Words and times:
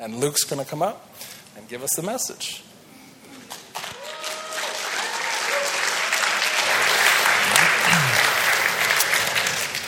And 0.00 0.20
Luke's 0.20 0.44
going 0.44 0.64
to 0.64 0.70
come 0.70 0.80
up 0.80 1.04
and 1.56 1.68
give 1.68 1.82
us 1.82 1.90
the 1.96 2.02
message. 2.02 2.62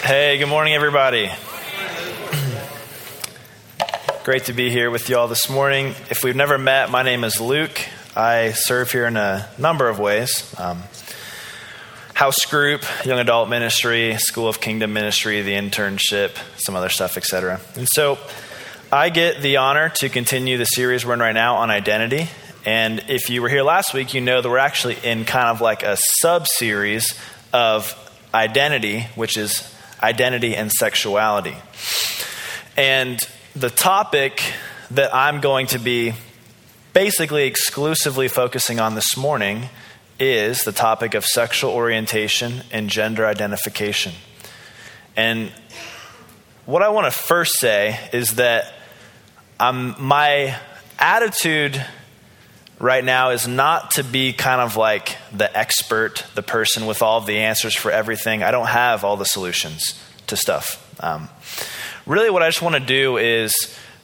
Hey, 0.02 0.38
good 0.38 0.48
morning, 0.48 0.74
everybody. 0.74 1.30
Great 4.24 4.46
to 4.46 4.52
be 4.52 4.68
here 4.68 4.90
with 4.90 5.08
you 5.08 5.16
all 5.16 5.28
this 5.28 5.48
morning. 5.48 5.94
If 6.10 6.24
we've 6.24 6.34
never 6.34 6.58
met, 6.58 6.90
my 6.90 7.04
name 7.04 7.22
is 7.22 7.40
Luke. 7.40 7.80
I 8.16 8.50
serve 8.50 8.90
here 8.90 9.06
in 9.06 9.16
a 9.16 9.48
number 9.58 9.88
of 9.88 10.00
ways 10.00 10.52
um, 10.58 10.82
house 12.14 12.44
group, 12.46 12.82
young 13.04 13.20
adult 13.20 13.48
ministry, 13.48 14.16
school 14.16 14.48
of 14.48 14.60
kingdom 14.60 14.92
ministry, 14.92 15.40
the 15.42 15.52
internship, 15.52 16.36
some 16.56 16.74
other 16.74 16.88
stuff, 16.88 17.16
etc. 17.16 17.60
And 17.76 17.86
so 17.88 18.18
I 18.92 19.10
get 19.10 19.40
the 19.40 19.58
honor 19.58 19.88
to 20.00 20.08
continue 20.08 20.58
the 20.58 20.64
series 20.64 21.06
we're 21.06 21.14
in 21.14 21.20
right 21.20 21.30
now 21.30 21.58
on 21.58 21.70
identity. 21.70 22.28
And 22.64 23.04
if 23.06 23.30
you 23.30 23.40
were 23.40 23.48
here 23.48 23.62
last 23.62 23.94
week, 23.94 24.14
you 24.14 24.20
know 24.20 24.42
that 24.42 24.48
we're 24.48 24.58
actually 24.58 24.96
in 25.04 25.24
kind 25.24 25.46
of 25.46 25.60
like 25.60 25.84
a 25.84 25.96
sub 26.18 26.48
series 26.48 27.14
of 27.52 27.94
identity, 28.34 29.02
which 29.14 29.36
is 29.36 29.72
identity 30.02 30.56
and 30.56 30.72
sexuality. 30.72 31.54
And 32.76 33.20
the 33.54 33.70
topic 33.70 34.42
that 34.90 35.14
I'm 35.14 35.40
going 35.40 35.68
to 35.68 35.78
be 35.78 36.14
basically 36.92 37.44
exclusively 37.44 38.26
focusing 38.26 38.80
on 38.80 38.96
this 38.96 39.16
morning 39.16 39.68
is 40.18 40.62
the 40.64 40.72
topic 40.72 41.14
of 41.14 41.24
sexual 41.24 41.70
orientation 41.70 42.64
and 42.72 42.90
gender 42.90 43.24
identification. 43.24 44.14
And 45.16 45.52
what 46.66 46.82
I 46.82 46.88
want 46.88 47.06
to 47.06 47.16
first 47.16 47.52
say 47.60 47.96
is 48.12 48.34
that 48.34 48.74
um, 49.60 49.94
my 49.98 50.56
attitude 50.98 51.84
right 52.78 53.04
now 53.04 53.30
is 53.30 53.46
not 53.46 53.92
to 53.92 54.02
be 54.02 54.32
kind 54.32 54.60
of 54.60 54.76
like 54.76 55.18
the 55.32 55.54
expert, 55.56 56.24
the 56.34 56.42
person 56.42 56.86
with 56.86 57.02
all 57.02 57.18
of 57.18 57.26
the 57.26 57.36
answers 57.36 57.76
for 57.76 57.90
everything. 57.90 58.42
I 58.42 58.52
don't 58.52 58.68
have 58.68 59.04
all 59.04 59.18
the 59.18 59.26
solutions 59.26 60.02
to 60.28 60.36
stuff. 60.36 60.82
Um, 61.00 61.28
really, 62.06 62.30
what 62.30 62.42
I 62.42 62.48
just 62.48 62.62
want 62.62 62.74
to 62.74 62.80
do 62.80 63.18
is 63.18 63.52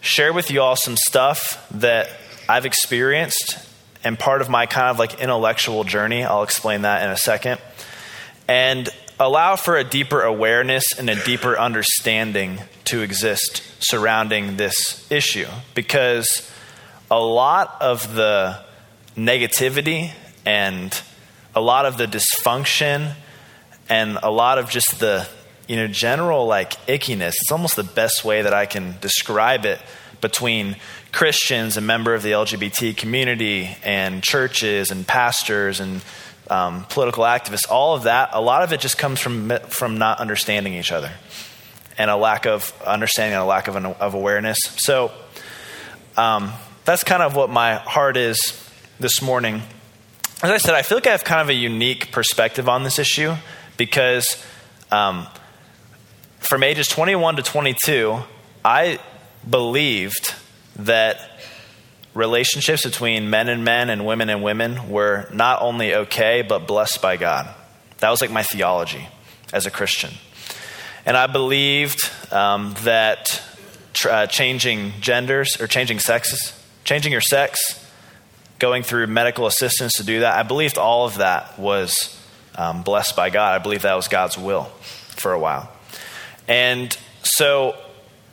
share 0.02 0.34
with 0.34 0.50
you 0.50 0.60
all 0.60 0.76
some 0.76 0.96
stuff 0.96 1.66
that 1.70 2.10
I've 2.48 2.66
experienced 2.66 3.58
and 4.04 4.18
part 4.18 4.42
of 4.42 4.50
my 4.50 4.66
kind 4.66 4.88
of 4.88 4.98
like 4.98 5.20
intellectual 5.20 5.84
journey. 5.84 6.22
I'll 6.22 6.42
explain 6.42 6.82
that 6.82 7.02
in 7.02 7.10
a 7.10 7.16
second. 7.16 7.62
And 8.46 8.90
allow 9.18 9.56
for 9.56 9.76
a 9.76 9.84
deeper 9.84 10.22
awareness 10.22 10.84
and 10.98 11.08
a 11.08 11.22
deeper 11.24 11.58
understanding 11.58 12.60
to 12.84 13.00
exist 13.00 13.62
surrounding 13.80 14.56
this 14.56 15.10
issue 15.10 15.46
because 15.74 16.50
a 17.10 17.18
lot 17.18 17.76
of 17.80 18.14
the 18.14 18.62
negativity 19.16 20.12
and 20.44 21.00
a 21.54 21.60
lot 21.60 21.86
of 21.86 21.96
the 21.96 22.06
dysfunction 22.06 23.14
and 23.88 24.18
a 24.22 24.30
lot 24.30 24.58
of 24.58 24.68
just 24.68 25.00
the 25.00 25.26
you 25.66 25.76
know, 25.76 25.86
general 25.86 26.46
like 26.46 26.74
ickiness. 26.86 27.30
It's 27.30 27.50
almost 27.50 27.76
the 27.76 27.84
best 27.84 28.24
way 28.24 28.42
that 28.42 28.54
I 28.54 28.66
can 28.66 28.96
describe 29.00 29.64
it 29.64 29.80
between 30.20 30.76
Christians 31.12 31.76
and 31.76 31.86
member 31.86 32.14
of 32.14 32.22
the 32.22 32.32
LGBT 32.32 32.96
community 32.96 33.76
and 33.82 34.22
churches 34.22 34.90
and 34.90 35.06
pastors 35.06 35.80
and 35.80 36.02
um, 36.50 36.84
political 36.88 37.24
activists. 37.24 37.70
All 37.70 37.94
of 37.94 38.04
that, 38.04 38.30
a 38.32 38.40
lot 38.40 38.62
of 38.62 38.72
it 38.72 38.80
just 38.80 38.98
comes 38.98 39.20
from 39.20 39.50
from 39.68 39.98
not 39.98 40.20
understanding 40.20 40.74
each 40.74 40.92
other 40.92 41.12
and 41.98 42.10
a 42.10 42.16
lack 42.16 42.46
of 42.46 42.72
understanding 42.84 43.34
and 43.34 43.42
a 43.42 43.46
lack 43.46 43.68
of, 43.68 43.76
an, 43.76 43.86
of 43.86 44.14
awareness. 44.14 44.58
So 44.76 45.10
um, 46.16 46.52
that's 46.84 47.04
kind 47.04 47.22
of 47.22 47.34
what 47.34 47.48
my 47.48 47.76
heart 47.76 48.16
is 48.16 48.70
this 49.00 49.22
morning. 49.22 49.62
As 50.42 50.50
I 50.50 50.58
said, 50.58 50.74
I 50.74 50.82
feel 50.82 50.98
like 50.98 51.06
I 51.06 51.12
have 51.12 51.24
kind 51.24 51.40
of 51.40 51.48
a 51.48 51.54
unique 51.54 52.12
perspective 52.12 52.68
on 52.68 52.84
this 52.84 52.98
issue 52.98 53.34
because. 53.76 54.44
Um, 54.92 55.26
from 56.46 56.62
ages 56.62 56.86
21 56.86 57.36
to 57.36 57.42
22, 57.42 58.18
I 58.64 59.00
believed 59.48 60.34
that 60.76 61.35
relationships 62.16 62.84
between 62.84 63.28
men 63.28 63.48
and 63.48 63.62
men 63.62 63.90
and 63.90 64.06
women 64.06 64.30
and 64.30 64.42
women 64.42 64.88
were 64.88 65.28
not 65.32 65.60
only 65.60 65.94
okay, 65.94 66.42
but 66.42 66.66
blessed 66.66 67.02
by 67.02 67.16
God. 67.16 67.54
That 67.98 68.10
was 68.10 68.20
like 68.20 68.30
my 68.30 68.42
theology 68.42 69.06
as 69.52 69.66
a 69.66 69.70
Christian. 69.70 70.12
And 71.04 71.16
I 71.16 71.26
believed 71.26 72.10
um, 72.32 72.74
that 72.84 73.42
uh, 74.08 74.26
changing 74.26 74.94
genders 75.00 75.60
or 75.60 75.66
changing 75.66 75.98
sexes, 75.98 76.52
changing 76.84 77.12
your 77.12 77.20
sex, 77.20 77.84
going 78.58 78.82
through 78.82 79.06
medical 79.08 79.46
assistance 79.46 79.94
to 79.94 80.02
do 80.02 80.20
that, 80.20 80.38
I 80.38 80.42
believed 80.42 80.78
all 80.78 81.06
of 81.06 81.18
that 81.18 81.58
was 81.58 82.18
um, 82.56 82.82
blessed 82.82 83.14
by 83.14 83.28
God. 83.28 83.54
I 83.54 83.62
believed 83.62 83.82
that 83.82 83.94
was 83.94 84.08
God's 84.08 84.38
will 84.38 84.64
for 84.64 85.32
a 85.32 85.38
while. 85.38 85.70
And 86.48 86.96
so 87.22 87.76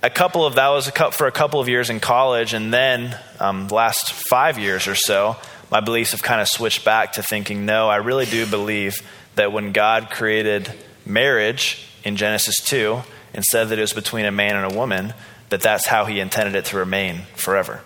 a 0.04 0.10
couple 0.10 0.46
of 0.46 0.56
that 0.56 0.68
was 0.68 0.90
a 0.90 1.12
for 1.12 1.28
a 1.28 1.32
couple 1.32 1.62
of 1.62 1.70
years 1.70 1.90
in 1.90 2.02
college, 2.02 2.54
and 2.54 2.74
then 2.74 3.18
um, 3.40 3.70
last 3.70 4.12
five 4.12 4.60
years 4.60 4.86
or 4.86 4.96
so, 4.96 5.38
my 5.72 5.80
beliefs 5.80 6.12
have 6.12 6.22
kind 6.22 6.42
of 6.42 6.50
switched 6.50 6.84
back 6.84 7.14
to 7.14 7.24
thinking, 7.24 7.66
no, 7.66 7.88
I 7.88 7.96
really 7.96 8.26
do 8.26 8.46
believe 8.46 9.02
that 9.36 9.54
when 9.54 9.72
God 9.72 10.10
created 10.12 10.72
marriage 11.06 11.88
in 12.04 12.18
Genesis 12.18 12.56
two 12.58 13.02
and 13.34 13.46
said 13.46 13.70
that 13.70 13.80
it 13.80 13.82
was 13.82 13.94
between 13.94 14.26
a 14.26 14.32
man 14.32 14.58
and 14.58 14.74
a 14.74 14.78
woman, 14.78 15.14
that 15.50 15.62
that's 15.62 15.88
how 15.88 16.04
He 16.04 16.20
intended 16.20 16.56
it 16.56 16.66
to 16.66 16.78
remain 16.78 17.22
forever. 17.36 17.82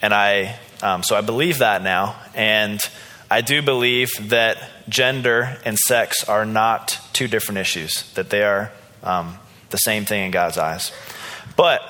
And 0.00 0.14
I, 0.14 0.58
um, 0.82 1.02
so 1.02 1.14
I 1.14 1.20
believe 1.20 1.58
that 1.58 1.82
now, 1.82 2.16
and 2.34 2.80
I 3.30 3.42
do 3.42 3.60
believe 3.60 4.10
that 4.30 4.58
gender 4.88 5.58
and 5.66 5.76
sex 5.76 6.26
are 6.26 6.46
not 6.46 6.98
two 7.12 7.28
different 7.28 7.58
issues; 7.58 8.10
that 8.14 8.30
they 8.30 8.42
are 8.42 8.72
um, 9.02 9.38
the 9.68 9.76
same 9.76 10.06
thing 10.06 10.24
in 10.24 10.30
God's 10.30 10.56
eyes. 10.56 10.90
But 11.56 11.82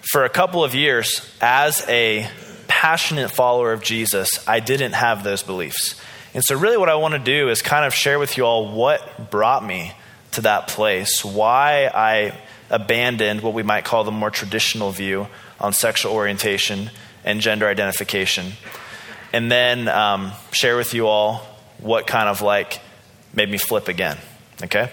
for 0.00 0.24
a 0.24 0.28
couple 0.28 0.64
of 0.64 0.74
years, 0.74 1.30
as 1.40 1.84
a 1.88 2.28
passionate 2.68 3.30
follower 3.30 3.72
of 3.72 3.82
Jesus, 3.82 4.46
I 4.48 4.60
didn't 4.60 4.92
have 4.92 5.22
those 5.22 5.42
beliefs. 5.42 6.00
And 6.32 6.42
so, 6.44 6.56
really, 6.56 6.76
what 6.76 6.88
I 6.88 6.94
want 6.94 7.12
to 7.12 7.18
do 7.18 7.48
is 7.48 7.60
kind 7.60 7.84
of 7.84 7.92
share 7.92 8.18
with 8.18 8.36
you 8.36 8.44
all 8.44 8.72
what 8.72 9.30
brought 9.30 9.64
me 9.64 9.92
to 10.32 10.42
that 10.42 10.68
place, 10.68 11.24
why 11.24 11.90
I 11.92 12.38
abandoned 12.70 13.42
what 13.42 13.52
we 13.52 13.64
might 13.64 13.84
call 13.84 14.04
the 14.04 14.12
more 14.12 14.30
traditional 14.30 14.92
view 14.92 15.26
on 15.58 15.72
sexual 15.72 16.12
orientation 16.12 16.90
and 17.24 17.40
gender 17.40 17.66
identification, 17.66 18.52
and 19.32 19.50
then 19.50 19.88
um, 19.88 20.32
share 20.52 20.76
with 20.76 20.94
you 20.94 21.06
all 21.06 21.44
what 21.78 22.06
kind 22.06 22.28
of 22.28 22.42
like 22.42 22.80
made 23.34 23.50
me 23.50 23.58
flip 23.58 23.88
again. 23.88 24.16
Okay? 24.62 24.90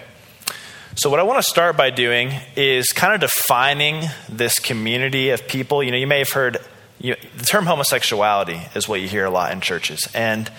So, 0.98 1.10
what 1.10 1.20
I 1.20 1.22
want 1.22 1.38
to 1.38 1.48
start 1.48 1.76
by 1.76 1.90
doing 1.90 2.32
is 2.56 2.88
kind 2.88 3.14
of 3.14 3.20
defining 3.20 4.02
this 4.28 4.58
community 4.58 5.30
of 5.30 5.46
people. 5.46 5.80
You 5.80 5.92
know, 5.92 5.96
you 5.96 6.08
may 6.08 6.18
have 6.18 6.32
heard 6.32 6.58
you 6.98 7.14
the 7.36 7.44
term 7.44 7.66
homosexuality 7.66 8.60
is 8.74 8.88
what 8.88 9.00
you 9.00 9.06
hear 9.06 9.24
a 9.24 9.30
lot 9.30 9.52
in 9.52 9.60
churches. 9.60 10.08
And 10.12 10.50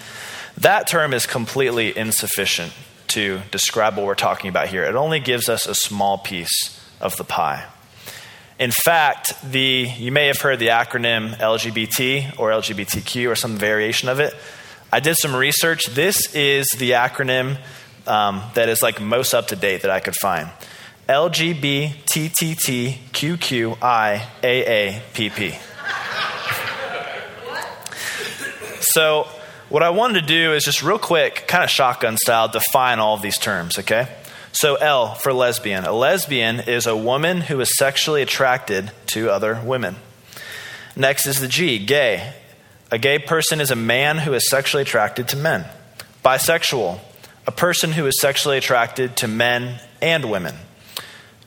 that 0.57 0.87
term 0.87 1.13
is 1.13 1.25
completely 1.25 1.97
insufficient 1.97 2.71
to 3.09 3.41
describe 3.51 3.97
what 3.97 4.05
we're 4.05 4.15
talking 4.15 4.47
about 4.47 4.69
here. 4.69 4.85
It 4.85 4.95
only 4.95 5.19
gives 5.19 5.49
us 5.49 5.67
a 5.67 5.75
small 5.75 6.17
piece 6.17 6.79
of 7.01 7.17
the 7.17 7.25
pie. 7.25 7.65
In 8.57 8.71
fact, 8.71 9.33
the, 9.43 9.91
you 9.97 10.13
may 10.13 10.27
have 10.27 10.37
heard 10.37 10.59
the 10.59 10.67
acronym 10.67 11.35
LGBT 11.35 12.39
or 12.39 12.51
LGBTQ 12.51 13.29
or 13.29 13.35
some 13.35 13.57
variation 13.57 14.07
of 14.07 14.21
it. 14.21 14.33
I 14.89 15.01
did 15.01 15.17
some 15.17 15.35
research. 15.35 15.83
This 15.87 16.33
is 16.33 16.69
the 16.77 16.91
acronym 16.91 17.57
um, 18.09 18.41
that 18.55 18.67
is 18.69 18.81
like 18.81 18.99
most 18.99 19.33
up 19.33 19.47
to 19.49 19.55
date 19.55 19.83
that 19.83 19.91
I 19.91 19.99
could 19.99 20.15
find. 20.15 20.49
LGBTTQQIAAPP. 21.07 22.01
so, 28.81 29.27
what 29.69 29.83
I 29.83 29.89
wanted 29.89 30.21
to 30.21 30.27
do 30.27 30.53
is 30.53 30.63
just 30.63 30.83
real 30.83 30.99
quick, 30.99 31.47
kind 31.47 31.63
of 31.63 31.69
shotgun 31.69 32.17
style, 32.17 32.47
define 32.47 32.99
all 32.99 33.15
of 33.15 33.21
these 33.21 33.37
terms, 33.37 33.79
okay? 33.79 34.07
So, 34.51 34.75
L 34.75 35.15
for 35.15 35.33
lesbian. 35.33 35.85
A 35.85 35.93
lesbian 35.93 36.59
is 36.59 36.85
a 36.85 36.95
woman 36.95 37.41
who 37.41 37.59
is 37.59 37.75
sexually 37.77 38.21
attracted 38.21 38.91
to 39.07 39.31
other 39.31 39.61
women. 39.63 39.95
Next 40.95 41.25
is 41.25 41.39
the 41.39 41.47
G, 41.47 41.83
gay. 41.83 42.33
A 42.91 42.97
gay 42.97 43.19
person 43.19 43.61
is 43.61 43.71
a 43.71 43.75
man 43.75 44.17
who 44.19 44.33
is 44.33 44.49
sexually 44.49 44.81
attracted 44.83 45.27
to 45.29 45.37
men. 45.37 45.65
Bisexual, 46.23 46.99
a 47.47 47.51
person 47.51 47.91
who 47.91 48.05
is 48.05 48.19
sexually 48.19 48.57
attracted 48.57 49.17
to 49.17 49.27
men 49.27 49.79
and 50.01 50.29
women. 50.29 50.55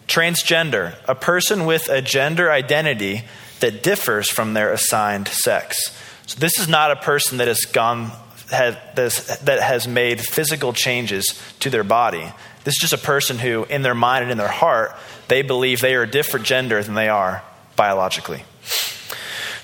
Transgender, 0.08 0.96
a 1.08 1.14
person 1.14 1.64
with 1.64 1.88
a 1.88 2.02
gender 2.02 2.50
identity 2.50 3.24
that 3.60 3.82
differs 3.82 4.28
from 4.30 4.54
their 4.54 4.72
assigned 4.72 5.28
sex. 5.28 5.96
So 6.26 6.38
this 6.38 6.58
is 6.58 6.68
not 6.68 6.90
a 6.90 6.96
person 6.96 7.38
that 7.38 7.48
has 7.48 7.60
gone 7.60 8.10
that 8.50 9.60
has 9.62 9.88
made 9.88 10.20
physical 10.20 10.74
changes 10.74 11.40
to 11.60 11.70
their 11.70 11.84
body. 11.84 12.30
This 12.64 12.74
is 12.74 12.80
just 12.80 12.92
a 12.92 12.98
person 12.98 13.38
who, 13.38 13.64
in 13.64 13.80
their 13.80 13.94
mind 13.94 14.24
and 14.24 14.30
in 14.30 14.36
their 14.36 14.46
heart, 14.46 14.94
they 15.28 15.40
believe 15.40 15.80
they 15.80 15.94
are 15.94 16.02
a 16.02 16.10
different 16.10 16.44
gender 16.44 16.82
than 16.82 16.94
they 16.94 17.08
are 17.08 17.42
biologically. 17.76 18.44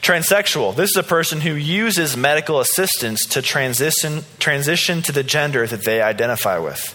Transsexual. 0.03 0.75
This 0.75 0.91
is 0.91 0.97
a 0.97 1.03
person 1.03 1.41
who 1.41 1.55
uses 1.55 2.17
medical 2.17 2.61
assistance 2.61 3.27
to 3.27 3.43
transition, 3.43 4.23
transition 4.39 5.03
to 5.03 5.12
the 5.12 5.23
gender 5.23 5.67
that 5.67 5.85
they 5.85 6.00
identify 6.00 6.59
with. 6.59 6.95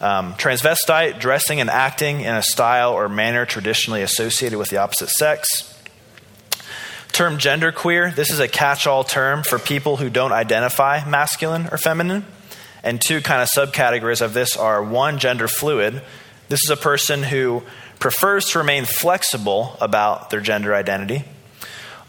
Um, 0.00 0.34
transvestite, 0.34 1.18
dressing 1.18 1.60
and 1.60 1.68
acting 1.68 2.20
in 2.20 2.34
a 2.34 2.42
style 2.42 2.92
or 2.92 3.08
manner 3.08 3.44
traditionally 3.44 4.02
associated 4.02 4.58
with 4.58 4.70
the 4.70 4.78
opposite 4.78 5.10
sex. 5.10 5.66
Term 7.12 7.38
genderqueer, 7.38 8.14
this 8.14 8.30
is 8.30 8.38
a 8.38 8.48
catch 8.48 8.86
all 8.86 9.02
term 9.02 9.42
for 9.42 9.58
people 9.58 9.96
who 9.96 10.08
don't 10.08 10.32
identify 10.32 11.04
masculine 11.08 11.68
or 11.72 11.76
feminine. 11.76 12.24
And 12.82 13.00
two 13.00 13.20
kind 13.20 13.42
of 13.42 13.48
subcategories 13.48 14.22
of 14.22 14.32
this 14.32 14.56
are 14.56 14.82
one, 14.82 15.18
gender 15.18 15.48
fluid. 15.48 16.02
This 16.48 16.60
is 16.64 16.70
a 16.70 16.76
person 16.76 17.22
who 17.22 17.62
prefers 17.98 18.46
to 18.50 18.58
remain 18.58 18.84
flexible 18.84 19.76
about 19.80 20.30
their 20.30 20.40
gender 20.40 20.74
identity. 20.74 21.24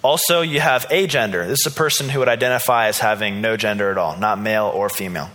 Also, 0.03 0.41
you 0.41 0.59
have 0.59 0.87
agender. 0.89 1.47
This 1.47 1.65
is 1.65 1.73
a 1.73 1.75
person 1.75 2.09
who 2.09 2.19
would 2.19 2.27
identify 2.27 2.87
as 2.87 2.97
having 2.97 3.39
no 3.39 3.55
gender 3.55 3.91
at 3.91 3.97
all, 3.97 4.17
not 4.17 4.39
male 4.39 4.65
or 4.65 4.89
female. 4.89 5.29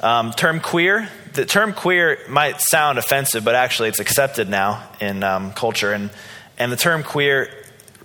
Um, 0.00 0.30
term 0.30 0.60
queer, 0.60 1.08
the 1.34 1.44
term 1.44 1.72
queer 1.72 2.18
might 2.28 2.60
sound 2.60 2.98
offensive, 2.98 3.44
but 3.44 3.56
actually 3.56 3.88
it's 3.88 3.98
accepted 3.98 4.48
now 4.48 4.88
in 5.00 5.24
um, 5.24 5.52
culture. 5.52 5.92
And, 5.92 6.10
and 6.56 6.70
the 6.70 6.76
term 6.76 7.02
queer 7.02 7.50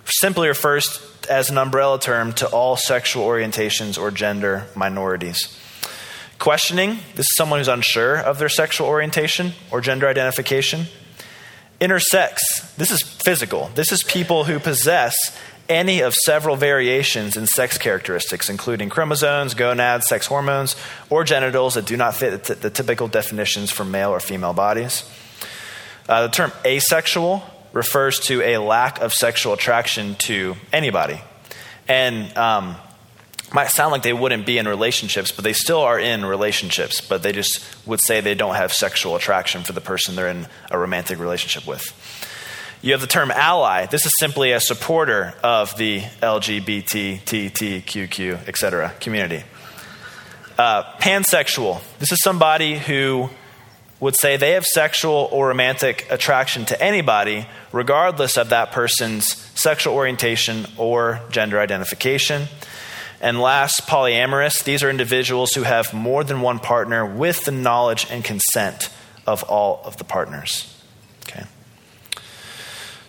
simply 0.04 0.48
refers 0.48 1.00
as 1.30 1.50
an 1.50 1.58
umbrella 1.58 2.00
term 2.00 2.32
to 2.34 2.48
all 2.48 2.76
sexual 2.76 3.24
orientations 3.24 3.96
or 3.96 4.10
gender 4.10 4.66
minorities. 4.74 5.56
Questioning 6.38 6.98
this 7.14 7.26
is 7.26 7.36
someone 7.36 7.60
who's 7.60 7.68
unsure 7.68 8.16
of 8.16 8.38
their 8.38 8.48
sexual 8.48 8.88
orientation 8.88 9.52
or 9.70 9.80
gender 9.80 10.08
identification. 10.08 10.86
Intersex 11.84 12.38
this 12.76 12.90
is 12.90 13.02
physical. 13.02 13.70
This 13.74 13.92
is 13.92 14.02
people 14.02 14.44
who 14.44 14.58
possess 14.58 15.14
any 15.68 16.00
of 16.00 16.14
several 16.14 16.56
variations 16.56 17.36
in 17.36 17.46
sex 17.46 17.76
characteristics, 17.76 18.48
including 18.48 18.88
chromosomes, 18.88 19.54
gonads, 19.54 20.08
sex 20.08 20.26
hormones, 20.26 20.76
or 21.10 21.24
genitals 21.24 21.74
that 21.74 21.84
do 21.84 21.96
not 21.96 22.14
fit 22.14 22.44
the, 22.44 22.70
typical 22.70 23.06
definitions 23.06 23.70
for 23.70 23.84
male 23.84 24.10
or 24.10 24.20
female 24.20 24.54
bodies. 24.54 25.04
Uh, 26.08 26.22
the 26.22 26.28
term 26.28 26.52
asexual 26.64 27.42
refers 27.74 28.18
to 28.20 28.42
a 28.42 28.56
lack 28.58 29.00
of 29.00 29.12
sexual 29.12 29.52
attraction 29.52 30.16
to 30.20 30.56
anybody. 30.72 31.20
And 31.86 32.36
um, 32.36 32.76
might 33.54 33.70
sound 33.70 33.92
like 33.92 34.02
they 34.02 34.12
wouldn't 34.12 34.44
be 34.44 34.58
in 34.58 34.66
relationships, 34.66 35.30
but 35.30 35.44
they 35.44 35.52
still 35.52 35.78
are 35.80 35.98
in 35.98 36.24
relationships, 36.24 37.00
but 37.00 37.22
they 37.22 37.30
just 37.30 37.64
would 37.86 38.00
say 38.00 38.20
they 38.20 38.34
don't 38.34 38.56
have 38.56 38.72
sexual 38.72 39.14
attraction 39.14 39.62
for 39.62 39.72
the 39.72 39.80
person 39.80 40.16
they're 40.16 40.28
in 40.28 40.48
a 40.72 40.78
romantic 40.78 41.20
relationship 41.20 41.64
with. 41.64 41.92
You 42.82 42.90
have 42.92 43.00
the 43.00 43.06
term 43.06 43.30
ally. 43.30 43.86
This 43.86 44.04
is 44.06 44.12
simply 44.18 44.50
a 44.50 44.60
supporter 44.60 45.34
of 45.42 45.76
the 45.76 46.00
LGBTTTQQ, 46.20 47.18
etc. 48.48 48.92
community. 48.98 49.44
Uh, 50.58 50.82
pansexual. 50.98 51.80
This 52.00 52.10
is 52.10 52.18
somebody 52.22 52.76
who 52.76 53.30
would 54.00 54.16
say 54.18 54.36
they 54.36 54.50
have 54.50 54.64
sexual 54.64 55.28
or 55.30 55.48
romantic 55.48 56.06
attraction 56.10 56.64
to 56.66 56.82
anybody, 56.82 57.46
regardless 57.72 58.36
of 58.36 58.48
that 58.48 58.72
person's 58.72 59.36
sexual 59.54 59.94
orientation 59.94 60.66
or 60.76 61.20
gender 61.30 61.60
identification. 61.60 62.48
And 63.20 63.40
last, 63.40 63.86
polyamorous. 63.86 64.62
These 64.62 64.82
are 64.82 64.90
individuals 64.90 65.52
who 65.52 65.62
have 65.62 65.94
more 65.94 66.24
than 66.24 66.40
one 66.40 66.58
partner 66.58 67.06
with 67.06 67.44
the 67.44 67.52
knowledge 67.52 68.06
and 68.10 68.24
consent 68.24 68.90
of 69.26 69.42
all 69.44 69.80
of 69.84 69.96
the 69.96 70.04
partners. 70.04 70.70
Okay. 71.26 71.44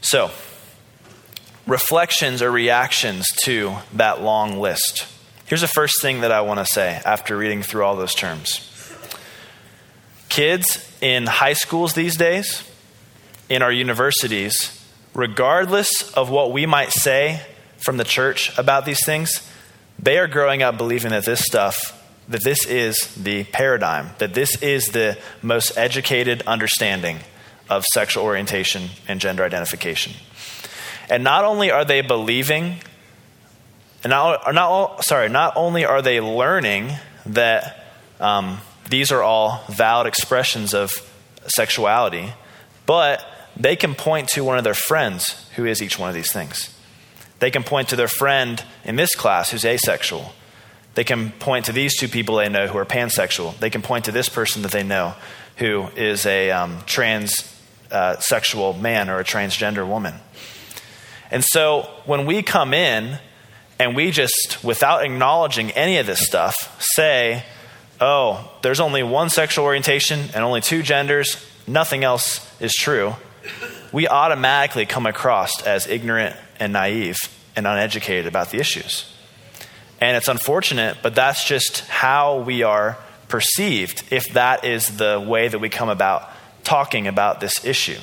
So, 0.01 0.31
reflections 1.67 2.41
or 2.41 2.51
reactions 2.51 3.27
to 3.43 3.75
that 3.93 4.21
long 4.21 4.59
list. 4.59 5.07
Here's 5.45 5.61
the 5.61 5.67
first 5.67 6.01
thing 6.01 6.21
that 6.21 6.31
I 6.31 6.41
want 6.41 6.59
to 6.59 6.65
say 6.65 7.01
after 7.05 7.37
reading 7.37 7.61
through 7.61 7.83
all 7.83 7.95
those 7.95 8.15
terms. 8.15 8.71
Kids 10.29 10.91
in 11.01 11.27
high 11.27 11.53
schools 11.53 11.93
these 11.93 12.17
days, 12.17 12.63
in 13.47 13.61
our 13.61 13.71
universities, 13.71 14.83
regardless 15.13 16.11
of 16.13 16.29
what 16.29 16.51
we 16.51 16.65
might 16.65 16.91
say 16.91 17.41
from 17.77 17.97
the 17.97 18.03
church 18.03 18.57
about 18.57 18.85
these 18.85 19.05
things, 19.05 19.47
they 19.99 20.17
are 20.17 20.27
growing 20.27 20.61
up 20.61 20.77
believing 20.77 21.11
that 21.11 21.25
this 21.25 21.41
stuff, 21.41 22.01
that 22.27 22.43
this 22.43 22.65
is 22.65 22.97
the 23.15 23.43
paradigm, 23.45 24.09
that 24.17 24.33
this 24.33 24.61
is 24.61 24.87
the 24.87 25.17
most 25.41 25.77
educated 25.77 26.43
understanding 26.45 27.19
of 27.69 27.83
sexual 27.93 28.23
orientation 28.23 28.89
and 29.07 29.19
gender 29.19 29.43
identification. 29.43 30.13
And 31.09 31.23
not 31.23 31.43
only 31.43 31.71
are 31.71 31.85
they 31.85 32.01
believing, 32.01 32.77
and 34.03 34.11
not, 34.11 34.53
not 34.53 35.03
sorry, 35.03 35.29
not 35.29 35.53
only 35.55 35.85
are 35.85 36.01
they 36.01 36.19
learning 36.19 36.91
that 37.27 37.85
um, 38.19 38.59
these 38.89 39.11
are 39.11 39.23
all 39.23 39.63
valid 39.69 40.07
expressions 40.07 40.73
of 40.73 40.91
sexuality, 41.47 42.31
but 42.85 43.25
they 43.57 43.75
can 43.75 43.95
point 43.95 44.27
to 44.29 44.43
one 44.43 44.57
of 44.57 44.63
their 44.63 44.73
friends 44.73 45.49
who 45.55 45.65
is 45.65 45.81
each 45.81 45.97
one 45.97 46.09
of 46.09 46.15
these 46.15 46.31
things. 46.31 46.74
They 47.39 47.51
can 47.51 47.63
point 47.63 47.89
to 47.89 47.95
their 47.95 48.07
friend 48.07 48.63
in 48.83 48.95
this 48.95 49.15
class 49.15 49.51
who's 49.51 49.65
asexual. 49.65 50.33
They 50.95 51.03
can 51.03 51.31
point 51.31 51.65
to 51.65 51.73
these 51.73 51.97
two 51.97 52.07
people 52.07 52.35
they 52.35 52.49
know 52.49 52.67
who 52.67 52.77
are 52.77 52.85
pansexual. 52.85 53.57
They 53.59 53.69
can 53.69 53.81
point 53.81 54.05
to 54.05 54.11
this 54.11 54.29
person 54.29 54.61
that 54.61 54.71
they 54.71 54.83
know 54.83 55.13
who 55.57 55.87
is 55.95 56.25
a 56.25 56.51
um, 56.51 56.79
trans 56.85 57.51
uh, 57.91 58.15
man 58.79 59.09
or 59.09 59.19
a 59.19 59.23
transgender 59.23 59.87
woman. 59.87 60.15
And 61.31 61.43
so 61.43 61.89
when 62.05 62.25
we 62.25 62.41
come 62.43 62.73
in 62.73 63.19
and 63.79 63.95
we 63.95 64.11
just, 64.11 64.63
without 64.63 65.03
acknowledging 65.03 65.71
any 65.71 65.97
of 65.97 66.05
this 66.05 66.25
stuff, 66.25 66.55
say, 66.79 67.43
oh, 67.99 68.49
there's 68.61 68.79
only 68.79 69.03
one 69.03 69.29
sexual 69.29 69.65
orientation 69.65 70.19
and 70.33 70.37
only 70.37 70.61
two 70.61 70.81
genders, 70.81 71.45
nothing 71.67 72.03
else 72.03 72.39
is 72.61 72.73
true, 72.73 73.15
we 73.91 74.07
automatically 74.07 74.85
come 74.85 75.05
across 75.05 75.61
as 75.63 75.87
ignorant 75.87 76.35
and 76.59 76.73
naive 76.73 77.17
and 77.55 77.65
uneducated 77.65 78.27
about 78.27 78.49
the 78.49 78.59
issues. 78.59 79.11
And 80.01 80.17
it's 80.17 80.27
unfortunate, 80.27 80.97
but 81.01 81.15
that's 81.15 81.45
just 81.45 81.81
how 81.87 82.39
we 82.39 82.63
are 82.63 82.97
perceived 83.27 84.03
if 84.11 84.33
that 84.33 84.65
is 84.65 84.97
the 84.97 85.23
way 85.25 85.47
that 85.47 85.59
we 85.59 85.69
come 85.69 85.89
about 85.89 86.29
talking 86.63 87.07
about 87.07 87.39
this 87.39 87.63
issue. 87.65 87.99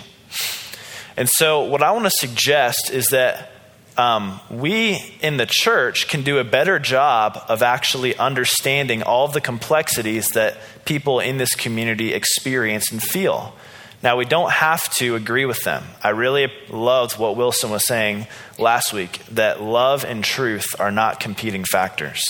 And 1.17 1.29
so, 1.29 1.65
what 1.65 1.83
I 1.83 1.91
want 1.93 2.07
to 2.07 2.11
suggest 2.15 2.91
is 2.91 3.09
that 3.09 3.51
um, 3.99 4.41
we 4.51 4.99
in 5.21 5.37
the 5.37 5.47
church 5.47 6.09
can 6.09 6.23
do 6.23 6.39
a 6.39 6.45
better 6.45 6.79
job 6.79 7.39
of 7.49 7.63
actually 7.63 8.17
understanding 8.17 9.03
all 9.03 9.27
of 9.27 9.35
the 9.35 9.41
complexities 9.41 10.29
that 10.29 10.57
people 10.87 11.21
in 11.21 11.37
this 11.37 11.55
community 11.55 12.15
experience 12.15 12.91
and 12.91 13.03
feel. 13.03 13.55
Now, 14.03 14.17
we 14.17 14.25
don't 14.25 14.51
have 14.51 14.93
to 14.95 15.15
agree 15.15 15.45
with 15.45 15.63
them. 15.63 15.85
I 16.03 16.09
really 16.09 16.53
loved 16.69 17.19
what 17.19 17.37
Wilson 17.37 17.71
was 17.71 17.87
saying 17.87 18.27
last 18.59 18.93
week 18.93 19.21
that 19.33 19.63
love 19.63 20.05
and 20.05 20.25
truth 20.25 20.75
are 20.81 20.91
not 20.91 21.21
competing 21.21 21.65
factors. 21.65 22.21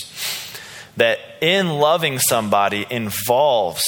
That 0.99 1.19
in 1.41 1.69
loving 1.69 2.19
somebody 2.19 2.87
involves 2.91 3.83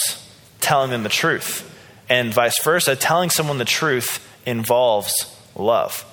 telling 0.61 0.91
them 0.91 1.03
the 1.03 1.11
truth 1.11 1.71
and 2.09 2.33
vice 2.33 2.62
versa, 2.62 2.97
telling 2.97 3.29
someone 3.29 3.59
the 3.59 3.67
truth 3.67 4.26
involves 4.47 5.12
love. 5.55 6.05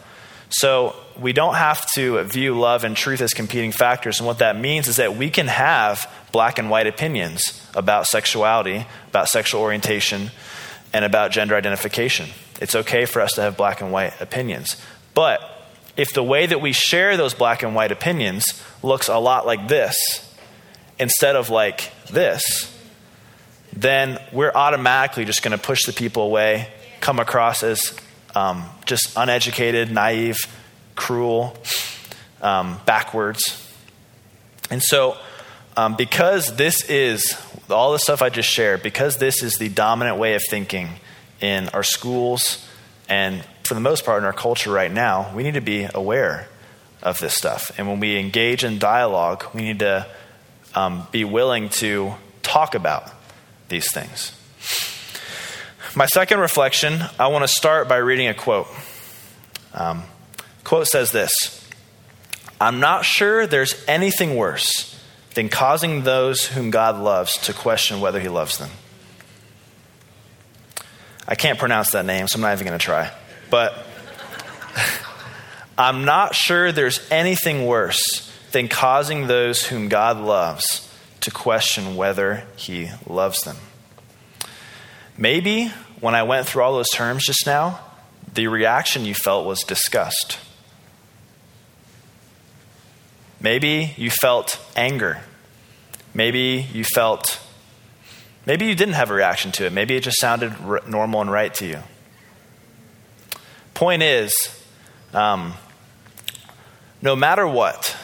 So 0.50 0.96
we 1.18 1.32
don't 1.32 1.56
have 1.56 1.90
to 1.94 2.22
view 2.24 2.60
love 2.60 2.84
and 2.84 2.98
truth 2.98 3.22
as 3.22 3.34
competing 3.34 3.72
factors. 3.72 4.20
And 4.20 4.28
what 4.28 4.40
that 4.40 4.60
means 4.60 4.90
is 4.90 4.98
that 4.98 5.16
we 5.16 5.30
can 5.30 5.48
have 5.48 6.12
black 6.34 6.60
and 6.60 6.70
white 6.70 6.88
opinions 6.88 7.66
about 7.74 8.08
sexuality, 8.08 8.86
about 9.08 9.30
sexual 9.30 9.62
orientation, 9.62 10.32
and 10.94 11.06
about 11.06 11.32
gender 11.32 11.56
identification. 11.56 12.30
It's 12.60 12.76
okay 12.76 13.06
for 13.06 13.22
us 13.22 13.34
to 13.34 13.42
have 13.42 13.58
black 13.58 13.82
and 13.82 13.92
white 13.92 14.20
opinions. 14.22 14.82
But 15.14 15.42
if 15.98 16.14
the 16.14 16.24
way 16.24 16.46
that 16.46 16.62
we 16.62 16.72
share 16.74 17.18
those 17.18 17.34
black 17.34 17.64
and 17.64 17.76
white 17.76 17.92
opinions 17.92 18.62
looks 18.84 19.08
a 19.08 19.18
lot 19.18 19.46
like 19.46 19.68
this 19.68 19.98
instead 21.00 21.36
of 21.36 21.50
like 21.50 21.92
this, 22.10 22.68
then 23.74 24.20
we're 24.32 24.52
automatically 24.54 25.26
just 25.26 25.44
going 25.44 25.58
to 25.58 25.64
push 25.64 25.86
the 25.86 25.94
people 25.94 26.24
away, 26.24 26.68
come 27.00 27.20
across 27.20 27.64
as 27.64 27.94
um, 28.36 28.66
just 28.86 29.14
uneducated, 29.16 29.92
naive, 29.92 30.38
cruel, 30.96 31.58
um, 32.42 32.80
backwards. 32.86 33.68
And 34.70 34.82
so, 34.82 35.18
um, 35.78 35.96
because 35.96 36.56
this 36.56 36.90
is 36.90 37.38
all 37.70 37.92
the 37.94 38.00
stuff 38.00 38.22
I 38.22 38.30
just 38.30 38.50
shared, 38.50 38.84
because 38.84 39.18
this 39.18 39.42
is 39.44 39.58
the 39.58 39.70
dominant 39.70 40.18
way 40.18 40.36
of 40.36 40.44
thinking 40.50 40.90
in 41.40 41.70
our 41.70 41.84
schools 41.84 42.68
and 43.08 43.44
for 43.64 43.74
the 43.74 43.82
most 43.82 44.06
part 44.06 44.20
in 44.20 44.26
our 44.26 44.34
culture 44.34 44.72
right 44.72 44.92
now, 44.92 45.34
we 45.36 45.44
need 45.44 45.54
to 45.54 45.62
be 45.62 45.88
aware 45.94 46.48
of 47.02 47.20
this 47.20 47.34
stuff. 47.34 47.72
And 47.78 47.88
when 47.88 48.00
we 48.00 48.18
engage 48.18 48.64
in 48.64 48.80
dialogue, 48.80 49.46
we 49.54 49.62
need 49.62 49.80
to 49.80 50.08
um, 50.76 51.08
be 51.12 51.24
willing 51.24 51.70
to 51.70 52.14
talk 52.44 52.76
about 52.76 53.12
these 53.70 53.92
things. 53.92 54.32
My 55.96 56.06
second 56.06 56.40
reflection, 56.40 57.02
I 57.20 57.28
want 57.28 57.44
to 57.44 57.48
start 57.48 57.90
by 57.90 57.98
reading 57.98 58.28
a 58.28 58.34
quote. 58.34 58.68
Um, 59.74 60.04
quote 60.64 60.88
says 60.88 61.12
this 61.12 61.32
I'm 62.60 62.80
not 62.80 63.06
sure 63.06 63.48
there's 63.48 63.84
anything 63.88 64.36
worse 64.36 64.91
than 65.34 65.50
causing 65.50 66.04
those 66.04 66.48
whom 66.48 66.70
God 66.72 66.98
loves 66.98 67.38
to 67.46 67.54
question 67.54 68.02
whether 68.02 68.20
he 68.20 68.30
loves 68.30 68.58
them. 68.58 68.70
I 71.28 71.36
can't 71.36 71.58
pronounce 71.58 71.92
that 71.92 72.06
name, 72.06 72.28
so 72.28 72.38
I'm 72.38 72.42
not 72.42 72.54
even 72.54 72.68
going 72.68 72.78
to 72.78 72.84
try. 72.84 73.12
But 73.50 73.86
I'm 75.78 76.04
not 76.04 76.36
sure 76.36 76.72
there's 76.72 77.10
anything 77.10 77.66
worse 77.66 78.30
than 78.52 78.68
causing 78.68 79.28
those 79.28 79.66
whom 79.66 79.88
God 79.88 80.18
loves 80.18 80.90
to 81.22 81.32
question 81.32 81.96
whether 81.96 82.44
he 82.58 82.90
loves 83.08 83.42
them. 83.42 83.58
Maybe 85.18 85.68
when 86.00 86.16
I 86.16 86.24
went 86.24 86.48
through 86.48 86.64
all 86.64 86.74
those 86.74 86.90
terms 86.90 87.26
just 87.26 87.46
now, 87.46 87.80
the 88.34 88.48
reaction 88.48 89.06
you 89.06 89.14
felt 89.14 89.46
was 89.46 89.64
disgust. 89.64 90.38
Maybe 93.42 93.94
you 93.98 94.12
felt 94.12 94.60
anger. 94.76 95.22
Maybe 96.14 96.68
you 96.72 96.84
felt, 96.84 97.42
maybe 98.46 98.66
you 98.66 98.76
didn't 98.76 98.94
have 98.94 99.10
a 99.10 99.14
reaction 99.14 99.52
to 99.54 99.66
it. 99.66 99.74
Maybe 99.74 99.96
it 99.96 100.02
just 100.04 100.20
sounded 100.20 100.54
r- 100.64 100.82
normal 100.88 101.22
and 101.22 101.32
right 101.32 101.54
to 101.56 101.66
you. 101.66 101.80
Point 103.74 104.04
is, 104.04 104.34
um, 105.14 105.54
no 107.02 107.16
matter 107.16 107.48
what, 107.48 107.96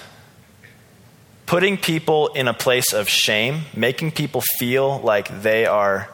putting 1.45 1.77
people 1.77 2.27
in 2.29 2.47
a 2.47 2.53
place 2.53 2.93
of 2.93 3.07
shame, 3.07 3.61
making 3.75 4.11
people 4.11 4.41
feel 4.57 4.99
like 4.99 5.43
they 5.43 5.65
are 5.65 6.09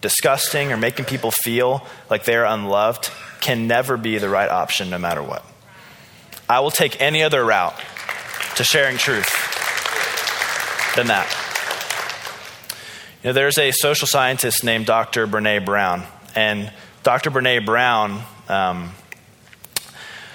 disgusting 0.00 0.72
or 0.72 0.76
making 0.76 1.04
people 1.04 1.30
feel 1.30 1.86
like 2.10 2.24
they're 2.24 2.44
unloved 2.44 3.10
can 3.40 3.68
never 3.68 3.96
be 3.96 4.18
the 4.18 4.28
right 4.28 4.50
option 4.50 4.90
no 4.90 4.98
matter 4.98 5.22
what. 5.22 5.44
I 6.48 6.60
will 6.60 6.70
take 6.70 7.00
any 7.00 7.22
other 7.22 7.44
route 7.44 7.74
to 8.56 8.64
sharing 8.64 8.96
truth 8.96 9.28
than 10.96 11.08
that. 11.08 11.28
You 13.22 13.30
know, 13.30 13.32
there's 13.32 13.58
a 13.58 13.72
social 13.72 14.06
scientist 14.06 14.64
named 14.64 14.86
Dr. 14.86 15.26
Brene 15.26 15.64
Brown, 15.64 16.04
and 16.34 16.72
Dr. 17.02 17.30
Brene 17.30 17.64
Brown, 17.64 18.22
um, 18.48 18.92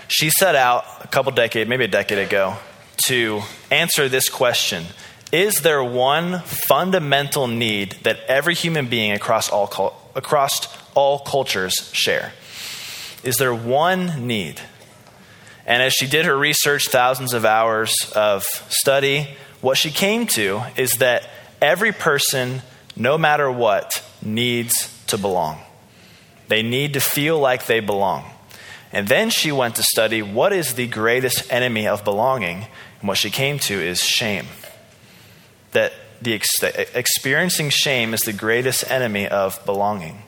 she 0.07 0.29
set 0.31 0.55
out 0.55 0.85
a 1.01 1.07
couple 1.07 1.31
decades, 1.31 1.69
maybe 1.69 1.85
a 1.85 1.87
decade 1.89 2.17
ago, 2.17 2.57
to 3.05 3.41
answer 3.71 4.09
this 4.09 4.27
question 4.27 4.85
Is 5.31 5.61
there 5.61 5.83
one 5.83 6.39
fundamental 6.39 7.47
need 7.47 7.91
that 8.03 8.19
every 8.27 8.55
human 8.55 8.87
being 8.87 9.11
across 9.11 9.49
all, 9.49 10.01
across 10.15 10.67
all 10.95 11.19
cultures 11.19 11.91
share? 11.93 12.33
Is 13.23 13.35
there 13.35 13.53
one 13.53 14.27
need? 14.27 14.59
And 15.69 15.83
as 15.83 15.93
she 15.93 16.07
did 16.07 16.25
her 16.25 16.35
research, 16.35 16.87
thousands 16.87 17.35
of 17.35 17.45
hours 17.45 17.93
of 18.15 18.43
study, 18.69 19.29
what 19.61 19.77
she 19.77 19.91
came 19.91 20.25
to 20.27 20.63
is 20.75 20.93
that 20.93 21.29
every 21.61 21.91
person, 21.91 22.63
no 22.95 23.19
matter 23.19 23.51
what, 23.51 24.03
needs 24.23 24.91
to 25.05 25.17
belong. 25.19 25.59
They 26.47 26.63
need 26.63 26.93
to 26.93 26.99
feel 26.99 27.37
like 27.37 27.67
they 27.67 27.81
belong. 27.81 28.25
And 28.91 29.07
then 29.07 29.29
she 29.29 29.51
went 29.51 29.75
to 29.75 29.83
study 29.83 30.23
what 30.23 30.53
is 30.53 30.73
the 30.73 30.87
greatest 30.87 31.53
enemy 31.53 31.87
of 31.87 32.03
belonging. 32.03 32.65
And 32.99 33.07
what 33.07 33.19
she 33.19 33.29
came 33.29 33.59
to 33.59 33.73
is 33.75 34.01
shame. 34.01 34.47
That 35.73 35.93
the 36.19 36.33
ex- 36.33 36.63
experiencing 36.63 37.69
shame 37.69 38.15
is 38.15 38.21
the 38.21 38.33
greatest 38.33 38.89
enemy 38.89 39.27
of 39.27 39.63
belonging. 39.67 40.23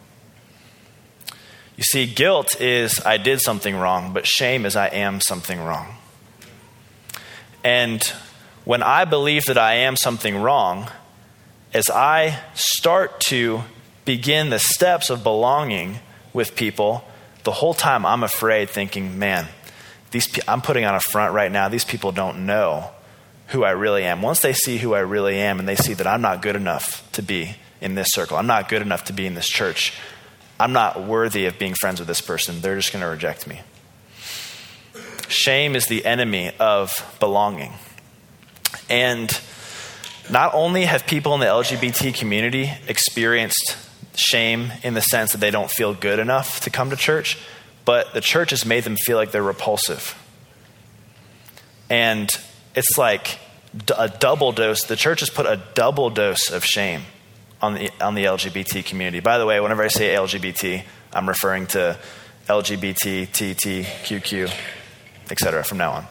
You 1.78 1.84
see, 1.84 2.06
guilt 2.06 2.60
is 2.60 3.00
I 3.06 3.18
did 3.18 3.42
something 3.42 3.76
wrong, 3.76 4.14
but 4.14 4.28
shame 4.28 4.66
is 4.66 4.76
I 4.76 4.88
am 4.88 5.22
something 5.22 5.60
wrong. 5.60 5.96
And 7.64 8.04
when 8.66 8.84
I 8.84 9.06
believe 9.06 9.46
that 9.46 9.58
I 9.58 9.76
am 9.76 9.96
something 9.96 10.38
wrong, 10.42 10.90
as 11.74 11.90
I 11.90 12.40
start 12.54 13.20
to 13.22 13.62
begin 14.06 14.50
the 14.50 14.60
steps 14.60 15.10
of 15.10 15.24
belonging 15.24 16.00
with 16.34 16.56
people, 16.56 17.04
the 17.44 17.52
whole 17.52 17.74
time 17.74 18.06
I'm 18.06 18.24
afraid, 18.24 18.70
thinking, 18.70 19.18
man, 19.18 19.48
these 20.12 20.28
pe- 20.28 20.42
I'm 20.48 20.62
putting 20.62 20.86
on 20.86 20.96
a 20.96 21.00
front 21.00 21.34
right 21.34 21.52
now. 21.52 21.70
These 21.70 21.86
people 21.86 22.12
don't 22.12 22.46
know 22.46 22.92
who 23.48 23.64
I 23.64 23.72
really 23.72 24.04
am. 24.04 24.22
Once 24.22 24.40
they 24.40 24.54
see 24.54 24.78
who 24.78 24.94
I 24.94 25.00
really 25.00 25.38
am 25.38 25.60
and 25.60 25.68
they 25.68 25.76
see 25.76 25.94
that 25.94 26.08
I'm 26.08 26.22
not 26.22 26.42
good 26.42 26.56
enough 26.56 27.10
to 27.14 27.22
be 27.22 27.56
in 27.80 27.96
this 27.96 28.08
circle, 28.12 28.38
I'm 28.38 28.48
not 28.48 28.70
good 28.70 28.82
enough 28.82 29.06
to 29.06 29.14
be 29.14 29.26
in 29.26 29.34
this 29.34 29.48
church, 29.48 29.94
I'm 30.62 30.74
not 30.74 31.02
worthy 31.02 31.48
of 31.48 31.58
being 31.58 31.74
friends 31.74 32.00
with 32.00 32.08
this 32.08 32.22
person, 32.22 32.62
they're 32.62 32.76
just 32.76 32.94
going 32.94 33.02
to 33.02 33.08
reject 33.08 33.48
me. 33.48 33.62
Shame 35.28 35.76
is 35.76 35.88
the 35.88 36.06
enemy 36.06 36.52
of 36.60 37.16
belonging. 37.20 37.74
And 38.88 39.42
not 40.30 40.54
only 40.54 40.86
have 40.86 41.08
people 41.08 41.34
in 41.34 41.40
the 41.40 41.48
LGBT 41.48 42.14
community 42.14 42.72
experienced 42.88 43.76
shame 44.14 44.72
in 44.84 44.94
the 44.94 45.02
sense 45.02 45.32
that 45.32 45.40
they 45.40 45.50
don't 45.50 45.72
feel 45.72 45.96
good 45.96 46.20
enough 46.20 46.60
to 46.60 46.70
come 46.70 46.92
to 46.92 46.96
church, 46.96 47.40
but 47.84 48.14
the 48.14 48.22
church 48.22 48.52
has 48.52 48.64
made 48.64 48.84
them 48.84 48.98
feel 48.98 49.18
like 49.18 49.32
they're 49.32 49.42
repulsive. 49.42 50.16
And 51.90 52.30
it's 52.76 53.00
like 53.00 53.40
a 53.98 54.10
double 54.10 54.52
dose. 54.52 54.84
The 54.84 54.96
church 54.96 55.22
has 55.22 55.32
put 55.32 55.48
a 55.48 55.60
double 55.74 56.12
dose 56.12 56.52
of 56.52 56.64
shame 56.64 57.02
on 57.62 57.76
the, 57.76 57.90
on 58.02 58.16
the 58.16 58.26
LGBT 58.26 58.84
community. 58.86 59.20
By 59.20 59.38
the 59.38 59.46
way, 59.46 59.60
whenever 59.60 59.84
I 59.84 59.88
say 59.88 60.16
LGBT, 60.16 60.84
I'm 61.14 61.28
referring 61.28 61.68
to 61.68 61.98
LGBT, 62.48 63.28
TT, 63.28 63.86
QQ, 64.06 64.52
etc. 65.30 65.64
from 65.64 65.78
now 65.78 65.92
on. 65.92 66.08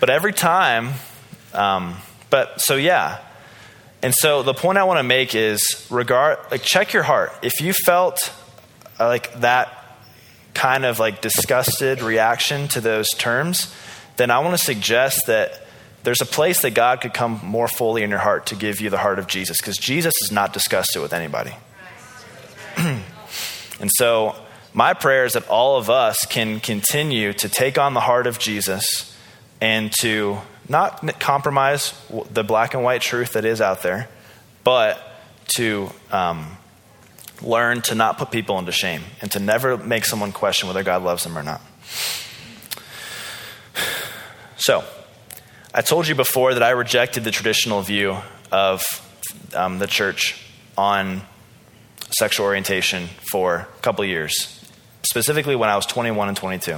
But 0.00 0.10
every 0.10 0.32
time, 0.32 0.94
um, 1.52 1.96
but 2.30 2.60
so 2.60 2.76
yeah, 2.76 3.18
and 4.02 4.12
so 4.12 4.42
the 4.42 4.54
point 4.54 4.78
I 4.78 4.84
want 4.84 4.98
to 4.98 5.04
make 5.04 5.34
is 5.34 5.86
regard 5.90 6.38
like 6.50 6.62
check 6.62 6.92
your 6.92 7.04
heart. 7.04 7.32
If 7.42 7.60
you 7.60 7.72
felt 7.72 8.32
uh, 8.98 9.06
like 9.06 9.32
that 9.42 9.68
kind 10.54 10.84
of 10.84 10.98
like 10.98 11.20
disgusted 11.20 12.02
reaction 12.02 12.66
to 12.68 12.80
those 12.80 13.08
terms, 13.10 13.72
then 14.16 14.32
I 14.32 14.40
want 14.40 14.58
to 14.58 14.64
suggest 14.64 15.26
that 15.28 15.61
there's 16.02 16.20
a 16.20 16.26
place 16.26 16.62
that 16.62 16.72
God 16.72 17.00
could 17.00 17.14
come 17.14 17.40
more 17.42 17.68
fully 17.68 18.02
in 18.02 18.10
your 18.10 18.18
heart 18.18 18.46
to 18.46 18.56
give 18.56 18.80
you 18.80 18.90
the 18.90 18.98
heart 18.98 19.18
of 19.18 19.26
Jesus 19.26 19.58
because 19.58 19.76
Jesus 19.76 20.14
is 20.22 20.32
not 20.32 20.52
disgusted 20.52 21.00
with 21.00 21.12
anybody. 21.12 21.54
and 22.76 23.90
so 23.96 24.34
my 24.74 24.94
prayer 24.94 25.24
is 25.24 25.34
that 25.34 25.48
all 25.48 25.76
of 25.76 25.90
us 25.90 26.26
can 26.26 26.60
continue 26.60 27.32
to 27.34 27.48
take 27.48 27.78
on 27.78 27.94
the 27.94 28.00
heart 28.00 28.26
of 28.26 28.38
Jesus 28.38 29.16
and 29.60 29.92
to 30.00 30.38
not 30.68 31.20
compromise 31.20 31.94
the 32.30 32.42
black 32.42 32.74
and 32.74 32.82
white 32.82 33.02
truth 33.02 33.34
that 33.34 33.44
is 33.44 33.60
out 33.60 33.82
there, 33.82 34.08
but 34.64 35.00
to 35.56 35.90
um, 36.10 36.56
learn 37.42 37.82
to 37.82 37.94
not 37.94 38.18
put 38.18 38.30
people 38.30 38.58
into 38.58 38.72
shame 38.72 39.02
and 39.20 39.30
to 39.32 39.38
never 39.38 39.76
make 39.76 40.04
someone 40.04 40.32
question 40.32 40.68
whether 40.68 40.82
God 40.82 41.02
loves 41.02 41.24
them 41.24 41.38
or 41.38 41.42
not. 41.42 41.60
So, 44.56 44.84
I 45.74 45.80
told 45.80 46.06
you 46.06 46.14
before 46.14 46.52
that 46.52 46.62
I 46.62 46.70
rejected 46.70 47.24
the 47.24 47.30
traditional 47.30 47.80
view 47.80 48.18
of 48.50 48.82
um, 49.54 49.78
the 49.78 49.86
church 49.86 50.38
on 50.76 51.22
sexual 52.10 52.44
orientation 52.44 53.06
for 53.30 53.56
a 53.56 53.80
couple 53.80 54.04
years, 54.04 54.68
specifically 55.02 55.56
when 55.56 55.70
I 55.70 55.76
was 55.76 55.86
21 55.86 56.28
and 56.28 56.36
22. 56.36 56.76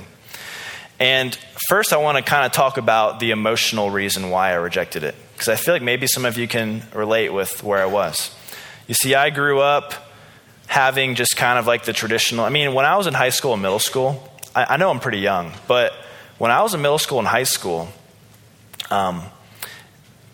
And 1.00 1.36
first, 1.68 1.92
I 1.92 1.96
want 1.96 2.18
to 2.18 2.22
kind 2.22 2.46
of 2.46 2.52
talk 2.52 2.76
about 2.76 3.18
the 3.18 3.32
emotional 3.32 3.90
reason 3.90 4.30
why 4.30 4.50
I 4.50 4.54
rejected 4.54 5.02
it, 5.02 5.16
because 5.32 5.48
I 5.48 5.56
feel 5.56 5.74
like 5.74 5.82
maybe 5.82 6.06
some 6.06 6.24
of 6.24 6.38
you 6.38 6.46
can 6.46 6.84
relate 6.94 7.30
with 7.30 7.64
where 7.64 7.82
I 7.82 7.86
was. 7.86 8.32
You 8.86 8.94
see, 8.94 9.16
I 9.16 9.30
grew 9.30 9.58
up 9.58 9.92
having 10.68 11.16
just 11.16 11.36
kind 11.36 11.58
of 11.58 11.66
like 11.66 11.84
the 11.84 11.92
traditional. 11.92 12.44
I 12.44 12.50
mean, 12.50 12.74
when 12.74 12.84
I 12.84 12.96
was 12.96 13.08
in 13.08 13.14
high 13.14 13.30
school 13.30 13.54
and 13.54 13.60
middle 13.60 13.80
school, 13.80 14.32
I, 14.54 14.74
I 14.74 14.76
know 14.76 14.88
I'm 14.88 15.00
pretty 15.00 15.18
young, 15.18 15.52
but 15.66 15.92
when 16.38 16.52
I 16.52 16.62
was 16.62 16.74
in 16.74 16.80
middle 16.80 16.98
school 16.98 17.18
and 17.18 17.26
high 17.26 17.42
school, 17.42 17.88
um, 18.90 19.22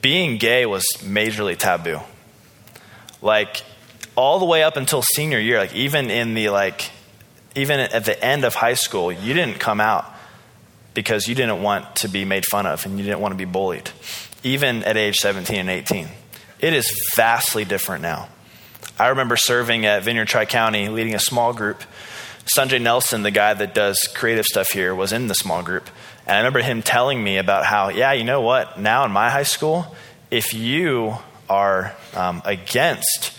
being 0.02 0.38
gay 0.38 0.66
was 0.66 0.84
majorly 1.00 1.56
taboo. 1.56 2.00
Like 3.22 3.62
all 4.16 4.38
the 4.38 4.44
way 4.44 4.62
up 4.62 4.76
until 4.76 5.02
senior 5.02 5.38
year, 5.38 5.58
like 5.58 5.74
even 5.74 6.10
in 6.10 6.34
the 6.34 6.48
like, 6.50 6.90
even 7.54 7.80
at 7.80 8.04
the 8.04 8.22
end 8.24 8.44
of 8.44 8.54
high 8.54 8.74
school, 8.74 9.10
you 9.10 9.34
didn't 9.34 9.58
come 9.58 9.80
out 9.80 10.04
because 10.94 11.28
you 11.28 11.34
didn't 11.34 11.62
want 11.62 11.96
to 11.96 12.08
be 12.08 12.24
made 12.24 12.44
fun 12.50 12.66
of 12.66 12.84
and 12.86 12.98
you 12.98 13.04
didn't 13.04 13.20
want 13.20 13.32
to 13.32 13.38
be 13.38 13.44
bullied, 13.44 13.90
even 14.42 14.84
at 14.84 14.96
age 14.96 15.16
17 15.16 15.56
and 15.56 15.70
18. 15.70 16.08
It 16.60 16.74
is 16.74 17.10
vastly 17.16 17.64
different 17.64 18.02
now. 18.02 18.28
I 18.98 19.08
remember 19.08 19.36
serving 19.36 19.86
at 19.86 20.02
Vineyard 20.02 20.26
Tri 20.26 20.44
County, 20.44 20.88
leading 20.88 21.14
a 21.14 21.18
small 21.18 21.54
group. 21.54 21.82
Sanjay 22.44 22.80
Nelson, 22.80 23.22
the 23.22 23.30
guy 23.30 23.54
that 23.54 23.74
does 23.74 23.98
creative 24.14 24.44
stuff 24.44 24.70
here, 24.72 24.94
was 24.94 25.12
in 25.12 25.26
the 25.26 25.34
small 25.34 25.62
group. 25.62 25.88
And 26.26 26.36
I 26.36 26.38
remember 26.38 26.60
him 26.60 26.82
telling 26.82 27.22
me 27.22 27.38
about 27.38 27.64
how, 27.64 27.88
yeah, 27.88 28.12
you 28.12 28.24
know 28.24 28.40
what? 28.40 28.78
Now 28.78 29.04
in 29.04 29.12
my 29.12 29.30
high 29.30 29.44
school, 29.44 29.94
if 30.30 30.54
you 30.54 31.16
are 31.48 31.94
um, 32.14 32.42
against 32.44 33.36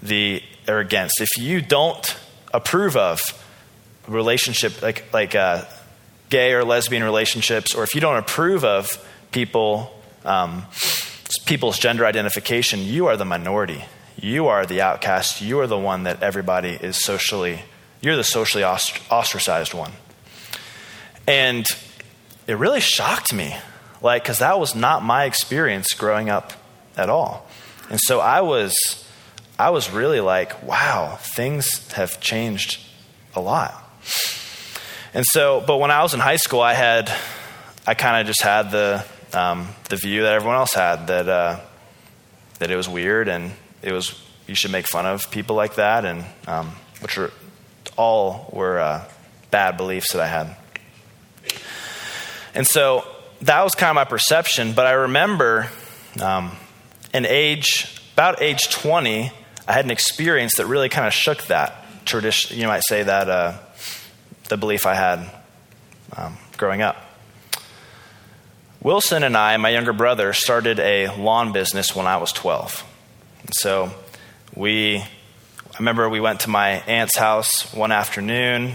the, 0.00 0.42
or 0.68 0.78
against, 0.78 1.20
if 1.20 1.36
you 1.38 1.60
don't 1.60 2.16
approve 2.52 2.96
of 2.96 3.20
relationship, 4.06 4.82
like, 4.82 5.12
like 5.12 5.34
uh, 5.34 5.64
gay 6.28 6.52
or 6.52 6.62
lesbian 6.62 7.02
relationships, 7.02 7.74
or 7.74 7.82
if 7.82 7.94
you 7.94 8.00
don't 8.00 8.16
approve 8.16 8.64
of 8.64 9.04
people, 9.32 9.90
um, 10.24 10.64
people's 11.46 11.78
gender 11.78 12.06
identification, 12.06 12.80
you 12.80 13.06
are 13.06 13.16
the 13.16 13.24
minority. 13.24 13.84
You 14.16 14.46
are 14.46 14.64
the 14.66 14.80
outcast. 14.80 15.40
You 15.42 15.60
are 15.60 15.66
the 15.66 15.78
one 15.78 16.04
that 16.04 16.22
everybody 16.22 16.70
is 16.70 17.02
socially, 17.04 17.62
you're 18.00 18.16
the 18.16 18.24
socially 18.24 18.62
ostracized 18.62 19.74
one. 19.74 19.92
And 21.26 21.66
it 22.46 22.54
really 22.54 22.80
shocked 22.80 23.32
me, 23.32 23.56
like, 24.00 24.22
because 24.22 24.40
that 24.40 24.58
was 24.58 24.74
not 24.74 25.02
my 25.02 25.24
experience 25.24 25.92
growing 25.94 26.30
up 26.30 26.52
at 26.96 27.08
all. 27.08 27.46
And 27.90 27.98
so 28.00 28.20
I 28.20 28.40
was, 28.40 28.74
I 29.58 29.70
was 29.70 29.90
really 29.90 30.20
like, 30.20 30.62
wow, 30.62 31.16
things 31.20 31.92
have 31.92 32.20
changed 32.20 32.80
a 33.34 33.40
lot. 33.40 33.74
And 35.12 35.24
so, 35.24 35.62
but 35.66 35.78
when 35.78 35.90
I 35.90 36.02
was 36.02 36.12
in 36.14 36.20
high 36.20 36.36
school, 36.36 36.60
I 36.60 36.74
had, 36.74 37.12
I 37.86 37.94
kind 37.94 38.20
of 38.20 38.26
just 38.26 38.42
had 38.42 38.70
the, 38.70 39.04
um, 39.32 39.68
the 39.88 39.96
view 39.96 40.22
that 40.22 40.32
everyone 40.32 40.56
else 40.56 40.74
had 40.74 41.06
that, 41.06 41.28
uh, 41.28 41.60
that 42.58 42.70
it 42.70 42.76
was 42.76 42.88
weird 42.88 43.28
and 43.28 43.52
it 43.82 43.92
was, 43.92 44.20
you 44.46 44.54
should 44.54 44.72
make 44.72 44.86
fun 44.86 45.06
of 45.06 45.30
people 45.30 45.56
like 45.56 45.76
that, 45.76 46.04
and 46.04 46.24
um, 46.46 46.72
which 47.00 47.16
were 47.16 47.30
all 47.96 48.50
were 48.52 48.78
uh, 48.78 49.04
bad 49.50 49.76
beliefs 49.76 50.12
that 50.12 50.20
I 50.20 50.26
had. 50.26 50.56
And 52.54 52.66
so 52.66 53.04
that 53.42 53.62
was 53.62 53.74
kind 53.74 53.90
of 53.90 53.94
my 53.94 54.04
perception, 54.04 54.72
but 54.72 54.86
I 54.86 54.92
remember 54.92 55.70
um, 56.22 56.52
in 57.12 57.26
age, 57.26 58.00
about 58.14 58.40
age 58.40 58.68
20, 58.70 59.30
I 59.66 59.72
had 59.72 59.84
an 59.84 59.90
experience 59.90 60.56
that 60.56 60.66
really 60.66 60.88
kind 60.88 61.06
of 61.06 61.12
shook 61.12 61.42
that 61.46 62.06
tradition, 62.06 62.58
you 62.58 62.66
might 62.66 62.82
say 62.86 63.02
that, 63.02 63.28
uh, 63.28 63.58
the 64.48 64.56
belief 64.56 64.86
I 64.86 64.94
had 64.94 65.30
um, 66.16 66.36
growing 66.56 66.82
up. 66.82 66.96
Wilson 68.82 69.22
and 69.22 69.36
I, 69.36 69.56
my 69.56 69.70
younger 69.70 69.94
brother, 69.94 70.32
started 70.32 70.78
a 70.78 71.08
lawn 71.16 71.52
business 71.52 71.96
when 71.96 72.06
I 72.06 72.18
was 72.18 72.32
12. 72.32 72.84
And 73.42 73.50
so 73.54 73.90
we, 74.54 74.98
I 74.98 75.78
remember 75.78 76.08
we 76.08 76.20
went 76.20 76.40
to 76.40 76.50
my 76.50 76.70
aunt's 76.86 77.16
house 77.16 77.72
one 77.72 77.90
afternoon. 77.90 78.74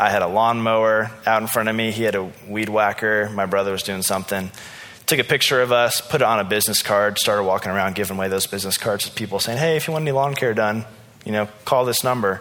I 0.00 0.08
had 0.08 0.22
a 0.22 0.26
lawnmower 0.26 1.10
out 1.26 1.42
in 1.42 1.46
front 1.46 1.68
of 1.68 1.76
me. 1.76 1.90
He 1.90 2.04
had 2.04 2.14
a 2.14 2.32
weed 2.48 2.70
whacker. 2.70 3.28
My 3.34 3.44
brother 3.44 3.70
was 3.70 3.82
doing 3.82 4.00
something. 4.00 4.50
Took 5.04 5.18
a 5.18 5.24
picture 5.24 5.60
of 5.60 5.72
us, 5.72 6.00
put 6.00 6.22
it 6.22 6.24
on 6.24 6.40
a 6.40 6.44
business 6.44 6.80
card, 6.82 7.18
started 7.18 7.42
walking 7.42 7.70
around 7.70 7.96
giving 7.96 8.16
away 8.16 8.28
those 8.28 8.46
business 8.46 8.78
cards 8.78 9.04
to 9.04 9.10
people 9.10 9.40
saying, 9.40 9.58
hey, 9.58 9.76
if 9.76 9.86
you 9.86 9.92
want 9.92 10.04
any 10.04 10.12
lawn 10.12 10.34
care 10.34 10.54
done, 10.54 10.86
you 11.26 11.32
know, 11.32 11.48
call 11.66 11.84
this 11.84 12.02
number. 12.02 12.40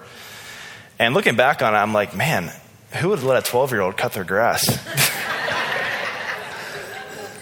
And 1.00 1.14
looking 1.14 1.36
back 1.36 1.62
on 1.62 1.74
it, 1.74 1.78
I'm 1.78 1.92
like, 1.92 2.16
man, 2.16 2.50
who 2.94 3.10
would 3.10 3.24
let 3.24 3.46
a 3.46 3.52
12 3.52 3.72
year 3.72 3.82
old 3.82 3.98
cut 3.98 4.14
their 4.14 4.24
grass? 4.24 4.66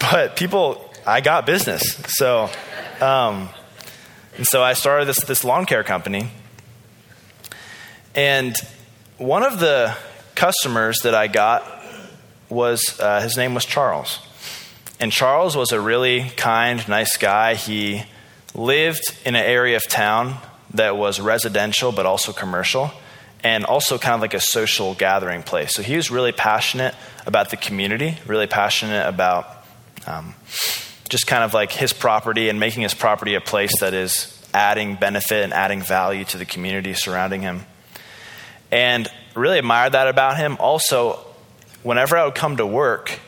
but 0.00 0.34
people, 0.34 0.92
I 1.06 1.20
got 1.20 1.46
business. 1.46 1.94
So, 2.08 2.50
um, 3.00 3.50
and 4.36 4.44
so 4.44 4.64
I 4.64 4.72
started 4.72 5.06
this, 5.06 5.22
this 5.22 5.44
lawn 5.44 5.64
care 5.64 5.84
company. 5.84 6.28
And 8.16 8.56
one 9.18 9.42
of 9.42 9.58
the 9.58 9.96
customers 10.36 11.00
that 11.00 11.14
I 11.14 11.26
got 11.26 11.66
was, 12.48 12.98
uh, 13.00 13.20
his 13.20 13.36
name 13.36 13.52
was 13.52 13.64
Charles. 13.64 14.20
And 15.00 15.10
Charles 15.10 15.56
was 15.56 15.72
a 15.72 15.80
really 15.80 16.30
kind, 16.36 16.86
nice 16.88 17.16
guy. 17.16 17.54
He 17.54 18.04
lived 18.54 19.02
in 19.24 19.34
an 19.34 19.44
area 19.44 19.76
of 19.76 19.86
town 19.88 20.36
that 20.74 20.96
was 20.96 21.20
residential 21.20 21.90
but 21.92 22.06
also 22.06 22.32
commercial 22.32 22.92
and 23.42 23.64
also 23.64 23.98
kind 23.98 24.14
of 24.14 24.20
like 24.20 24.34
a 24.34 24.40
social 24.40 24.94
gathering 24.94 25.42
place. 25.42 25.74
So 25.74 25.82
he 25.82 25.96
was 25.96 26.10
really 26.10 26.32
passionate 26.32 26.94
about 27.26 27.50
the 27.50 27.56
community, 27.56 28.18
really 28.26 28.46
passionate 28.46 29.06
about 29.06 29.48
um, 30.06 30.34
just 31.08 31.26
kind 31.26 31.42
of 31.42 31.54
like 31.54 31.72
his 31.72 31.92
property 31.92 32.48
and 32.48 32.60
making 32.60 32.82
his 32.82 32.94
property 32.94 33.34
a 33.34 33.40
place 33.40 33.80
that 33.80 33.94
is 33.94 34.34
adding 34.54 34.94
benefit 34.94 35.44
and 35.44 35.52
adding 35.52 35.82
value 35.82 36.24
to 36.26 36.38
the 36.38 36.44
community 36.44 36.94
surrounding 36.94 37.42
him. 37.42 37.64
And 38.70 39.08
really 39.34 39.58
admired 39.58 39.92
that 39.92 40.08
about 40.08 40.36
him. 40.36 40.56
Also, 40.60 41.18
whenever 41.82 42.16
I 42.16 42.24
would 42.24 42.34
come 42.34 42.56
to 42.56 42.66
work 42.66 43.18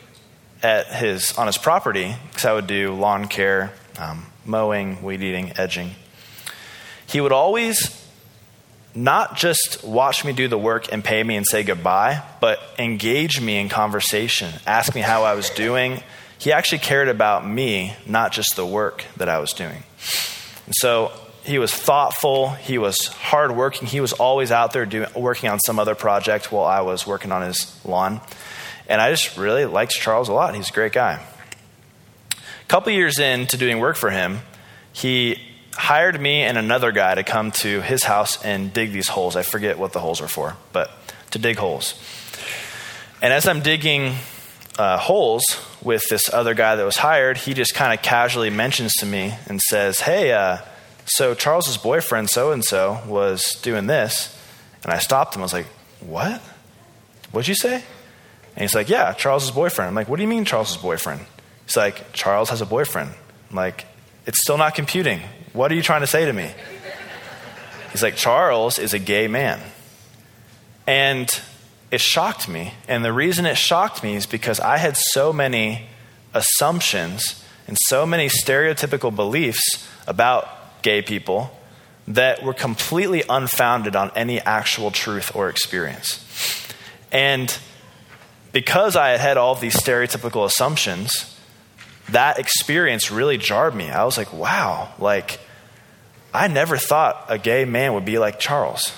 at 0.63 0.87
his 0.89 1.37
on 1.39 1.47
his 1.47 1.59
property, 1.59 2.15
because 2.29 2.45
I 2.45 2.53
would 2.53 2.67
do 2.67 2.95
lawn 2.95 3.27
care, 3.27 3.73
um, 3.99 4.27
mowing, 4.45 5.03
weed 5.03 5.23
eating, 5.23 5.53
edging, 5.57 5.93
he 7.07 7.21
would 7.21 7.33
always 7.33 7.97
not 8.95 9.37
just 9.37 9.85
watch 9.85 10.25
me 10.25 10.33
do 10.33 10.49
the 10.49 10.59
work 10.59 10.93
and 10.93 11.05
pay 11.05 11.23
me 11.23 11.37
and 11.37 11.47
say 11.47 11.63
goodbye, 11.63 12.23
but 12.41 12.61
engage 12.79 13.41
me 13.41 13.59
in 13.59 13.69
conversation, 13.69 14.53
ask 14.67 14.95
me 14.95 15.01
how 15.01 15.23
I 15.23 15.35
was 15.35 15.51
doing. 15.51 16.03
He 16.39 16.53
actually 16.53 16.79
cared 16.79 17.09
about 17.09 17.47
me, 17.47 17.95
not 18.07 18.33
just 18.33 18.57
the 18.57 18.67
work 18.67 19.05
that 19.17 19.29
I 19.29 19.39
was 19.39 19.53
doing. 19.53 19.83
And 20.67 20.75
so 20.75 21.13
he 21.51 21.59
was 21.59 21.75
thoughtful, 21.75 22.51
he 22.51 22.79
was 22.79 23.09
hardworking, 23.09 23.89
he 23.89 24.01
was 24.01 24.13
always 24.13 24.53
out 24.53 24.73
there 24.73 24.87
doing, 24.87 25.09
working 25.17 25.51
on 25.51 25.59
some 25.59 25.81
other 25.81 25.97
project 25.97 26.53
while 26.53 26.65
I 26.65 26.83
was 26.83 27.09
working 27.09 27.33
on 27.33 27.43
his 27.43 27.79
lawn. 27.85 28.21
And 28.89 29.01
I 29.01 29.11
just 29.11 29.37
really 29.37 29.65
liked 29.65 29.93
Charles 29.93 30.29
a 30.29 30.33
lot. 30.33 30.55
He's 30.55 30.71
a 30.71 30.73
great 30.73 30.93
guy. 30.93 31.21
A 32.33 32.67
couple 32.69 32.93
years 32.93 33.19
into 33.19 33.57
doing 33.57 33.81
work 33.81 33.97
for 33.97 34.11
him, 34.11 34.39
he 34.93 35.41
hired 35.73 36.21
me 36.21 36.43
and 36.43 36.57
another 36.57 36.93
guy 36.93 37.17
to 37.17 37.25
come 37.25 37.51
to 37.51 37.81
his 37.81 38.05
house 38.05 38.41
and 38.45 38.73
dig 38.73 38.93
these 38.93 39.09
holes. 39.09 39.35
I 39.35 39.43
forget 39.43 39.77
what 39.77 39.93
the 39.93 40.01
holes 40.01 40.21
are 40.21 40.29
for, 40.29 40.57
but 40.73 40.93
to 41.33 41.41
dig 41.41 41.57
holes. 41.57 42.01
And 43.21 43.33
as 43.33 43.49
I'm 43.49 43.61
digging 43.61 44.15
uh, 44.79 44.99
holes 44.99 45.43
with 45.83 46.05
this 46.09 46.33
other 46.33 46.55
guy 46.55 46.77
that 46.77 46.85
was 46.85 46.97
hired, 46.97 47.39
he 47.39 47.55
just 47.55 47.75
kind 47.75 47.93
of 47.93 48.03
casually 48.05 48.51
mentions 48.51 48.95
to 49.01 49.07
me 49.07 49.35
and 49.49 49.61
says, 49.61 49.99
Hey, 49.99 50.33
uh, 50.33 50.59
so 51.11 51.35
Charles's 51.35 51.77
boyfriend, 51.77 52.31
so 52.31 52.53
and 52.53 52.65
so, 52.65 53.01
was 53.07 53.59
doing 53.63 53.87
this. 53.87 54.37
And 54.83 54.93
I 54.93 54.99
stopped 54.99 55.35
him. 55.35 55.43
I 55.43 55.45
was 55.45 55.53
like, 55.53 55.67
What? 56.01 56.41
What'd 57.33 57.49
you 57.49 57.55
say? 57.55 57.75
And 57.75 58.63
he's 58.63 58.75
like, 58.75 58.89
Yeah, 58.89 59.13
Charles's 59.15 59.51
boyfriend. 59.51 59.89
I'm 59.89 59.95
like, 59.95 60.09
What 60.09 60.17
do 60.17 60.23
you 60.23 60.29
mean, 60.29 60.45
Charles's 60.45 60.77
boyfriend? 60.77 61.21
He's 61.67 61.77
like, 61.77 62.13
Charles 62.13 62.51
has 62.51 62.61
a 62.61 62.67
boyfriend. 62.67 63.11
I'm 63.51 63.57
like, 63.57 63.87
It's 64.27 64.41
still 64.41 64.59
not 64.59 64.75
computing. 64.75 65.21
What 65.53 65.73
are 65.73 65.75
you 65.75 65.83
trying 65.83 66.03
to 66.03 66.07
say 66.07 66.25
to 66.25 66.33
me? 66.33 66.51
He's 67.91 68.03
like, 68.03 68.15
Charles 68.15 68.79
is 68.79 68.95
a 68.95 69.01
gay 69.01 69.27
man. 69.27 69.61
And 70.87 71.29
it 71.91 72.01
shocked 72.01 72.49
me. 72.49 72.75
And 72.87 73.05
the 73.05 73.13
reason 73.13 73.47
it 73.47 73.57
shocked 73.57 74.05
me 74.05 74.15
is 74.15 74.27
because 74.27 74.61
I 74.61 74.77
had 74.77 74.97
so 74.97 75.33
many 75.33 75.87
assumptions 76.33 77.45
and 77.67 77.77
so 77.87 78.07
many 78.07 78.29
stereotypical 78.29 79.15
beliefs 79.15 79.89
about 80.07 80.49
gay 80.83 81.03
people 81.03 81.57
that 82.09 82.43
were 82.43 82.55
completely 82.55 83.23
unfounded 83.29 83.95
on 83.95 84.11
any 84.17 84.41
actual 84.41 84.91
truth 84.91 85.35
or 85.35 85.49
experience. 85.49 86.25
And 87.13 87.57
because 88.53 88.97
I 88.97 89.11
had 89.11 89.21
had 89.21 89.37
all 89.37 89.55
these 89.55 89.77
stereotypical 89.77 90.45
assumptions, 90.45 91.39
that 92.09 92.39
experience 92.39 93.11
really 93.11 93.39
jarred 93.39 93.75
me. 93.75 93.91
I 93.91 94.05
was 94.05 94.19
like, 94.19 94.33
wow, 94.33 94.93
like, 94.99 95.39
I 96.35 96.49
never 96.49 96.77
thought 96.77 97.27
a 97.29 97.39
gay 97.39 97.65
man 97.65 97.95
would 97.95 98.05
be 98.05 98.19
like 98.19 98.39
Charles. 98.39 98.93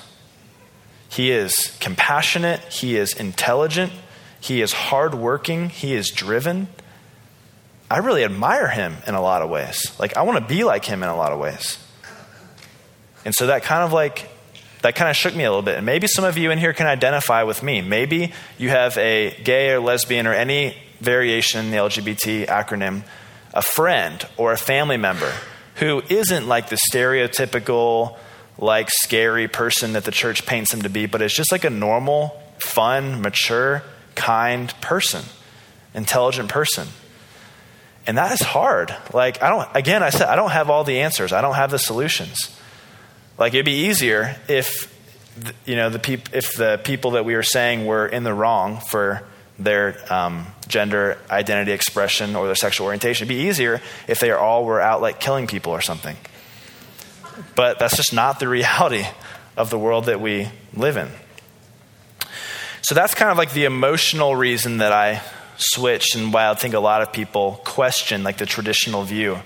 He 1.09 1.31
is 1.31 1.77
compassionate, 1.81 2.61
he 2.61 2.97
is 2.97 3.12
intelligent, 3.12 3.92
he 4.40 4.62
is 4.62 4.73
hardworking, 4.73 5.68
he 5.68 5.95
is 5.95 6.11
driven. 6.11 6.68
I 7.92 7.98
really 7.98 8.24
admire 8.24 8.68
him 8.68 8.96
in 9.07 9.14
a 9.14 9.20
lot 9.20 9.42
of 9.42 9.50
ways. 9.50 9.92
Like, 10.00 10.16
I 10.16 10.22
want 10.22 10.38
to 10.38 10.55
be 10.55 10.64
like 10.64 10.83
him 10.83 11.02
in 11.02 11.11
a 11.11 11.14
lot 11.14 11.33
of 11.33 11.38
ways. 11.38 11.76
And 13.26 13.35
so 13.35 13.48
that 13.48 13.64
kind 13.64 13.83
of 13.83 13.92
like, 13.92 14.31
that 14.81 14.94
kind 14.94 15.11
of 15.11 15.16
shook 15.16 15.37
me 15.37 15.44
a 15.44 15.50
little 15.50 15.61
bit. 15.61 15.76
And 15.76 15.85
maybe 15.85 16.07
some 16.07 16.24
of 16.24 16.38
you 16.38 16.50
in 16.50 16.59
here 16.59 16.72
can 16.72 16.87
identify 16.87 17.42
with 17.42 17.62
me. 17.62 17.83
Maybe 17.83 18.33
you 18.57 18.70
have 18.70 18.96
a 18.96 19.38
gay 19.44 19.72
or 19.72 19.81
lesbian 19.81 20.26
or 20.26 20.33
any 20.33 20.74
variation 21.00 21.66
in 21.66 21.70
the 21.70 21.76
LGBT 21.76 22.46
acronym, 22.46 23.02
a 23.52 23.61
friend 23.61 24.26
or 24.38 24.52
a 24.52 24.57
family 24.57 24.96
member 24.96 25.31
who 25.74 26.02
isn't 26.09 26.48
like 26.48 26.70
the 26.70 26.78
stereotypical, 26.90 28.16
like 28.57 28.88
scary 28.90 29.48
person 29.48 29.92
that 29.92 30.05
the 30.05 30.12
church 30.12 30.46
paints 30.46 30.72
him 30.72 30.81
to 30.81 30.88
be, 30.88 31.05
but 31.05 31.20
is 31.20 31.35
just 31.35 31.52
like 31.52 31.64
a 31.64 31.70
normal, 31.70 32.42
fun, 32.59 33.20
mature, 33.20 33.83
kind 34.14 34.72
person, 34.81 35.26
intelligent 35.92 36.48
person. 36.48 36.88
And 38.07 38.19
that 38.19 38.33
is 38.33 38.41
hard. 38.41 38.95
Like, 39.12 39.43
I 39.43 39.49
don't, 39.49 39.69
again, 39.75 40.03
I 40.03 40.11
said, 40.11 40.29
I 40.29 40.37
don't 40.37 40.51
have 40.51 40.71
all 40.71 40.85
the 40.85 41.01
answers, 41.01 41.33
I 41.33 41.41
don't 41.41 41.55
have 41.55 41.71
the 41.71 41.79
solutions. 41.79 42.59
Like, 43.38 43.55
it'd 43.55 43.65
be 43.65 43.87
easier 43.87 44.37
if, 44.49 44.93
you 45.65 45.77
know, 45.77 45.88
the 45.88 45.99
peop- 45.99 46.35
if 46.35 46.55
the 46.57 46.81
people 46.83 47.12
that 47.12 47.25
we 47.25 47.35
were 47.35 47.43
saying 47.43 47.87
were 47.87 48.07
in 48.07 48.25
the 48.25 48.35
wrong 48.35 48.81
for 48.91 49.23
their 49.59 49.97
um, 50.12 50.47
gender 50.69 51.19
identity 51.31 51.73
expression 51.73 52.37
or 52.37 52.47
their 52.47 52.55
sexual 52.55 52.87
orientation. 52.87 53.27
It'd 53.27 53.37
be 53.37 53.49
easier 53.49 53.81
if 54.09 54.21
they 54.21 54.31
all 54.31 54.65
were 54.65 54.81
out 54.81 55.01
like 55.01 55.21
killing 55.21 55.47
people 55.47 55.73
or 55.73 55.81
something. 55.81 56.17
But 57.55 57.79
that's 57.79 57.97
just 57.97 58.12
not 58.12 58.41
the 58.41 58.49
reality 58.49 59.05
of 59.57 59.71
the 59.71 59.79
world 59.79 60.07
that 60.07 60.21
we 60.21 60.49
live 60.75 60.97
in. 60.97 61.09
So 62.83 62.95
that's 62.95 63.15
kind 63.15 63.31
of 63.31 63.38
like 63.38 63.53
the 63.53 63.65
emotional 63.65 64.35
reason 64.35 64.79
that 64.79 64.93
I 64.93 65.23
switched 65.62 66.14
and 66.14 66.33
why 66.33 66.48
I 66.48 66.55
think 66.55 66.75
a 66.75 66.81
lot 66.81 67.03
of 67.03 67.12
people 67.12 67.61
question 67.64 68.22
like 68.22 68.38
the 68.38 68.46
traditional 68.46 69.03
view 69.05 69.38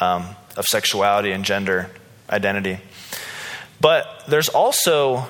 um, 0.00 0.26
of 0.56 0.66
sexuality 0.66 1.32
and 1.32 1.44
gender 1.44 1.90
identity. 2.28 2.78
But 3.80 4.24
there's 4.28 4.48
also 4.48 5.26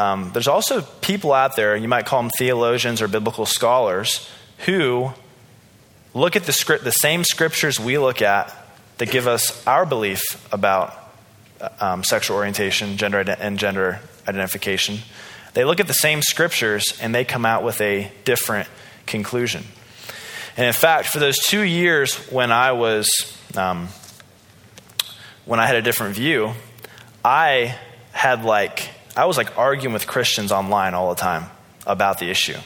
um, 0.00 0.30
there's 0.32 0.48
also 0.48 0.80
people 0.80 1.34
out 1.34 1.56
there, 1.56 1.76
you 1.76 1.86
might 1.86 2.06
call 2.06 2.22
them 2.22 2.30
theologians 2.38 3.02
or 3.02 3.08
biblical 3.08 3.44
scholars, 3.44 4.30
who 4.64 5.12
look 6.14 6.36
at 6.36 6.44
the, 6.44 6.54
script, 6.54 6.84
the 6.84 6.90
same 6.90 7.22
scriptures 7.22 7.78
we 7.78 7.98
look 7.98 8.22
at 8.22 8.54
that 8.96 9.10
give 9.10 9.26
us 9.26 9.66
our 9.66 9.84
belief 9.84 10.22
about 10.52 10.96
um, 11.80 12.02
sexual 12.02 12.38
orientation, 12.38 12.96
gender 12.96 13.18
and 13.18 13.58
gender 13.58 14.00
identification. 14.26 14.98
They 15.52 15.64
look 15.64 15.80
at 15.80 15.86
the 15.86 15.92
same 15.92 16.22
scriptures 16.22 16.98
and 17.02 17.14
they 17.14 17.26
come 17.26 17.44
out 17.44 17.62
with 17.62 17.80
a 17.82 18.10
different 18.24 18.68
conclusion. 19.10 19.64
And 20.56 20.66
in 20.66 20.72
fact, 20.72 21.08
for 21.08 21.18
those 21.18 21.38
two 21.38 21.62
years 21.62 22.14
when 22.30 22.52
I 22.52 22.72
was 22.72 23.08
um, 23.56 23.88
when 25.44 25.60
I 25.60 25.66
had 25.66 25.76
a 25.76 25.82
different 25.82 26.14
view, 26.14 26.52
I 27.24 27.76
had 28.12 28.44
like 28.44 28.88
I 29.16 29.26
was 29.26 29.36
like 29.36 29.58
arguing 29.58 29.92
with 29.92 30.06
Christians 30.06 30.52
online 30.52 30.94
all 30.94 31.10
the 31.10 31.20
time 31.20 31.46
about 31.86 32.18
the 32.18 32.30
issue. 32.30 32.56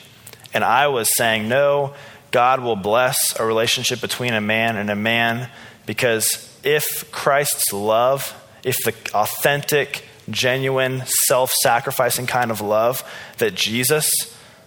And 0.52 0.62
I 0.62 0.88
was 0.88 1.08
saying, 1.16 1.48
no, 1.48 1.94
God 2.30 2.60
will 2.60 2.76
bless 2.76 3.16
a 3.38 3.44
relationship 3.44 4.00
between 4.00 4.34
a 4.34 4.40
man 4.40 4.76
and 4.76 4.90
a 4.90 4.96
man 4.96 5.48
because 5.86 6.58
if 6.62 7.10
Christ's 7.10 7.72
love, 7.72 8.34
if 8.62 8.76
the 8.84 8.94
authentic, 9.14 10.04
genuine, 10.30 11.02
self 11.06 11.52
sacrificing 11.62 12.26
kind 12.26 12.50
of 12.50 12.60
love 12.60 13.02
that 13.38 13.54
Jesus 13.54 14.10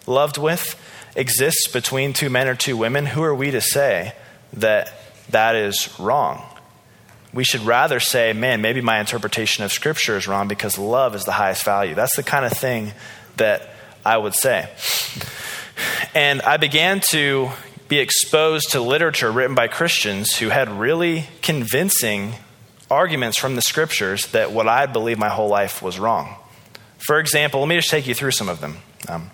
loved 0.06 0.38
with 0.38 0.76
exists 1.18 1.68
between 1.68 2.14
two 2.14 2.30
men 2.30 2.48
or 2.48 2.56
two 2.56 2.78
women, 2.78 3.06
who 3.06 3.24
are 3.24 3.36
we 3.36 3.52
to 3.52 3.60
say 3.60 4.14
that 4.54 4.94
that 5.32 5.56
is 5.56 6.00
wrong? 6.00 6.44
We 7.34 7.44
should 7.44 7.62
rather 7.62 8.00
say, 8.00 8.32
man, 8.32 8.62
maybe 8.62 8.80
my 8.80 9.00
interpretation 9.00 9.66
of 9.66 9.74
Scripture 9.74 10.16
is 10.16 10.28
wrong 10.28 10.48
because 10.48 10.78
love 10.78 11.16
is 11.16 11.26
the 11.26 11.34
highest 11.34 11.66
value. 11.66 11.94
That's 11.94 12.16
the 12.16 12.24
kind 12.24 12.46
of 12.46 12.54
thing 12.54 12.94
that 13.36 13.70
I 14.06 14.18
would 14.18 14.34
say. 14.34 14.70
And 16.16 16.42
I 16.44 16.58
began 16.58 17.02
to 17.10 17.50
be 17.90 18.00
exposed 18.00 18.72
to 18.72 18.82
literature 18.82 19.32
written 19.32 19.56
by 19.56 19.68
Christians 19.68 20.36
who 20.38 20.50
had 20.50 20.70
really 20.70 21.26
convincing 21.42 22.34
arguments 22.90 23.38
from 23.38 23.56
the 23.56 23.62
scriptures 23.62 24.28
that 24.28 24.52
what 24.52 24.68
I 24.68 24.86
believed 24.86 25.20
my 25.20 25.30
whole 25.30 25.50
life 25.50 25.82
was 25.82 26.00
wrong. 26.00 26.36
For 26.98 27.20
example, 27.20 27.60
let 27.60 27.70
me 27.70 27.76
just 27.76 27.90
take 27.90 28.08
you 28.08 28.14
through 28.14 28.32
some 28.32 28.50
of 28.50 28.62
them. 28.62 28.78
Um, 29.08 29.32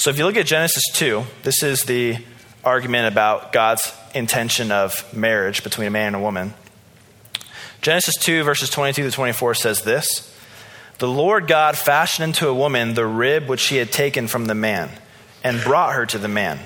so 0.00 0.08
if 0.08 0.16
you 0.16 0.24
look 0.24 0.38
at 0.38 0.46
Genesis 0.46 0.84
2, 0.94 1.24
this 1.42 1.62
is 1.62 1.84
the 1.84 2.16
argument 2.64 3.06
about 3.06 3.52
God's 3.52 3.92
intention 4.14 4.72
of 4.72 5.04
marriage 5.14 5.62
between 5.62 5.88
a 5.88 5.90
man 5.90 6.06
and 6.06 6.16
a 6.16 6.20
woman. 6.20 6.54
Genesis 7.82 8.14
2, 8.16 8.42
verses 8.42 8.70
22 8.70 9.02
to 9.02 9.10
24 9.10 9.52
says 9.52 9.82
this 9.82 10.34
The 11.00 11.06
Lord 11.06 11.46
God 11.46 11.76
fashioned 11.76 12.24
into 12.24 12.48
a 12.48 12.54
woman 12.54 12.94
the 12.94 13.04
rib 13.04 13.46
which 13.46 13.66
he 13.66 13.76
had 13.76 13.92
taken 13.92 14.26
from 14.26 14.46
the 14.46 14.54
man 14.54 14.88
and 15.44 15.62
brought 15.62 15.94
her 15.94 16.06
to 16.06 16.16
the 16.16 16.28
man. 16.28 16.60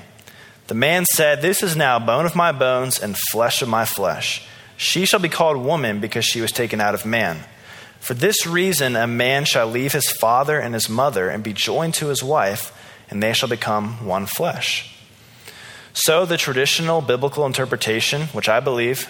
The 0.68 0.74
man 0.74 1.04
said, 1.04 1.42
This 1.42 1.60
is 1.60 1.74
now 1.74 1.98
bone 1.98 2.26
of 2.26 2.36
my 2.36 2.52
bones 2.52 3.00
and 3.00 3.16
flesh 3.32 3.62
of 3.62 3.68
my 3.68 3.84
flesh. 3.84 4.46
She 4.76 5.06
shall 5.06 5.18
be 5.18 5.28
called 5.28 5.56
woman 5.56 5.98
because 5.98 6.24
she 6.24 6.40
was 6.40 6.52
taken 6.52 6.80
out 6.80 6.94
of 6.94 7.04
man. 7.04 7.40
For 7.98 8.14
this 8.14 8.46
reason, 8.46 8.94
a 8.94 9.08
man 9.08 9.44
shall 9.44 9.66
leave 9.66 9.92
his 9.92 10.12
father 10.12 10.60
and 10.60 10.72
his 10.72 10.88
mother 10.88 11.28
and 11.28 11.42
be 11.42 11.52
joined 11.52 11.94
to 11.94 12.06
his 12.06 12.22
wife, 12.22 12.70
and 13.10 13.22
they 13.22 13.32
shall 13.32 13.48
become 13.48 14.04
one 14.04 14.26
flesh. 14.26 14.90
So, 15.92 16.26
the 16.26 16.36
traditional 16.36 17.00
biblical 17.00 17.46
interpretation, 17.46 18.22
which 18.28 18.48
I 18.48 18.60
believe 18.60 19.08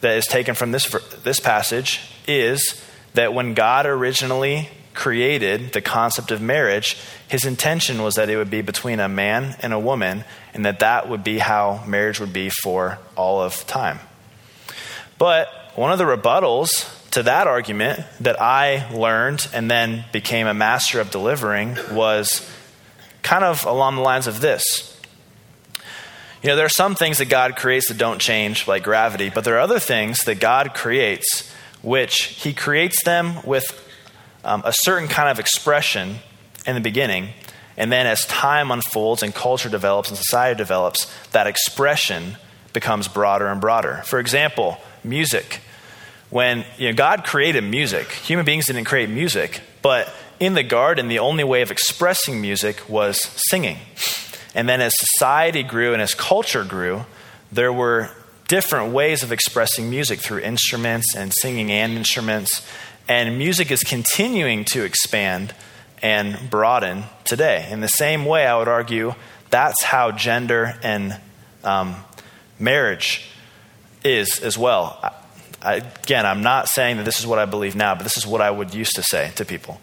that 0.00 0.16
is 0.16 0.26
taken 0.26 0.54
from 0.54 0.72
this, 0.72 0.90
this 1.22 1.40
passage, 1.40 2.00
is 2.26 2.82
that 3.14 3.34
when 3.34 3.54
God 3.54 3.84
originally 3.84 4.70
created 4.94 5.72
the 5.72 5.80
concept 5.80 6.30
of 6.30 6.40
marriage, 6.40 6.96
his 7.28 7.44
intention 7.44 8.02
was 8.02 8.14
that 8.14 8.30
it 8.30 8.36
would 8.36 8.50
be 8.50 8.62
between 8.62 8.98
a 8.98 9.08
man 9.08 9.56
and 9.60 9.72
a 9.72 9.78
woman, 9.78 10.24
and 10.54 10.64
that 10.64 10.80
that 10.80 11.08
would 11.08 11.22
be 11.22 11.38
how 11.38 11.84
marriage 11.86 12.18
would 12.18 12.32
be 12.32 12.48
for 12.48 12.98
all 13.16 13.40
of 13.40 13.66
time. 13.66 13.98
But 15.18 15.48
one 15.74 15.92
of 15.92 15.98
the 15.98 16.04
rebuttals 16.04 17.10
to 17.10 17.22
that 17.24 17.46
argument 17.46 18.00
that 18.20 18.40
I 18.40 18.90
learned 18.92 19.48
and 19.52 19.70
then 19.70 20.04
became 20.12 20.46
a 20.46 20.54
master 20.54 21.00
of 21.00 21.10
delivering 21.10 21.76
was 21.92 22.48
kind 23.22 23.44
of 23.44 23.64
along 23.64 23.96
the 23.96 24.02
lines 24.02 24.26
of 24.26 24.40
this. 24.40 24.96
You 26.42 26.48
know, 26.48 26.56
there 26.56 26.64
are 26.64 26.70
some 26.70 26.94
things 26.94 27.18
that 27.18 27.26
God 27.26 27.56
creates 27.56 27.88
that 27.88 27.98
don't 27.98 28.18
change, 28.18 28.66
like 28.66 28.82
gravity, 28.82 29.30
but 29.30 29.44
there 29.44 29.56
are 29.56 29.60
other 29.60 29.78
things 29.78 30.20
that 30.20 30.40
God 30.40 30.72
creates 30.74 31.52
which 31.82 32.22
He 32.24 32.54
creates 32.54 33.04
them 33.04 33.44
with 33.44 33.64
um, 34.44 34.62
a 34.64 34.72
certain 34.72 35.08
kind 35.08 35.28
of 35.28 35.38
expression 35.38 36.16
in 36.66 36.74
the 36.74 36.80
beginning, 36.80 37.28
and 37.76 37.90
then 37.90 38.06
as 38.06 38.24
time 38.26 38.70
unfolds 38.70 39.22
and 39.22 39.34
culture 39.34 39.68
develops 39.68 40.08
and 40.08 40.16
society 40.16 40.56
develops, 40.56 41.12
that 41.32 41.46
expression 41.46 42.36
becomes 42.72 43.08
broader 43.08 43.46
and 43.46 43.60
broader. 43.60 44.02
For 44.04 44.18
example, 44.18 44.78
music. 45.04 45.60
When 46.30 46.64
you 46.78 46.88
know, 46.88 46.94
God 46.94 47.24
created 47.24 47.64
music, 47.64 48.10
human 48.12 48.44
beings 48.44 48.66
didn't 48.66 48.84
create 48.84 49.10
music, 49.10 49.62
but 49.82 50.12
in 50.40 50.54
the 50.54 50.62
garden, 50.62 51.08
the 51.08 51.18
only 51.18 51.44
way 51.44 51.60
of 51.60 51.70
expressing 51.70 52.40
music 52.40 52.88
was 52.88 53.20
singing. 53.50 53.76
And 54.54 54.68
then 54.68 54.80
as 54.80 54.92
society 54.96 55.62
grew 55.62 55.92
and 55.92 56.02
as 56.02 56.14
culture 56.14 56.64
grew, 56.64 57.04
there 57.52 57.72
were 57.72 58.10
different 58.48 58.92
ways 58.92 59.22
of 59.22 59.30
expressing 59.30 59.90
music 59.90 60.18
through 60.18 60.40
instruments 60.40 61.14
and 61.14 61.32
singing 61.32 61.70
and 61.70 61.92
instruments. 61.92 62.66
And 63.06 63.38
music 63.38 63.70
is 63.70 63.84
continuing 63.84 64.64
to 64.72 64.82
expand 64.82 65.54
and 66.02 66.50
broaden 66.50 67.04
today. 67.24 67.68
In 67.70 67.80
the 67.80 67.88
same 67.88 68.24
way, 68.24 68.46
I 68.46 68.56
would 68.56 68.66
argue 68.66 69.14
that's 69.50 69.82
how 69.82 70.10
gender 70.10 70.74
and 70.82 71.20
um, 71.62 71.96
marriage 72.58 73.28
is 74.02 74.40
as 74.40 74.56
well. 74.56 74.98
I, 75.62 75.74
again, 76.02 76.24
I'm 76.24 76.42
not 76.42 76.68
saying 76.68 76.96
that 76.96 77.04
this 77.04 77.20
is 77.20 77.26
what 77.26 77.38
I 77.38 77.44
believe 77.44 77.76
now, 77.76 77.94
but 77.94 78.04
this 78.04 78.16
is 78.16 78.26
what 78.26 78.40
I 78.40 78.50
would 78.50 78.74
used 78.74 78.96
to 78.96 79.02
say 79.02 79.32
to 79.36 79.44
people. 79.44 79.80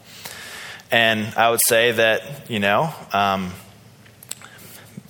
And 0.92 1.34
I 1.36 1.50
would 1.50 1.60
say 1.68 1.92
that, 1.92 2.50
you 2.50 2.60
know, 2.60 2.94
um, 3.12 3.52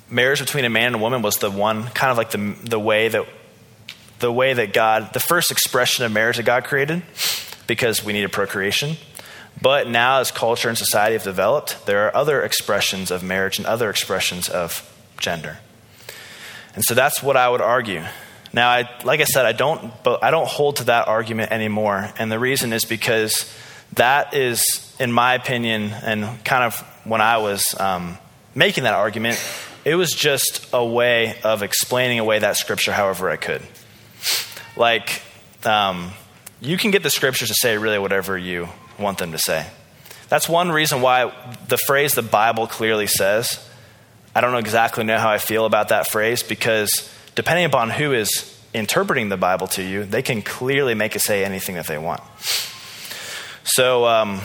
marriage 0.10 0.40
between 0.40 0.66
a 0.66 0.70
man 0.70 0.88
and 0.88 0.96
a 0.96 1.00
woman 1.00 1.22
was 1.22 1.38
the 1.38 1.52
one 1.52 1.88
kind 1.90 2.12
of 2.12 2.18
like 2.18 2.32
the, 2.32 2.56
the 2.64 2.80
way 2.80 3.10
that 3.10 3.28
the 4.20 4.32
way 4.32 4.54
that 4.54 4.74
God, 4.74 5.14
the 5.14 5.20
first 5.20 5.52
expression 5.52 6.04
of 6.04 6.12
marriage 6.12 6.38
that 6.38 6.44
God 6.44 6.64
created 6.64 7.04
because 7.68 8.04
we 8.04 8.14
needed 8.14 8.32
procreation. 8.32 8.98
But 9.62 9.88
now, 9.88 10.20
as 10.20 10.32
culture 10.32 10.70
and 10.70 10.78
society 10.78 11.14
have 11.14 11.24
developed, 11.24 11.86
there 11.86 12.08
are 12.08 12.16
other 12.16 12.42
expressions 12.42 13.12
of 13.12 13.24
marriage 13.24 13.58
and 13.58 13.68
other 13.68 13.90
expressions 13.90 14.50
of 14.50 14.84
gender. 15.20 15.58
And 16.76 16.84
so 16.84 16.94
that's 16.94 17.24
what 17.24 17.36
I 17.38 17.50
would 17.50 17.62
argue. 17.62 18.04
Now, 18.54 18.70
I, 18.70 18.90
like 19.04 19.20
I 19.20 19.26
said, 19.26 19.46
I 19.46 19.52
don't, 19.52 19.92
I 20.06 20.32
don't 20.32 20.48
hold 20.48 20.78
to 20.78 20.86
that 20.86 21.08
argument 21.08 21.52
anymore. 21.52 22.10
And 22.20 22.32
the 22.32 22.40
reason 22.40 22.72
is 22.72 22.86
because 22.86 23.52
that 23.94 24.36
is, 24.36 24.64
in 25.00 25.12
my 25.12 25.36
opinion, 25.36 25.92
and 25.92 26.44
kind 26.44 26.64
of 26.64 26.80
when 27.04 27.22
I 27.22 27.38
was 27.38 27.64
um, 27.80 28.18
making 28.56 28.84
that 28.84 28.94
argument, 28.94 29.40
it 29.86 29.96
was 29.96 30.12
just 30.12 30.68
a 30.74 30.86
way 30.86 31.40
of 31.44 31.64
explaining 31.64 32.20
away 32.20 32.40
that 32.40 32.58
scripture 32.58 32.92
however 32.92 33.30
I 33.30 33.38
could. 33.38 33.62
Like, 34.76 35.22
um, 35.64 36.12
you 36.60 36.78
can 36.78 36.92
get 36.92 37.04
the 37.04 37.10
scriptures 37.10 37.50
to 37.50 37.56
say 37.56 37.78
really 37.78 38.00
whatever 38.00 38.38
you 38.38 38.70
want 39.00 39.20
them 39.20 39.32
to 39.32 39.38
say. 39.38 39.68
That's 40.30 40.50
one 40.50 40.72
reason 40.72 41.02
why 41.02 41.32
the 41.68 41.78
phrase 41.78 42.14
the 42.14 42.22
Bible 42.22 42.68
clearly 42.68 43.08
says, 43.08 43.66
I 44.36 44.42
don't 44.42 44.52
know 44.52 44.58
exactly 44.58 45.04
know 45.04 45.18
how 45.18 45.30
I 45.30 45.38
feel 45.38 45.66
about 45.66 45.90
that 45.90 46.08
phrase 46.08 46.44
because 46.44 47.14
depending 47.36 47.66
upon 47.66 47.90
who 47.90 48.14
is 48.14 48.60
interpreting 48.74 49.30
the 49.30 49.38
Bible 49.38 49.68
to 49.68 49.84
you, 49.84 50.04
they 50.04 50.22
can 50.22 50.42
clearly 50.42 50.96
make 50.96 51.16
it 51.16 51.22
say 51.22 51.46
anything 51.46 51.76
that 51.76 51.88
they 51.88 51.98
want. 51.98 52.22
So, 53.64 54.06
um, 54.06 54.42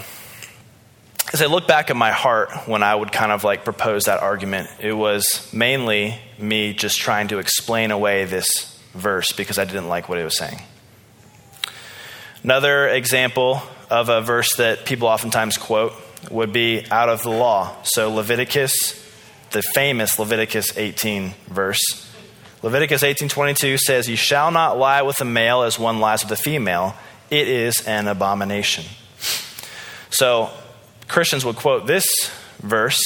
as 1.32 1.40
I 1.40 1.46
look 1.46 1.66
back 1.66 1.90
at 1.90 1.96
my 1.96 2.10
heart 2.10 2.50
when 2.66 2.82
I 2.82 2.94
would 2.94 3.10
kind 3.10 3.32
of 3.32 3.42
like 3.42 3.64
propose 3.64 4.04
that 4.04 4.20
argument, 4.20 4.68
it 4.80 4.92
was 4.92 5.50
mainly 5.52 6.18
me 6.38 6.74
just 6.74 6.98
trying 6.98 7.28
to 7.28 7.38
explain 7.38 7.90
away 7.90 8.26
this 8.26 8.78
verse 8.92 9.32
because 9.32 9.58
I 9.58 9.64
didn't 9.64 9.88
like 9.88 10.08
what 10.08 10.18
it 10.18 10.24
was 10.24 10.36
saying. 10.36 10.60
Another 12.42 12.86
example 12.88 13.62
of 13.88 14.08
a 14.08 14.20
verse 14.20 14.56
that 14.56 14.84
people 14.84 15.08
oftentimes 15.08 15.56
quote 15.56 15.94
would 16.30 16.52
be 16.52 16.84
out 16.90 17.08
of 17.08 17.22
the 17.22 17.30
law. 17.30 17.76
So, 17.82 18.12
Leviticus, 18.12 18.72
the 19.52 19.62
famous 19.62 20.18
Leviticus 20.18 20.76
18 20.76 21.34
verse. 21.48 21.80
Leviticus 22.62 23.02
18:22 23.02 23.78
says, 23.78 24.08
"You 24.08 24.16
shall 24.16 24.50
not 24.50 24.78
lie 24.78 25.02
with 25.02 25.20
a 25.20 25.24
male 25.24 25.62
as 25.62 25.78
one 25.78 25.98
lies 25.98 26.22
with 26.22 26.32
a 26.32 26.42
female; 26.42 26.94
it 27.30 27.48
is 27.48 27.80
an 27.86 28.06
abomination." 28.06 28.84
So, 30.10 30.50
Christians 31.12 31.44
would 31.44 31.56
quote 31.56 31.86
this 31.86 32.06
verse 32.60 32.98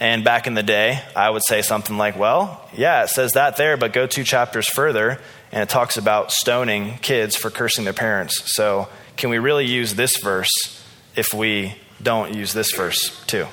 And 0.00 0.24
back 0.24 0.46
in 0.46 0.54
the 0.54 0.62
day, 0.62 1.02
I 1.14 1.28
would 1.28 1.42
say 1.46 1.60
something 1.60 1.98
like, 1.98 2.18
well, 2.18 2.66
yeah, 2.72 3.04
it 3.04 3.10
says 3.10 3.32
that 3.32 3.58
there, 3.58 3.76
but 3.76 3.92
go 3.92 4.06
two 4.06 4.24
chapters 4.24 4.66
further, 4.66 5.20
and 5.52 5.62
it 5.62 5.68
talks 5.68 5.98
about 5.98 6.32
stoning 6.32 6.94
kids 7.02 7.36
for 7.36 7.50
cursing 7.50 7.84
their 7.84 7.92
parents. 7.92 8.54
So, 8.54 8.88
can 9.18 9.28
we 9.28 9.36
really 9.36 9.66
use 9.66 9.94
this 9.94 10.16
verse 10.22 10.50
if 11.14 11.34
we 11.34 11.74
don't 12.02 12.34
use 12.34 12.54
this 12.54 12.72
verse 12.72 13.22
too? 13.26 13.46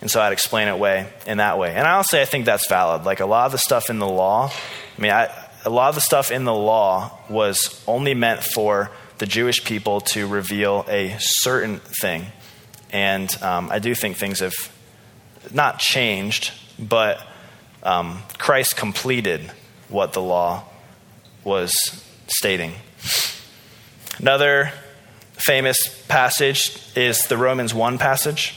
And 0.00 0.10
so 0.10 0.22
I'd 0.22 0.32
explain 0.32 0.68
it 0.68 0.78
way 0.78 1.06
in 1.26 1.36
that 1.36 1.58
way. 1.58 1.74
And 1.74 1.86
I'll 1.86 2.02
say 2.02 2.22
I 2.22 2.24
think 2.24 2.46
that's 2.46 2.66
valid. 2.66 3.04
Like 3.04 3.20
a 3.20 3.26
lot 3.26 3.44
of 3.44 3.52
the 3.52 3.58
stuff 3.58 3.90
in 3.90 3.98
the 3.98 4.08
law, 4.08 4.50
I 4.96 5.00
mean, 5.00 5.12
I, 5.12 5.28
a 5.66 5.70
lot 5.70 5.90
of 5.90 5.96
the 5.96 6.00
stuff 6.00 6.30
in 6.30 6.44
the 6.44 6.54
law 6.54 7.18
was 7.28 7.84
only 7.86 8.14
meant 8.14 8.42
for 8.42 8.90
the 9.18 9.26
Jewish 9.26 9.62
people 9.64 10.00
to 10.00 10.26
reveal 10.26 10.86
a 10.88 11.16
certain 11.18 11.80
thing. 12.00 12.26
And 12.94 13.36
um, 13.42 13.70
I 13.72 13.80
do 13.80 13.92
think 13.92 14.16
things 14.16 14.38
have 14.38 14.54
not 15.52 15.80
changed, 15.80 16.52
but 16.78 17.20
um, 17.82 18.22
Christ 18.38 18.76
completed 18.76 19.50
what 19.88 20.12
the 20.12 20.22
law 20.22 20.62
was 21.42 21.74
stating. 22.28 22.74
Another 24.18 24.72
famous 25.32 25.76
passage 26.06 26.80
is 26.94 27.26
the 27.26 27.36
Romans 27.36 27.74
1 27.74 27.98
passage. 27.98 28.54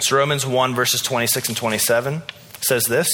So, 0.00 0.18
Romans 0.18 0.44
1, 0.44 0.74
verses 0.74 1.00
26 1.00 1.48
and 1.48 1.56
27 1.56 2.22
says 2.60 2.84
this 2.84 3.08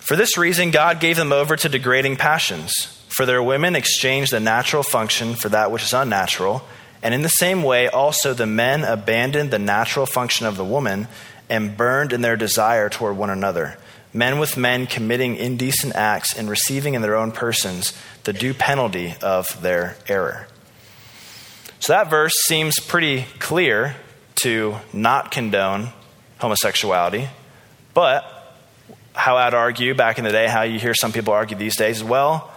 For 0.00 0.16
this 0.16 0.36
reason, 0.36 0.70
God 0.70 1.00
gave 1.00 1.16
them 1.16 1.32
over 1.32 1.56
to 1.56 1.68
degrading 1.70 2.16
passions. 2.16 2.74
For 3.08 3.24
their 3.24 3.42
women 3.42 3.74
exchanged 3.74 4.32
the 4.32 4.40
natural 4.40 4.82
function 4.82 5.34
for 5.34 5.48
that 5.48 5.72
which 5.72 5.82
is 5.82 5.94
unnatural. 5.94 6.62
And 7.02 7.14
in 7.14 7.22
the 7.22 7.28
same 7.28 7.62
way, 7.62 7.88
also 7.88 8.34
the 8.34 8.46
men 8.46 8.84
abandoned 8.84 9.50
the 9.50 9.58
natural 9.58 10.06
function 10.06 10.46
of 10.46 10.56
the 10.56 10.64
woman 10.64 11.08
and 11.48 11.76
burned 11.76 12.12
in 12.12 12.20
their 12.20 12.36
desire 12.36 12.88
toward 12.88 13.16
one 13.16 13.30
another. 13.30 13.78
Men 14.12 14.38
with 14.38 14.56
men 14.56 14.86
committing 14.86 15.36
indecent 15.36 15.94
acts 15.94 16.36
and 16.36 16.48
receiving 16.48 16.94
in 16.94 17.02
their 17.02 17.16
own 17.16 17.30
persons 17.32 17.92
the 18.24 18.32
due 18.32 18.54
penalty 18.54 19.14
of 19.22 19.60
their 19.62 19.96
error. 20.08 20.48
So 21.80 21.92
that 21.92 22.10
verse 22.10 22.32
seems 22.46 22.80
pretty 22.80 23.26
clear 23.38 23.96
to 24.42 24.76
not 24.92 25.30
condone 25.30 25.90
homosexuality, 26.38 27.28
but 27.94 28.56
how 29.14 29.36
I'd 29.36 29.54
argue 29.54 29.94
back 29.94 30.18
in 30.18 30.24
the 30.24 30.30
day, 30.30 30.46
how 30.46 30.62
you 30.62 30.78
hear 30.78 30.94
some 30.94 31.12
people 31.12 31.34
argue 31.34 31.56
these 31.56 31.76
days, 31.76 32.02
well, 32.02 32.50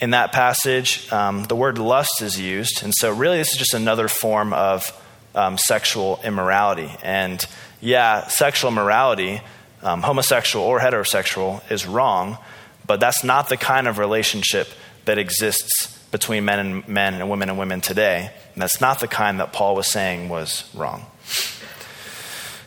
in 0.00 0.10
that 0.10 0.32
passage, 0.32 1.10
um, 1.12 1.44
the 1.44 1.56
word 1.56 1.78
lust 1.78 2.22
is 2.22 2.40
used. 2.40 2.82
And 2.82 2.92
so, 2.94 3.12
really, 3.12 3.38
this 3.38 3.52
is 3.52 3.58
just 3.58 3.74
another 3.74 4.08
form 4.08 4.52
of 4.52 4.92
um, 5.34 5.58
sexual 5.58 6.20
immorality. 6.24 6.90
And 7.02 7.44
yeah, 7.80 8.26
sexual 8.28 8.70
immorality, 8.70 9.40
um, 9.82 10.02
homosexual 10.02 10.64
or 10.64 10.80
heterosexual, 10.80 11.68
is 11.70 11.86
wrong, 11.86 12.38
but 12.86 13.00
that's 13.00 13.24
not 13.24 13.48
the 13.48 13.56
kind 13.56 13.88
of 13.88 13.98
relationship 13.98 14.68
that 15.04 15.18
exists 15.18 15.98
between 16.10 16.44
men 16.44 16.58
and 16.58 16.88
men 16.88 17.14
and 17.14 17.28
women 17.28 17.48
and 17.50 17.58
women 17.58 17.80
today. 17.80 18.30
And 18.54 18.62
that's 18.62 18.80
not 18.80 19.00
the 19.00 19.08
kind 19.08 19.40
that 19.40 19.52
Paul 19.52 19.74
was 19.74 19.86
saying 19.86 20.28
was 20.28 20.68
wrong. 20.74 21.06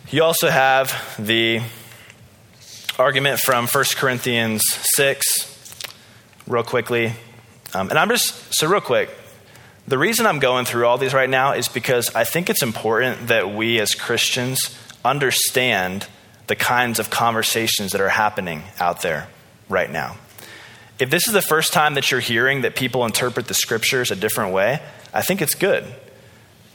You 0.09 0.23
also 0.23 0.49
have 0.49 0.93
the 1.17 1.61
argument 2.99 3.39
from 3.39 3.67
1 3.67 3.83
Corinthians 3.95 4.61
6 4.95 5.50
real 6.51 6.63
quickly. 6.63 7.13
Um, 7.73 7.89
and 7.89 7.97
I'm 7.97 8.09
just, 8.09 8.53
so 8.53 8.67
real 8.67 8.81
quick, 8.81 9.09
the 9.87 9.97
reason 9.97 10.25
I'm 10.25 10.39
going 10.39 10.65
through 10.65 10.85
all 10.85 10.97
these 10.97 11.13
right 11.13 11.29
now 11.29 11.53
is 11.53 11.67
because 11.67 12.13
I 12.13 12.25
think 12.25 12.49
it's 12.49 12.61
important 12.61 13.29
that 13.29 13.55
we 13.55 13.79
as 13.79 13.95
Christians 13.95 14.77
understand 15.03 16.07
the 16.47 16.55
kinds 16.55 16.99
of 16.99 17.09
conversations 17.09 17.93
that 17.93 18.01
are 18.01 18.09
happening 18.09 18.63
out 18.79 19.01
there 19.01 19.27
right 19.69 19.89
now. 19.89 20.17
If 20.99 21.09
this 21.09 21.27
is 21.27 21.33
the 21.33 21.41
first 21.41 21.73
time 21.73 21.95
that 21.95 22.11
you're 22.11 22.19
hearing 22.19 22.61
that 22.61 22.75
people 22.75 23.05
interpret 23.05 23.47
the 23.47 23.53
scriptures 23.53 24.11
a 24.11 24.15
different 24.15 24.53
way, 24.53 24.81
I 25.13 25.21
think 25.21 25.41
it's 25.41 25.55
good. 25.55 25.85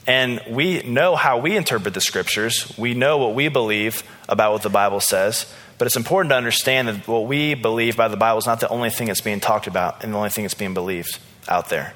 And 0.06 0.40
we 0.48 0.82
know 0.82 1.14
how 1.14 1.38
we 1.38 1.56
interpret 1.56 1.94
the 1.94 2.00
scriptures. 2.00 2.72
We 2.78 2.94
know 2.94 3.18
what 3.18 3.34
we 3.34 3.48
believe 3.48 4.02
about 4.28 4.52
what 4.52 4.62
the 4.62 4.70
Bible 4.70 5.00
says. 5.00 5.52
But 5.78 5.86
it's 5.86 5.96
important 5.96 6.30
to 6.30 6.36
understand 6.36 6.88
that 6.88 7.06
what 7.06 7.26
we 7.26 7.54
believe 7.54 7.96
by 7.96 8.08
the 8.08 8.16
Bible 8.16 8.38
is 8.38 8.46
not 8.46 8.60
the 8.60 8.68
only 8.68 8.90
thing 8.90 9.08
that's 9.08 9.20
being 9.20 9.40
talked 9.40 9.66
about 9.66 10.02
and 10.02 10.12
the 10.12 10.16
only 10.16 10.30
thing 10.30 10.44
that's 10.44 10.54
being 10.54 10.74
believed 10.74 11.18
out 11.48 11.68
there. 11.68 11.92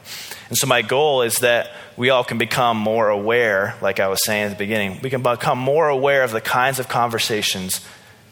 And 0.49 0.59
so, 0.59 0.67
my 0.67 0.83
goal 0.83 1.23
is 1.23 1.37
that 1.37 1.71
we 1.97 2.11
all 2.11 2.25
can 2.25 2.39
become 2.39 2.77
more 2.77 3.09
aware, 3.09 3.77
like 3.81 4.01
I 4.01 4.09
was 4.09 4.25
saying 4.25 4.45
at 4.45 4.51
the 4.51 4.57
beginning, 4.57 5.01
we 5.03 5.11
can 5.11 5.23
become 5.23 5.59
more 5.59 5.89
aware 5.89 6.23
of 6.25 6.33
the 6.33 6.41
kinds 6.41 6.79
of 6.79 6.89
conversations 6.89 7.81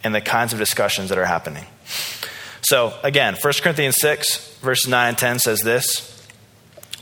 and 0.04 0.14
the 0.14 0.20
kinds 0.20 0.52
of 0.52 0.58
discussions 0.58 1.08
that 1.08 1.18
are 1.18 1.24
happening. 1.24 1.64
So, 2.61 2.92
again, 3.02 3.37
1 3.40 3.52
Corinthians 3.62 3.96
6, 4.00 4.58
verses 4.58 4.88
9 4.88 5.08
and 5.11 5.18
10 5.18 5.38
says 5.38 5.62
this 5.62 6.26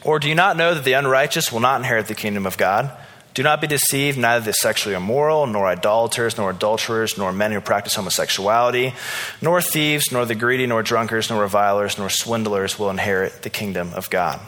Or 0.05 0.19
do 0.19 0.29
you 0.29 0.35
not 0.35 0.57
know 0.57 0.75
that 0.75 0.85
the 0.85 0.93
unrighteous 0.93 1.51
will 1.51 1.61
not 1.61 1.81
inherit 1.81 2.07
the 2.07 2.15
kingdom 2.15 2.47
of 2.47 2.57
God? 2.57 2.91
Do 3.37 3.43
not 3.43 3.61
be 3.61 3.67
deceived, 3.67 4.17
neither 4.17 4.47
the 4.47 4.53
sexually 4.53 4.97
immoral, 4.97 5.47
nor 5.47 5.67
idolaters, 5.67 6.39
nor 6.39 6.49
adulterers, 6.49 7.19
nor 7.19 7.35
men 7.35 7.53
who 7.53 7.61
practice 7.61 7.95
homosexuality, 7.95 8.95
nor 9.43 9.61
thieves, 9.61 10.11
nor 10.11 10.25
the 10.25 10.35
greedy, 10.35 10.67
nor 10.67 10.83
drunkards, 10.83 11.29
nor 11.29 11.43
revilers, 11.43 11.99
nor 11.99 12.09
swindlers 12.09 12.79
will 12.79 12.89
inherit 12.89 13.43
the 13.43 13.51
kingdom 13.51 13.93
of 13.93 14.09
God. 14.09 14.41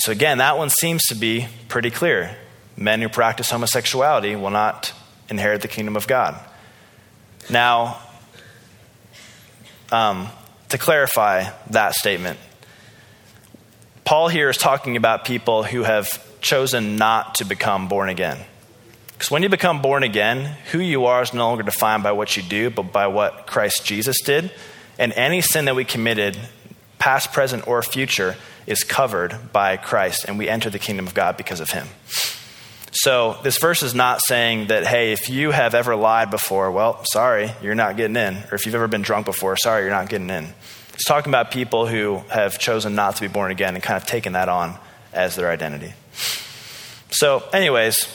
So, 0.00 0.12
again, 0.12 0.36
that 0.36 0.58
one 0.58 0.68
seems 0.68 1.02
to 1.04 1.14
be 1.14 1.48
pretty 1.68 1.90
clear. 1.90 2.36
Men 2.76 3.00
who 3.00 3.08
practice 3.08 3.50
homosexuality 3.50 4.36
will 4.36 4.50
not 4.50 4.92
inherit 5.30 5.62
the 5.62 5.68
kingdom 5.68 5.96
of 5.96 6.06
God. 6.06 6.38
Now, 7.48 8.02
um, 9.90 10.28
to 10.68 10.76
clarify 10.76 11.48
that 11.70 11.94
statement, 11.94 12.38
Paul 14.04 14.28
here 14.28 14.50
is 14.50 14.58
talking 14.58 14.98
about 14.98 15.24
people 15.24 15.62
who 15.62 15.84
have 15.84 16.22
chosen 16.42 16.96
not 16.96 17.36
to 17.36 17.44
become 17.44 17.88
born 17.88 18.08
again. 18.08 18.38
Because 19.12 19.30
when 19.30 19.44
you 19.44 19.48
become 19.48 19.80
born 19.80 20.02
again, 20.02 20.56
who 20.72 20.80
you 20.80 21.06
are 21.06 21.22
is 21.22 21.32
no 21.32 21.48
longer 21.48 21.62
defined 21.62 22.02
by 22.02 22.12
what 22.12 22.36
you 22.36 22.42
do, 22.42 22.70
but 22.70 22.92
by 22.92 23.06
what 23.06 23.46
Christ 23.46 23.86
Jesus 23.86 24.20
did. 24.20 24.50
And 24.98 25.12
any 25.12 25.40
sin 25.40 25.64
that 25.66 25.76
we 25.76 25.84
committed, 25.84 26.36
past, 26.98 27.32
present, 27.32 27.66
or 27.68 27.82
future, 27.82 28.36
is 28.66 28.82
covered 28.82 29.52
by 29.52 29.76
Christ, 29.76 30.24
and 30.26 30.38
we 30.38 30.48
enter 30.48 30.70
the 30.70 30.78
kingdom 30.78 31.06
of 31.06 31.14
God 31.14 31.36
because 31.36 31.60
of 31.60 31.70
him. 31.70 31.86
So, 32.90 33.38
this 33.42 33.58
verse 33.58 33.82
is 33.82 33.94
not 33.94 34.20
saying 34.26 34.66
that, 34.66 34.84
hey, 34.84 35.12
if 35.12 35.30
you 35.30 35.50
have 35.50 35.74
ever 35.74 35.96
lied 35.96 36.30
before, 36.30 36.70
well, 36.70 37.02
sorry, 37.04 37.50
you're 37.62 37.74
not 37.74 37.96
getting 37.96 38.16
in. 38.16 38.36
Or 38.50 38.54
if 38.54 38.66
you've 38.66 38.74
ever 38.74 38.88
been 38.88 39.02
drunk 39.02 39.24
before, 39.24 39.56
sorry, 39.56 39.82
you're 39.82 39.90
not 39.90 40.08
getting 40.08 40.28
in. 40.28 40.52
It's 40.92 41.04
talking 41.04 41.30
about 41.30 41.50
people 41.50 41.86
who 41.86 42.18
have 42.28 42.58
chosen 42.58 42.94
not 42.94 43.16
to 43.16 43.22
be 43.22 43.28
born 43.28 43.50
again 43.50 43.74
and 43.74 43.82
kind 43.82 43.96
of 43.96 44.06
taken 44.06 44.34
that 44.34 44.48
on 44.48 44.78
as 45.12 45.36
their 45.36 45.50
identity. 45.50 45.92
So, 47.10 47.42
anyways, 47.52 48.08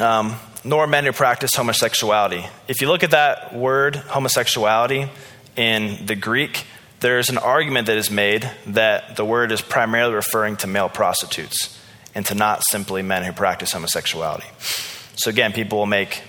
um, 0.00 0.36
nor 0.64 0.86
men 0.86 1.04
who 1.04 1.12
practice 1.12 1.50
homosexuality. 1.54 2.46
If 2.68 2.80
you 2.80 2.88
look 2.88 3.02
at 3.02 3.10
that 3.10 3.54
word, 3.54 3.96
homosexuality, 3.96 5.08
in 5.56 6.06
the 6.06 6.14
Greek, 6.14 6.64
there's 7.00 7.28
an 7.28 7.38
argument 7.38 7.88
that 7.88 7.96
is 7.96 8.10
made 8.10 8.48
that 8.68 9.16
the 9.16 9.24
word 9.24 9.52
is 9.52 9.60
primarily 9.60 10.14
referring 10.14 10.56
to 10.58 10.66
male 10.66 10.88
prostitutes 10.88 11.78
and 12.14 12.24
to 12.26 12.34
not 12.34 12.62
simply 12.70 13.02
men 13.02 13.24
who 13.24 13.32
practice 13.32 13.72
homosexuality. 13.72 14.46
So, 15.16 15.30
again, 15.30 15.52
people 15.52 15.78
will 15.78 15.86
make 15.86 16.22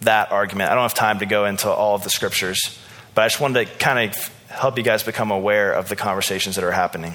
that 0.00 0.32
argument. 0.32 0.70
I 0.70 0.74
don't 0.74 0.82
have 0.82 0.94
time 0.94 1.18
to 1.20 1.26
go 1.26 1.44
into 1.44 1.70
all 1.70 1.94
of 1.94 2.02
the 2.02 2.10
scriptures, 2.10 2.78
but 3.14 3.22
I 3.22 3.28
just 3.28 3.40
wanted 3.40 3.66
to 3.66 3.74
kind 3.78 4.10
of 4.10 4.30
help 4.48 4.76
you 4.76 4.84
guys 4.84 5.02
become 5.02 5.30
aware 5.30 5.72
of 5.72 5.88
the 5.88 5.96
conversations 5.96 6.56
that 6.56 6.64
are 6.64 6.72
happening. 6.72 7.14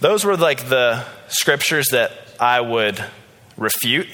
Those 0.00 0.24
were 0.24 0.38
like 0.38 0.70
the 0.70 1.04
scriptures 1.28 1.88
that 1.88 2.12
I 2.40 2.62
would 2.62 3.04
refute. 3.58 4.08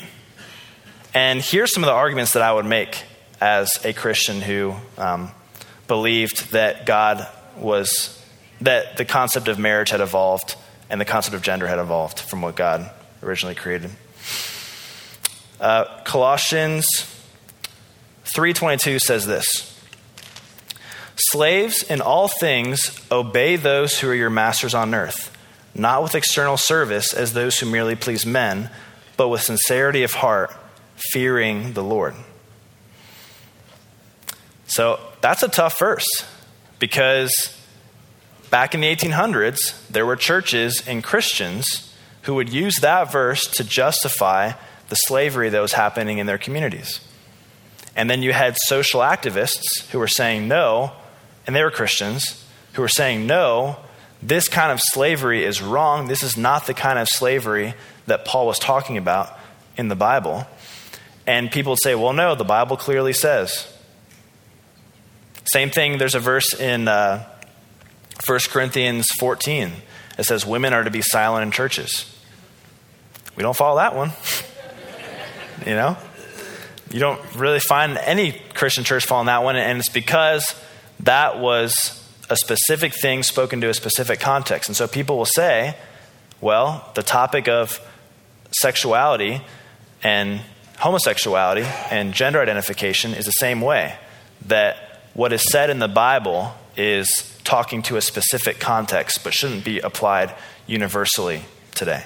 And 1.15 1.41
here's 1.41 1.73
some 1.73 1.85
of 1.85 1.87
the 1.87 1.93
arguments 1.93 2.33
that 2.33 2.43
I 2.43 2.53
would 2.53 2.67
make 2.67 3.05
as 3.41 3.71
a 3.85 3.93
Christian 3.93 4.41
who 4.41 4.75
um, 4.99 5.31
believed 5.87 6.51
that 6.51 6.87
God 6.87 7.29
was, 7.57 8.21
that 8.63 8.97
the 8.97 9.05
concept 9.05 9.47
of 9.47 9.61
marriage 9.61 9.91
had 9.91 10.01
evolved 10.01 10.57
and 10.91 11.01
the 11.01 11.05
concept 11.05 11.37
of 11.37 11.43
gender 11.43 11.69
had 11.69 11.79
evolved 11.79 12.19
from 12.19 12.43
what 12.43 12.57
God 12.57 12.91
originally 13.23 13.55
created. 13.55 13.93
Uh, 15.61 15.85
Colossians 16.03 16.85
3:22 18.25 18.99
says 18.99 19.25
this: 19.27 19.47
Slaves 21.15 21.85
in 21.85 22.01
all 22.01 22.27
things 22.27 23.01
obey 23.13 23.55
those 23.55 24.01
who 24.01 24.09
are 24.09 24.15
your 24.15 24.31
masters 24.31 24.75
on 24.75 24.93
earth 24.93 25.31
not 25.77 26.03
with 26.03 26.15
external 26.15 26.57
service 26.57 27.13
as 27.13 27.33
those 27.33 27.59
who 27.59 27.67
merely 27.67 27.95
please 27.95 28.25
men, 28.25 28.71
but 29.17 29.29
with 29.29 29.43
sincerity 29.43 30.03
of 30.03 30.15
heart, 30.15 30.53
fearing 31.13 31.75
the 31.75 31.85
Lord. 31.85 32.15
So 34.67 34.99
that's 35.21 35.43
a 35.43 35.49
tough 35.49 35.79
verse 35.79 36.07
because 36.79 37.57
back 38.51 38.75
in 38.75 38.81
the 38.81 38.95
1800s, 38.95 39.87
there 39.89 40.07
were 40.07 40.17
churches 40.17 40.83
and 40.87 41.05
Christians 41.05 41.95
who 42.23 42.35
would 42.35 42.49
use 42.49 42.77
that 42.81 43.13
verse 43.13 43.47
to 43.47 43.65
justify 43.65 44.53
the 44.89 44.97
slavery 44.97 45.49
that 45.51 45.61
was 45.61 45.75
happening 45.75 46.19
in 46.19 46.27
their 46.27 46.39
communities. 46.39 47.01
And 47.95 48.11
then 48.11 48.23
you 48.23 48.33
had 48.33 48.57
social 48.65 49.01
activists 49.01 49.89
who 49.91 49.99
were 49.99 50.09
saying 50.09 50.49
no, 50.49 50.93
and 51.47 51.55
they 51.55 51.63
were 51.63 51.71
Christians, 51.71 52.45
who 52.73 52.83
were 52.83 52.89
saying 52.89 53.27
no, 53.27 53.79
this 54.23 54.49
kind 54.49 54.73
of 54.73 54.81
slavery 54.83 55.45
is 55.45 55.63
wrong. 55.63 56.09
This 56.09 56.23
is 56.23 56.37
not 56.37 56.67
the 56.67 56.75
kind 56.75 56.99
of 56.99 57.09
slavery 57.09 57.75
that 58.07 58.25
Paul 58.25 58.47
was 58.47 58.59
talking 58.59 58.97
about 58.97 59.37
in 59.77 59.89
the 59.89 59.97
Bible. 59.97 60.47
And 61.27 61.51
people 61.51 61.73
would 61.73 61.83
say, 61.83 61.95
well, 61.95 62.13
no, 62.13 62.35
the 62.35 62.45
Bible 62.45 62.77
clearly 62.77 63.13
says. 63.13 63.73
Same 65.45 65.71
thing, 65.71 65.99
there's 65.99 66.15
a 66.15 66.21
verse 66.21 66.55
in 66.55 66.89
uh, 66.89 67.25
1 68.27 68.39
Corinthians 68.49 69.07
14. 69.19 69.73
It 70.19 70.25
says, 70.25 70.47
women 70.47 70.73
are 70.73 70.83
to 70.83 70.91
be 70.91 71.03
silent 71.03 71.45
in 71.45 71.51
churches. 71.51 72.13
We 73.37 73.43
don't 73.43 73.57
follow 73.57 73.77
that 73.77 73.95
one. 73.95 74.13
you 75.67 75.75
know? 75.75 75.97
You 76.91 77.01
don't 77.01 77.21
really 77.35 77.61
find 77.61 77.99
any 77.99 78.33
Christian 78.55 78.85
church 78.85 79.05
following 79.05 79.27
that 79.27 79.43
one, 79.43 79.57
and 79.57 79.79
it's 79.79 79.89
because 79.89 80.55
that 81.01 81.39
was 81.39 82.03
a 82.29 82.37
specific 82.37 82.93
thing 82.95 83.23
spoken 83.23 83.61
to 83.61 83.69
a 83.69 83.75
specific 83.75 84.21
context. 84.21 84.69
And 84.69 84.77
so 84.77 84.89
people 84.89 85.17
will 85.17 85.27
say, 85.27 85.77
well, 86.41 86.91
the 86.95 87.03
topic 87.03 87.49
of 87.49 87.81
sexuality 88.53 89.43
and 90.03 90.41
homosexuality 90.79 91.65
and 91.91 92.13
gender 92.13 92.41
identification 92.41 93.15
is 93.15 93.25
the 93.25 93.33
same 93.33 93.61
way. 93.61 93.97
That 94.47 94.77
what 95.15 95.33
is 95.33 95.43
said 95.51 95.71
in 95.71 95.79
the 95.79 95.89
Bible 95.89 96.55
is 96.77 97.09
talking 97.45 97.83
to 97.83 97.97
a 97.97 98.01
specific 98.01 98.59
context, 98.59 99.25
but 99.25 99.33
shouldn't 99.33 99.65
be 99.65 99.81
applied 99.81 100.35
universally 100.67 101.43
today. 101.75 102.05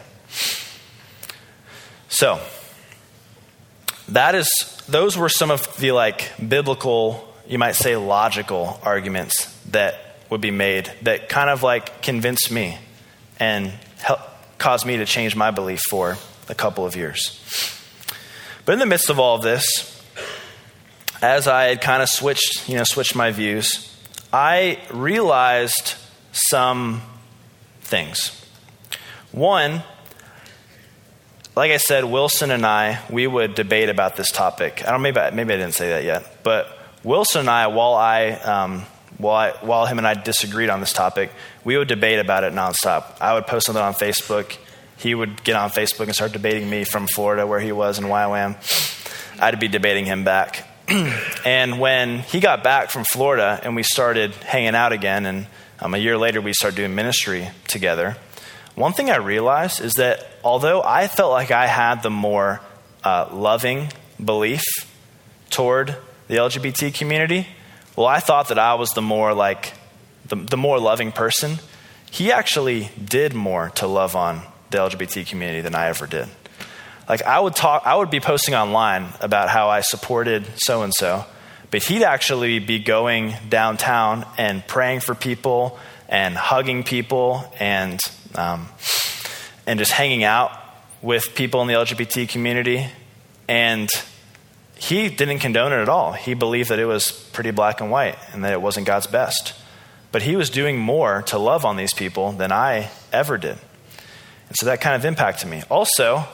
So, 2.09 2.40
that 4.09 4.35
is, 4.35 4.48
those 4.88 5.16
were 5.16 5.28
some 5.28 5.50
of 5.50 5.76
the 5.78 5.92
like 5.92 6.30
biblical, 6.46 7.33
you 7.48 7.59
might 7.59 7.74
say 7.74 7.96
logical 7.96 8.80
arguments 8.83 9.46
that 9.70 10.10
would 10.30 10.40
be 10.40 10.50
made 10.50 10.92
that 11.02 11.28
kind 11.28 11.50
of 11.50 11.62
like 11.62 12.02
convinced 12.02 12.50
me 12.50 12.78
and 13.38 13.72
help, 13.98 14.20
caused 14.58 14.86
me 14.86 14.96
to 14.96 15.04
change 15.04 15.34
my 15.34 15.50
belief 15.50 15.80
for 15.90 16.16
a 16.48 16.54
couple 16.54 16.86
of 16.86 16.96
years. 16.96 17.40
But 18.64 18.72
in 18.72 18.78
the 18.78 18.86
midst 18.86 19.10
of 19.10 19.18
all 19.18 19.36
of 19.36 19.42
this, 19.42 20.00
as 21.22 21.48
I 21.48 21.64
had 21.64 21.80
kind 21.80 22.02
of 22.02 22.08
switched, 22.08 22.68
you 22.68 22.76
know, 22.76 22.84
switched 22.84 23.14
my 23.14 23.30
views, 23.30 23.94
I 24.32 24.78
realized 24.92 25.94
some 26.32 27.02
things. 27.80 28.36
One, 29.32 29.82
like 31.56 31.72
I 31.72 31.78
said, 31.78 32.04
Wilson 32.04 32.50
and 32.50 32.64
I, 32.64 33.00
we 33.10 33.26
would 33.26 33.54
debate 33.54 33.88
about 33.88 34.16
this 34.16 34.30
topic. 34.30 34.86
I 34.86 34.92
don't 34.92 35.02
maybe 35.02 35.20
maybe 35.32 35.54
I 35.54 35.56
didn't 35.56 35.74
say 35.74 35.90
that 35.90 36.04
yet, 36.04 36.42
but 36.42 36.78
Wilson 37.02 37.40
and 37.40 37.50
I, 37.50 37.66
while 37.66 37.94
I 37.94 38.30
um, 38.30 38.84
while, 39.20 39.37
I, 39.37 39.50
while 39.64 39.87
him 39.87 39.98
and 39.98 40.06
I 40.06 40.14
disagreed 40.14 40.70
on 40.70 40.80
this 40.80 40.92
topic, 40.92 41.30
we 41.64 41.76
would 41.76 41.88
debate 41.88 42.18
about 42.18 42.44
it 42.44 42.52
nonstop. 42.52 43.20
I 43.20 43.35
would 43.35 43.46
post 43.46 43.66
something 43.66 43.83
on 43.83 43.94
Facebook. 43.94 44.56
He 44.96 45.14
would 45.14 45.42
get 45.44 45.56
on 45.56 45.70
Facebook 45.70 46.04
and 46.04 46.14
start 46.14 46.33
debating 46.33 46.68
me 46.68 46.85
from 46.85 47.06
Florida, 47.06 47.46
where 47.46 47.61
he 47.61 47.72
was 47.72 47.98
in 47.98 48.04
YWAM. 48.04 48.56
I'd 49.40 49.59
be 49.59 49.68
debating 49.68 50.04
him 50.04 50.24
back. 50.24 50.66
and 51.44 51.80
when 51.80 52.18
he 52.20 52.40
got 52.40 52.62
back 52.62 52.90
from 52.90 53.04
Florida 53.04 53.61
and 53.62 53.76
we 53.76 53.83
started 53.83 54.35
hanging 54.35 54.74
out 54.74 54.92
again, 54.92 55.24
and 55.24 55.46
um, 55.80 55.94
a 55.94 55.98
year 55.98 56.18
later 56.18 56.40
we 56.40 56.52
started 56.52 56.76
doing 56.76 56.94
ministry 56.94 57.48
together, 57.66 58.16
one 58.74 58.92
thing 58.92 59.11
I 59.11 59.16
realized 59.16 59.80
is 59.80 59.94
that 59.94 60.26
although 60.44 60.83
I 60.83 61.06
felt 61.06 61.33
like 61.33 61.50
I 61.50 61.66
had 61.66 62.02
the 62.02 62.11
more 62.11 62.61
uh, 63.04 63.28
loving 63.33 63.88
belief 64.22 64.62
toward 65.48 65.96
the 66.28 66.37
LGBT 66.37 66.94
community, 66.94 67.46
well, 67.96 68.07
I 68.07 68.20
thought 68.20 68.48
that 68.48 68.59
I 68.59 68.74
was 68.74 68.90
the 68.90 69.03
more 69.03 69.35
like, 69.35 69.72
the, 70.26 70.37
the 70.37 70.57
more 70.57 70.79
loving 70.79 71.12
person. 71.12 71.59
He 72.11 72.33
actually 72.33 72.90
did 73.03 73.35
more 73.35 73.70
to 73.76 73.87
love 73.87 74.16
on 74.16 74.42
the 74.70 74.79
LGBT 74.79 75.26
community 75.26 75.61
than 75.61 75.74
I 75.74 75.88
ever 75.88 76.07
did. 76.07 76.29
Like 77.09 77.22
I 77.22 77.40
would 77.40 77.57
talk, 77.57 77.83
I 77.85 77.96
would 77.96 78.11
be 78.11 78.20
posting 78.20 78.55
online 78.55 79.09
about 79.20 79.48
how 79.48 79.68
I 79.68 79.81
supported 79.81 80.46
so 80.57 80.83
and 80.83 80.92
so, 80.94 81.24
but 81.70 81.83
he'd 81.83 82.05
actually 82.05 82.59
be 82.61 82.79
going 82.79 83.35
downtown 83.48 84.26
and 84.38 84.66
praying 84.66 85.00
for 85.00 85.14
people 85.14 85.79
and 86.09 86.37
hugging 86.37 86.85
people 86.85 87.53
and 87.59 87.98
um, 88.35 88.68
and 89.66 89.79
just 89.79 89.92
hanging 89.92 90.24
out 90.24 90.53
with 91.03 91.35
people 91.35 91.62
in 91.62 91.68
the 91.68 91.74
LGBT 91.74 92.29
community. 92.29 92.87
And 93.48 93.90
he 94.80 95.10
didn't 95.10 95.40
condone 95.40 95.74
it 95.74 95.76
at 95.76 95.90
all. 95.90 96.12
He 96.12 96.32
believed 96.32 96.70
that 96.70 96.78
it 96.78 96.86
was 96.86 97.12
pretty 97.12 97.50
black 97.50 97.82
and 97.82 97.90
white 97.90 98.16
and 98.32 98.42
that 98.44 98.54
it 98.54 98.62
wasn't 98.62 98.86
God's 98.86 99.06
best. 99.06 99.52
But 100.10 100.22
he 100.22 100.36
was 100.36 100.48
doing 100.48 100.78
more 100.78 101.20
to 101.24 101.38
love 101.38 101.66
on 101.66 101.76
these 101.76 101.92
people 101.92 102.32
than 102.32 102.50
I 102.50 102.88
ever 103.12 103.36
did. 103.36 103.58
And 104.48 104.56
so 104.56 104.66
that 104.66 104.80
kind 104.80 104.96
of 104.96 105.04
impacted 105.04 105.50
me. 105.50 105.62
Also, 105.70 106.24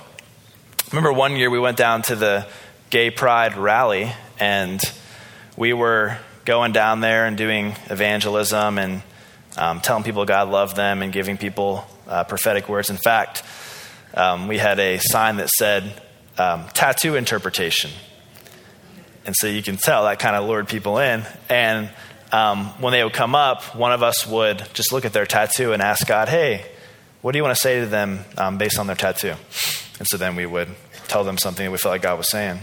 remember 0.92 1.12
one 1.12 1.34
year 1.34 1.50
we 1.50 1.58
went 1.58 1.76
down 1.76 2.02
to 2.02 2.14
the 2.14 2.46
gay 2.88 3.10
pride 3.10 3.56
rally 3.56 4.12
and 4.38 4.80
we 5.56 5.72
were 5.72 6.16
going 6.44 6.70
down 6.70 7.00
there 7.00 7.26
and 7.26 7.36
doing 7.36 7.74
evangelism 7.90 8.78
and 8.78 9.02
um, 9.58 9.80
telling 9.80 10.04
people 10.04 10.24
God 10.24 10.48
loved 10.48 10.76
them 10.76 11.02
and 11.02 11.12
giving 11.12 11.36
people 11.36 11.84
uh, 12.06 12.22
prophetic 12.22 12.68
words. 12.68 12.90
In 12.90 12.96
fact, 12.96 13.42
um, 14.14 14.46
we 14.46 14.56
had 14.56 14.78
a 14.78 14.98
sign 14.98 15.38
that 15.38 15.48
said 15.48 16.00
um, 16.38 16.64
tattoo 16.74 17.16
interpretation. 17.16 17.90
And 19.26 19.34
so 19.34 19.48
you 19.48 19.62
can 19.62 19.76
tell 19.76 20.04
that 20.04 20.20
kind 20.20 20.36
of 20.36 20.48
lured 20.48 20.68
people 20.68 20.98
in. 20.98 21.24
And 21.48 21.90
um, 22.32 22.66
when 22.80 22.92
they 22.92 23.02
would 23.02 23.12
come 23.12 23.34
up, 23.34 23.74
one 23.74 23.92
of 23.92 24.02
us 24.02 24.26
would 24.26 24.64
just 24.72 24.92
look 24.92 25.04
at 25.04 25.12
their 25.12 25.26
tattoo 25.26 25.72
and 25.72 25.82
ask 25.82 26.06
God, 26.06 26.28
hey, 26.28 26.64
what 27.22 27.32
do 27.32 27.38
you 27.38 27.42
want 27.42 27.56
to 27.56 27.60
say 27.60 27.80
to 27.80 27.86
them 27.86 28.20
um, 28.38 28.56
based 28.56 28.78
on 28.78 28.86
their 28.86 28.96
tattoo? 28.96 29.34
And 29.98 30.06
so 30.06 30.16
then 30.16 30.36
we 30.36 30.46
would 30.46 30.68
tell 31.08 31.24
them 31.24 31.38
something 31.38 31.64
that 31.64 31.70
we 31.70 31.78
felt 31.78 31.92
like 31.92 32.02
God 32.02 32.18
was 32.18 32.30
saying. 32.30 32.60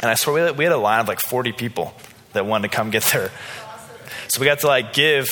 And 0.00 0.10
I 0.10 0.14
swear 0.14 0.34
we 0.34 0.40
had, 0.40 0.58
we 0.58 0.64
had 0.64 0.72
a 0.72 0.78
line 0.78 1.00
of 1.00 1.08
like 1.08 1.20
40 1.20 1.52
people 1.52 1.94
that 2.34 2.44
wanted 2.44 2.70
to 2.70 2.76
come 2.76 2.90
get 2.90 3.02
their. 3.04 3.30
So 4.28 4.40
we 4.40 4.46
got 4.46 4.60
to 4.60 4.66
like 4.66 4.94
give 4.94 5.28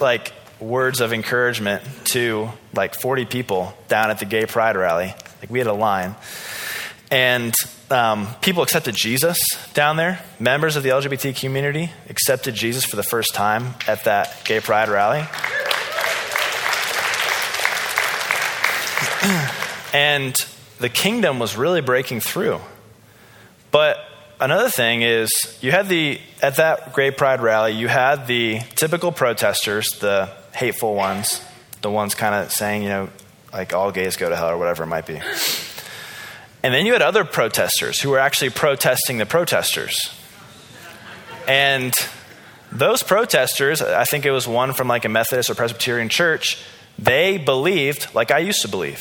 like 0.00 0.32
words 0.60 1.00
of 1.00 1.12
encouragement 1.12 1.82
to 2.06 2.48
like 2.72 2.94
40 2.94 3.24
people 3.24 3.76
down 3.88 4.10
at 4.10 4.20
the 4.20 4.26
gay 4.26 4.46
pride 4.46 4.76
rally. 4.76 5.12
Like 5.40 5.50
we 5.50 5.58
had 5.58 5.66
a 5.66 5.72
line. 5.72 6.14
And 7.10 7.52
um, 7.90 8.28
people 8.40 8.62
accepted 8.62 8.94
Jesus 8.94 9.38
down 9.74 9.96
there. 9.96 10.20
Members 10.38 10.76
of 10.76 10.82
the 10.82 10.88
LGBT 10.90 11.36
community 11.36 11.90
accepted 12.08 12.54
Jesus 12.54 12.84
for 12.84 12.96
the 12.96 13.02
first 13.02 13.34
time 13.34 13.74
at 13.86 14.04
that 14.04 14.44
gay 14.44 14.60
pride 14.60 14.88
rally. 14.88 15.20
and 19.92 20.34
the 20.78 20.88
kingdom 20.88 21.38
was 21.38 21.56
really 21.56 21.80
breaking 21.80 22.20
through. 22.20 22.60
But 23.70 23.98
another 24.40 24.70
thing 24.70 25.02
is, 25.02 25.30
you 25.60 25.70
had 25.70 25.88
the, 25.88 26.20
at 26.42 26.56
that 26.56 26.94
gay 26.94 27.10
pride 27.10 27.40
rally, 27.40 27.72
you 27.72 27.88
had 27.88 28.26
the 28.26 28.60
typical 28.76 29.12
protesters, 29.12 29.88
the 30.00 30.30
hateful 30.54 30.94
ones, 30.94 31.42
the 31.82 31.90
ones 31.90 32.14
kind 32.14 32.34
of 32.34 32.52
saying, 32.52 32.82
you 32.82 32.88
know, 32.88 33.08
like 33.52 33.72
all 33.72 33.92
gays 33.92 34.16
go 34.16 34.28
to 34.28 34.36
hell 34.36 34.50
or 34.50 34.58
whatever 34.58 34.84
it 34.84 34.88
might 34.88 35.06
be. 35.06 35.20
And 36.64 36.72
then 36.72 36.86
you 36.86 36.94
had 36.94 37.02
other 37.02 37.26
protesters 37.26 38.00
who 38.00 38.08
were 38.08 38.18
actually 38.18 38.48
protesting 38.48 39.18
the 39.18 39.26
protesters. 39.26 39.98
And 41.46 41.92
those 42.72 43.02
protesters, 43.02 43.82
I 43.82 44.04
think 44.04 44.24
it 44.24 44.30
was 44.30 44.48
one 44.48 44.72
from 44.72 44.88
like 44.88 45.04
a 45.04 45.10
Methodist 45.10 45.50
or 45.50 45.54
Presbyterian 45.54 46.08
church, 46.08 46.58
they 46.98 47.36
believed 47.36 48.14
like 48.14 48.30
I 48.30 48.38
used 48.38 48.62
to 48.62 48.68
believe. 48.68 48.98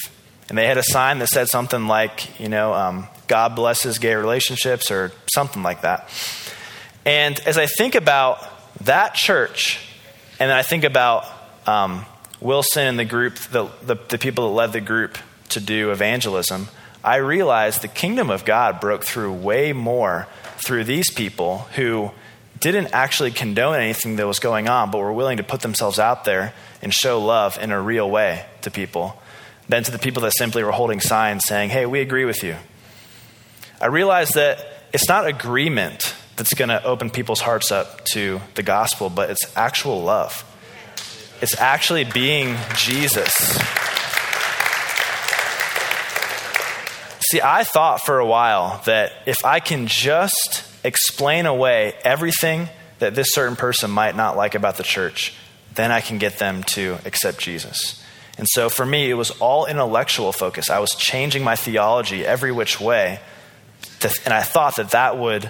And 0.49 0.57
they 0.57 0.67
had 0.67 0.77
a 0.77 0.83
sign 0.83 1.19
that 1.19 1.27
said 1.29 1.47
something 1.47 1.87
like, 1.87 2.37
you 2.37 2.49
know, 2.49 2.73
um, 2.73 3.07
God 3.27 3.55
blesses 3.55 3.97
gay 3.97 4.13
relationships 4.13 4.91
or 4.91 5.13
something 5.33 5.63
like 5.63 5.83
that. 5.83 6.09
And 7.05 7.39
as 7.45 7.57
I 7.57 7.67
think 7.67 7.95
about 7.95 8.45
that 8.83 9.15
church, 9.15 9.79
and 10.37 10.49
then 10.49 10.57
I 10.57 10.63
think 10.63 10.83
about 10.83 11.25
um, 11.65 12.05
Wilson 12.41 12.83
and 12.83 12.99
the 12.99 13.05
group, 13.05 13.35
the, 13.35 13.69
the, 13.83 13.95
the 14.09 14.17
people 14.17 14.49
that 14.49 14.53
led 14.53 14.73
the 14.73 14.81
group 14.81 15.17
to 15.51 15.61
do 15.61 15.91
evangelism, 15.91 16.67
I 17.03 17.17
realized 17.17 17.81
the 17.81 17.89
kingdom 17.89 18.29
of 18.29 18.45
God 18.45 18.79
broke 18.79 19.03
through 19.03 19.33
way 19.33 19.73
more 19.73 20.27
through 20.65 20.85
these 20.85 21.11
people 21.11 21.59
who 21.75 22.11
didn't 22.59 22.93
actually 22.93 23.31
condone 23.31 23.75
anything 23.75 24.15
that 24.15 24.25
was 24.25 24.39
going 24.39 24.69
on, 24.69 24.89
but 24.89 24.99
were 24.99 25.11
willing 25.11 25.37
to 25.37 25.43
put 25.43 25.61
themselves 25.61 25.99
out 25.99 26.23
there 26.23 26.53
and 26.81 26.93
show 26.93 27.19
love 27.19 27.57
in 27.61 27.71
a 27.71 27.81
real 27.81 28.09
way 28.09 28.45
to 28.61 28.71
people, 28.71 29.21
than 29.67 29.83
to 29.83 29.91
the 29.91 29.99
people 29.99 30.21
that 30.21 30.31
simply 30.37 30.63
were 30.63 30.71
holding 30.71 31.01
signs 31.01 31.43
saying, 31.45 31.69
Hey, 31.69 31.85
we 31.85 31.99
agree 31.99 32.23
with 32.23 32.41
you. 32.41 32.55
I 33.81 33.87
realized 33.87 34.35
that 34.35 34.65
it's 34.93 35.09
not 35.09 35.27
agreement 35.27 36.15
that's 36.37 36.53
going 36.53 36.69
to 36.69 36.81
open 36.83 37.09
people's 37.09 37.41
hearts 37.41 37.71
up 37.71 38.05
to 38.13 38.39
the 38.55 38.63
gospel, 38.63 39.09
but 39.09 39.29
it's 39.29 39.51
actual 39.57 40.01
love. 40.01 40.45
It's 41.41 41.59
actually 41.59 42.05
being 42.05 42.55
Jesus. 42.77 43.29
See, 47.33 47.41
I 47.41 47.63
thought 47.63 48.05
for 48.05 48.19
a 48.19 48.25
while 48.27 48.79
that 48.85 49.11
if 49.25 49.43
I 49.43 49.59
can 49.59 49.87
just 49.87 50.63
explain 50.83 51.47
away 51.47 51.95
everything 52.03 52.69
that 52.99 53.15
this 53.15 53.29
certain 53.31 53.55
person 53.55 53.89
might 53.89 54.15
not 54.15 54.37
like 54.37 54.53
about 54.53 54.77
the 54.77 54.83
church, 54.83 55.33
then 55.73 55.91
I 55.91 55.99
can 55.99 56.19
get 56.19 56.37
them 56.37 56.61
to 56.75 56.99
accept 57.05 57.39
Jesus. 57.39 58.05
And 58.37 58.45
so 58.47 58.69
for 58.69 58.85
me, 58.85 59.09
it 59.09 59.15
was 59.15 59.31
all 59.31 59.65
intellectual 59.65 60.31
focus. 60.31 60.69
I 60.69 60.77
was 60.77 60.91
changing 60.91 61.43
my 61.43 61.55
theology 61.55 62.23
every 62.23 62.51
which 62.51 62.79
way. 62.79 63.19
To, 64.01 64.15
and 64.25 64.31
I 64.31 64.43
thought 64.43 64.75
that 64.75 64.91
that 64.91 65.17
would 65.17 65.49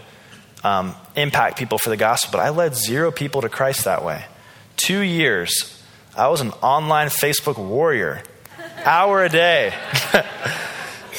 um, 0.64 0.96
impact 1.18 1.58
people 1.58 1.80
for 1.80 1.90
the 1.90 1.98
gospel, 1.98 2.32
but 2.32 2.40
I 2.40 2.52
led 2.52 2.76
zero 2.78 3.12
people 3.12 3.42
to 3.42 3.50
Christ 3.50 3.84
that 3.84 4.06
way. 4.06 4.24
Two 4.78 5.02
years, 5.02 5.84
I 6.16 6.30
was 6.30 6.40
an 6.40 6.52
online 6.62 7.10
Facebook 7.10 7.58
warrior, 7.58 8.24
hour 8.86 9.26
a 9.26 9.28
day. 9.28 9.74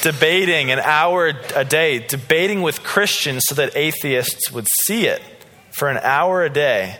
debating 0.01 0.71
an 0.71 0.79
hour 0.79 1.33
a 1.55 1.65
day, 1.65 1.99
debating 1.99 2.61
with 2.61 2.83
Christians 2.83 3.43
so 3.47 3.55
that 3.55 3.75
atheists 3.75 4.51
would 4.51 4.67
see 4.85 5.07
it 5.07 5.21
for 5.71 5.89
an 5.89 5.97
hour 5.97 6.43
a 6.43 6.49
day, 6.49 6.99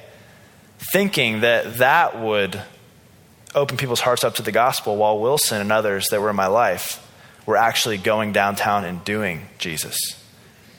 thinking 0.91 1.41
that 1.41 1.77
that 1.77 2.19
would 2.19 2.61
open 3.53 3.77
people's 3.77 4.01
hearts 4.01 4.23
up 4.23 4.35
to 4.35 4.41
the 4.41 4.51
gospel, 4.51 4.97
while 4.97 5.19
Wilson 5.19 5.61
and 5.61 5.71
others 5.71 6.07
that 6.09 6.21
were 6.21 6.29
in 6.29 6.35
my 6.35 6.47
life 6.47 7.01
were 7.45 7.57
actually 7.57 7.97
going 7.97 8.33
downtown 8.33 8.83
and 8.83 9.03
doing 9.05 9.47
Jesus, 9.57 9.97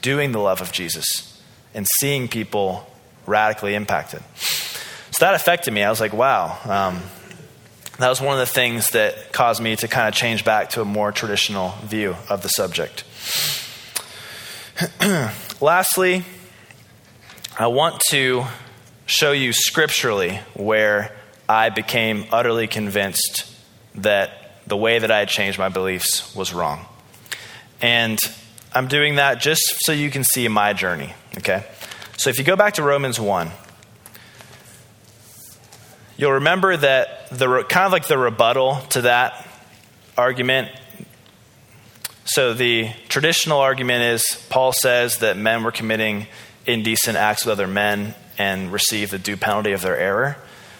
doing 0.02 0.32
the 0.32 0.38
love 0.38 0.60
of 0.60 0.72
Jesus, 0.72 1.40
and 1.74 1.86
seeing 1.98 2.28
people 2.28 2.86
radically 3.24 3.74
impacted. 3.74 4.22
So 4.36 5.24
that 5.24 5.34
affected 5.34 5.72
me. 5.72 5.82
I 5.82 5.90
was 5.90 6.00
like, 6.00 6.12
wow. 6.12 6.58
Um, 6.64 7.02
that 7.98 8.08
was 8.08 8.20
one 8.20 8.38
of 8.38 8.46
the 8.46 8.52
things 8.52 8.90
that 8.90 9.32
caused 9.32 9.62
me 9.62 9.74
to 9.76 9.88
kind 9.88 10.06
of 10.08 10.14
change 10.14 10.44
back 10.44 10.70
to 10.70 10.82
a 10.82 10.84
more 10.84 11.12
traditional 11.12 11.70
view 11.84 12.14
of 12.28 12.42
the 12.42 12.48
subject. 12.48 13.04
Lastly, 15.60 16.24
I 17.58 17.68
want 17.68 18.00
to 18.10 18.44
show 19.06 19.32
you 19.32 19.54
scripturally 19.54 20.40
where 20.54 21.16
I 21.48 21.70
became 21.70 22.26
utterly 22.32 22.66
convinced 22.66 23.50
that 23.94 24.60
the 24.66 24.76
way 24.76 24.98
that 24.98 25.10
I 25.10 25.20
had 25.20 25.28
changed 25.28 25.58
my 25.58 25.70
beliefs 25.70 26.34
was 26.34 26.52
wrong. 26.52 26.84
And 27.80 28.18
I'm 28.74 28.88
doing 28.88 29.14
that 29.14 29.40
just 29.40 29.62
so 29.84 29.92
you 29.92 30.10
can 30.10 30.24
see 30.24 30.48
my 30.48 30.74
journey, 30.74 31.14
okay? 31.38 31.64
So 32.18 32.28
if 32.28 32.38
you 32.38 32.44
go 32.44 32.56
back 32.56 32.74
to 32.74 32.82
Romans 32.82 33.18
1, 33.18 33.50
you'll 36.18 36.32
remember 36.32 36.76
that 36.76 37.15
the 37.30 37.64
kind 37.68 37.86
of 37.86 37.92
like 37.92 38.06
the 38.06 38.18
rebuttal 38.18 38.76
to 38.90 39.02
that 39.02 39.46
argument. 40.16 40.70
So 42.24 42.54
the 42.54 42.90
traditional 43.08 43.60
argument 43.60 44.02
is 44.02 44.46
Paul 44.48 44.72
says 44.72 45.18
that 45.18 45.36
men 45.36 45.62
were 45.62 45.72
committing 45.72 46.26
indecent 46.66 47.16
acts 47.16 47.44
with 47.44 47.52
other 47.52 47.68
men 47.68 48.14
and 48.38 48.72
receive 48.72 49.10
the 49.10 49.18
due 49.18 49.36
penalty 49.36 49.72
of 49.72 49.82
their 49.82 49.96
error. 49.96 50.36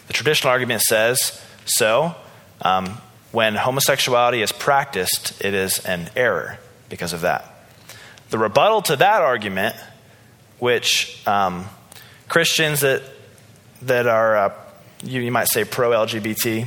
The 0.08 0.12
traditional 0.12 0.50
argument 0.50 0.82
says 0.82 1.40
so. 1.64 2.14
Um, 2.62 2.98
when 3.32 3.54
homosexuality 3.54 4.40
is 4.40 4.50
practiced, 4.50 5.44
it 5.44 5.52
is 5.52 5.84
an 5.84 6.08
error 6.16 6.58
because 6.88 7.12
of 7.12 7.20
that. 7.20 7.68
The 8.30 8.38
rebuttal 8.38 8.82
to 8.82 8.96
that 8.96 9.22
argument, 9.22 9.76
which 10.58 11.22
um, 11.26 11.66
Christians 12.28 12.80
that 12.80 13.02
that 13.82 14.06
are 14.06 14.36
uh, 14.36 14.54
you, 15.06 15.20
you 15.22 15.32
might 15.32 15.48
say 15.48 15.64
pro 15.64 15.90
LGBT 15.90 16.66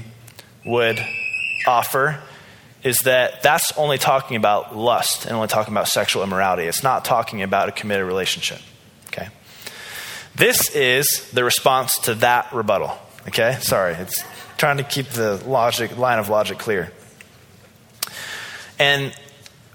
would 0.66 1.00
offer 1.68 2.22
is 2.84 3.00
that 3.00 3.44
that's 3.44 3.78
only 3.78 3.98
talking 3.98 4.38
about 4.38 4.76
lust 4.76 5.26
and 5.26 5.36
only 5.36 5.48
talking 5.48 5.74
about 5.74 5.88
sexual 5.88 6.24
immorality. 6.24 6.64
It's 6.64 6.84
not 6.84 7.04
talking 7.04 7.42
about 7.42 7.68
a 7.68 7.72
committed 7.72 8.06
relationship. 8.06 8.60
Okay? 9.08 9.28
This 10.36 10.74
is 10.74 11.30
the 11.34 11.44
response 11.44 11.98
to 12.00 12.16
that 12.16 12.52
rebuttal. 12.54 12.98
Okay? 13.28 13.58
Sorry, 13.60 13.94
it's 13.96 14.24
trying 14.58 14.78
to 14.78 14.84
keep 14.84 15.08
the 15.08 15.36
logic 15.46 15.98
line 15.98 16.20
of 16.20 16.30
logic 16.30 16.58
clear. 16.58 16.92
And 18.78 19.14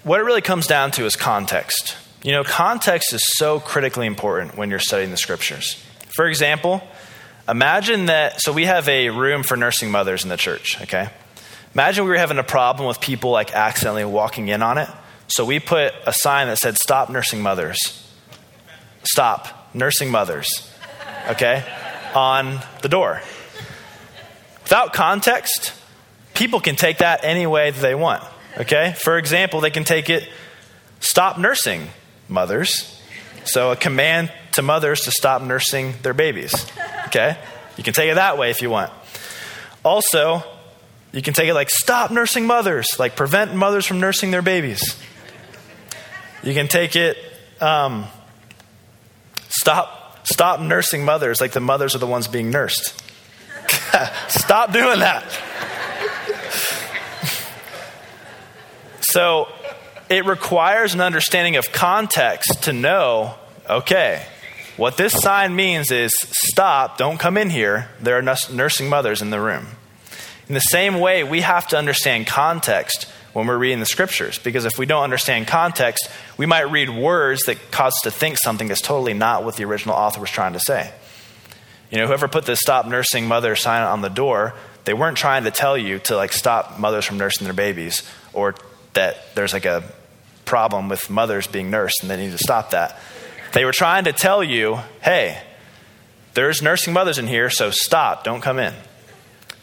what 0.03 0.21
it 0.21 0.25
really 0.25 0.41
comes 0.41 0.67
down 0.67 0.91
to 0.93 1.05
is 1.05 1.15
context. 1.15 1.97
You 2.23 2.33
know, 2.33 2.43
context 2.43 3.13
is 3.13 3.23
so 3.37 3.61
critically 3.61 4.07
important 4.07 4.57
when 4.57 4.71
you're 4.71 4.79
studying 4.79 5.11
the 5.11 5.19
scriptures. 5.19 5.83
For 6.17 6.27
example, 6.27 6.83
Imagine 7.49 8.07
that, 8.07 8.41
so 8.41 8.53
we 8.53 8.65
have 8.65 8.89
a 8.89 9.11
room 9.11 9.43
for 9.43 9.57
nursing 9.57 9.91
mothers 9.91 10.25
in 10.25 10.31
the 10.31 10.37
church, 10.37 10.81
okay? 10.83 11.11
Imagine 11.75 12.05
we 12.05 12.11
were 12.11 12.17
having 12.17 12.39
a 12.39 12.45
problem 12.45 12.89
with 12.89 13.01
people 13.01 13.31
like 13.31 13.53
accidentally 13.53 14.05
walking 14.05 14.49
in 14.49 14.63
on 14.63 14.79
it. 14.79 14.89
So 15.29 15.45
we 15.45 15.61
put 15.61 15.93
a 16.07 16.13
sign 16.13 16.47
that 16.47 16.59
said, 16.59 16.77
Stop 16.77 17.11
nursing 17.11 17.43
mothers. 17.43 17.79
Stop 19.03 19.75
nursing 19.75 20.11
mothers, 20.11 20.73
okay? 21.29 21.65
On 22.15 22.61
the 22.81 22.89
door. 22.89 23.21
Without 24.63 24.95
context, 24.95 25.75
people 26.33 26.61
can 26.61 26.77
take 26.77 26.99
that 26.99 27.25
any 27.25 27.47
way 27.47 27.71
that 27.71 27.81
they 27.81 27.95
want, 27.95 28.23
okay? 28.57 28.95
For 28.97 29.19
example, 29.19 29.61
they 29.61 29.71
can 29.71 29.85
take 29.85 30.09
it, 30.09 30.27
Stop 31.01 31.39
nursing 31.39 31.89
mothers. 32.29 32.99
So 33.45 33.73
a 33.73 33.77
command 33.77 34.33
to 34.53 34.63
mothers 34.63 35.03
to 35.03 35.11
stop 35.11 35.43
nursing 35.43 35.95
their 36.03 36.15
babies. 36.15 36.55
Okay? 37.15 37.39
You 37.77 37.85
can 37.85 37.95
take 37.95 38.11
it 38.11 38.17
that 38.17 38.39
way 38.39 38.51
if 38.51 38.61
you 38.61 38.71
want. 38.71 38.91
Also, 39.85 40.43
you 41.13 41.23
can 41.23 41.33
take 41.33 41.49
it 41.49 41.55
like 41.55 41.71
stop 41.71 42.11
nursing 42.11 42.47
mothers, 42.47 42.89
like 42.99 43.15
prevent 43.15 43.55
mothers 43.55 43.87
from 43.87 44.01
nursing 44.01 44.33
their 44.33 44.43
babies. 44.43 44.99
You 46.43 46.55
can 46.55 46.67
take 46.67 46.97
it 46.97 47.17
um, 47.61 48.07
stop 49.49 50.27
stop 50.27 50.61
nursing 50.61 51.05
mothers, 51.05 51.41
like 51.41 51.53
the 51.53 51.61
mothers 51.61 51.95
are 51.95 51.99
the 51.99 52.07
ones 52.07 52.27
being 52.27 52.51
nursed. 52.51 53.01
stop 54.29 54.73
doing 54.73 54.99
that. 54.99 55.25
so 59.01 59.49
it 60.09 60.25
requires 60.27 60.95
an 60.95 61.01
understanding 61.01 61.57
of 61.57 61.71
context 61.71 62.65
to 62.65 62.73
know 62.73 63.37
okay, 63.71 64.27
what 64.77 64.97
this 64.97 65.13
sign 65.13 65.55
means 65.55 65.91
is 65.91 66.11
stop, 66.31 66.99
don't 66.99 67.19
come 67.19 67.37
in 67.37 67.51
here. 67.51 67.89
There 68.01 68.19
are 68.19 68.23
nursing 68.23 68.89
mothers 68.89 69.23
in 69.23 69.31
the 69.31 69.41
room. 69.41 69.67
In 70.49 70.55
the 70.55 70.61
same 70.61 71.01
way, 71.01 71.25
we 71.25 71.41
have 71.41 71.69
to 71.69 71.79
understand 71.79 72.27
context 72.27 73.05
when 73.33 73.47
we're 73.47 73.59
reading 73.59 73.81
the 73.81 73.87
scriptures, 73.87 74.39
because 74.39 74.65
if 74.65 74.79
we 74.79 74.87
don't 74.87 75.03
understand 75.03 75.49
context, 75.49 76.09
we 76.37 76.47
might 76.47 76.71
read 76.71 76.89
words 76.89 77.45
that 77.45 77.71
cause 77.71 77.93
us 77.93 78.01
to 78.05 78.11
think 78.11 78.39
something 78.39 78.69
that's 78.69 78.81
totally 78.81 79.15
not 79.15 79.45
what 79.45 79.57
the 79.57 79.65
original 79.65 79.95
author 79.95 80.21
was 80.21 80.31
trying 80.31 80.53
to 80.53 80.61
say. 80.61 80.93
You 81.91 81.99
know, 81.99 82.07
whoever 82.07 82.29
put 82.29 82.47
the 82.47 82.57
stop 82.57 82.87
nursing 82.87 83.27
mother 83.27 83.57
sign 83.57 83.83
on 83.83 84.03
the 84.03 84.09
door, 84.09 84.55
they 84.85 84.95
weren't 84.95 85.17
trying 85.17 85.45
to 85.45 85.51
tell 85.51 85.77
you 85.77 85.99
to 86.01 86.17
like 86.17 86.33
stop 86.33 86.79
mothers 86.79 87.05
from 87.05 87.19
nursing 87.19 87.45
their 87.45 87.55
babies 87.55 88.09
or 88.33 88.55
that 88.93 89.35
there's 89.35 89.53
like 89.53 89.65
a 89.65 89.83
problem 90.45 90.89
with 90.89 91.11
mothers 91.11 91.47
being 91.47 91.71
nursed 91.71 91.99
and 92.03 92.11
they 92.11 92.17
need 92.17 92.33
to 92.33 92.39
stop 92.39 92.71
that. 92.71 92.99
They 93.55 93.65
were 93.65 93.73
trying 93.73 94.05
to 94.05 94.13
tell 94.13 94.43
you, 94.43 94.81
hey, 95.01 95.41
there's 96.35 96.61
nursing 96.61 96.93
mothers 96.93 97.19
in 97.19 97.29
here, 97.29 97.49
so 97.51 97.71
stop, 97.71 98.25
don't 98.25 98.41
come 98.41 98.59
in. 98.59 98.75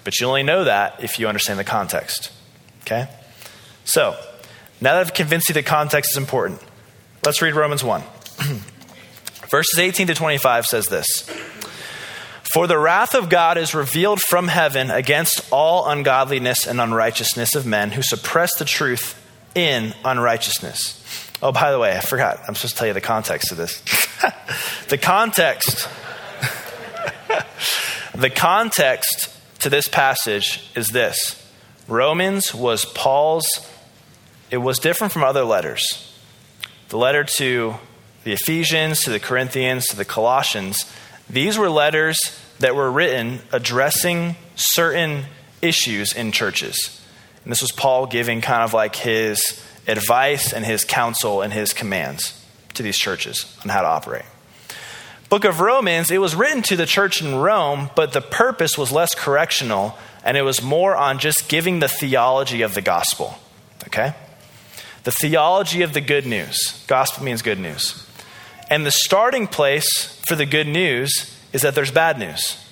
But 0.05 0.17
you 0.17 0.27
only 0.27 0.43
know 0.43 0.63
that 0.63 1.03
if 1.03 1.19
you 1.19 1.27
understand 1.27 1.59
the 1.59 1.65
context. 1.65 2.31
Okay? 2.83 3.09
So, 3.83 4.15
now 4.79 4.93
that 4.93 5.01
I've 5.01 5.13
convinced 5.13 5.49
you 5.49 5.53
that 5.55 5.65
context 5.65 6.11
is 6.13 6.17
important, 6.17 6.61
let's 7.25 7.41
read 7.41 7.53
Romans 7.53 7.83
1. 7.83 8.01
Verses 9.51 9.77
18 9.77 10.07
to 10.07 10.15
25 10.15 10.65
says 10.65 10.87
this 10.87 11.29
For 12.43 12.67
the 12.67 12.79
wrath 12.79 13.13
of 13.13 13.27
God 13.27 13.57
is 13.57 13.75
revealed 13.75 14.21
from 14.21 14.47
heaven 14.47 14.89
against 14.89 15.45
all 15.51 15.89
ungodliness 15.89 16.65
and 16.65 16.79
unrighteousness 16.79 17.55
of 17.55 17.65
men 17.65 17.91
who 17.91 18.01
suppress 18.01 18.57
the 18.57 18.63
truth 18.63 19.17
in 19.53 19.93
unrighteousness 20.05 21.01
Oh, 21.43 21.51
by 21.51 21.71
the 21.71 21.79
way, 21.79 21.95
I 21.97 22.01
forgot. 22.01 22.39
I'm 22.47 22.55
supposed 22.55 22.75
to 22.75 22.79
tell 22.79 22.87
you 22.87 22.93
the 22.93 23.01
context 23.01 23.51
of 23.51 23.57
this. 23.57 23.81
the 24.89 24.97
context. 24.97 25.89
the 28.15 28.29
context 28.29 29.29
to 29.59 29.69
this 29.69 29.87
passage 29.87 30.69
is 30.75 30.89
this 30.89 31.37
Romans 31.87 32.53
was 32.53 32.85
Paul's, 32.85 33.47
it 34.51 34.57
was 34.57 34.77
different 34.77 35.13
from 35.13 35.23
other 35.23 35.43
letters. 35.43 36.13
The 36.89 36.97
letter 36.97 37.23
to 37.37 37.75
the 38.23 38.33
Ephesians, 38.33 39.01
to 39.01 39.09
the 39.09 39.19
Corinthians, 39.19 39.87
to 39.87 39.95
the 39.95 40.05
Colossians, 40.05 40.91
these 41.29 41.57
were 41.57 41.69
letters 41.69 42.19
that 42.59 42.75
were 42.75 42.91
written 42.91 43.39
addressing 43.51 44.35
certain 44.55 45.25
issues 45.61 46.13
in 46.13 46.31
churches. 46.31 47.01
And 47.43 47.51
this 47.51 47.61
was 47.61 47.71
Paul 47.71 48.05
giving 48.05 48.41
kind 48.41 48.61
of 48.61 48.73
like 48.73 48.95
his 48.95 49.59
advice 49.88 50.53
and 50.53 50.65
his 50.65 50.86
counsel 50.86 51.41
and 51.41 51.53
his 51.53 51.73
commands 51.73 52.45
to 52.73 52.84
these 52.84 52.97
churches 52.97 53.57
on 53.63 53.69
how 53.69 53.82
to 53.82 53.88
operate. 53.88 54.25
Book 55.29 55.45
of 55.45 55.61
Romans, 55.61 56.11
it 56.11 56.19
was 56.19 56.36
written 56.36 56.61
to 56.63 56.75
the 56.75 56.86
church 56.86 57.21
in 57.21 57.36
Rome, 57.36 57.89
but 57.95 58.11
the 58.11 58.21
purpose 58.21 58.77
was 58.77 58.91
less 58.91 59.15
correctional 59.15 59.97
and 60.23 60.38
it 60.38 60.41
was 60.41 60.61
more 60.61 60.95
on 60.95 61.19
just 61.19 61.49
giving 61.49 61.79
the 61.79 61.88
theology 61.88 62.61
of 62.61 62.73
the 62.73 62.82
gospel. 62.82 63.39
Okay? 63.88 64.13
The 65.03 65.11
theology 65.11 65.82
of 65.82 65.93
the 65.93 66.01
good 66.01 66.25
news. 66.25 66.84
Gospel 66.88 67.23
means 67.23 67.41
good 67.41 67.59
news. 67.59 68.05
And 68.69 68.86
the 68.86 68.91
starting 68.91 69.47
place 69.47 70.21
for 70.27 70.36
the 70.36 70.45
good 70.45 70.67
news 70.67 71.36
is 71.53 71.61
that 71.61 71.75
there's 71.75 71.91
bad 71.91 72.19
news. 72.19 72.63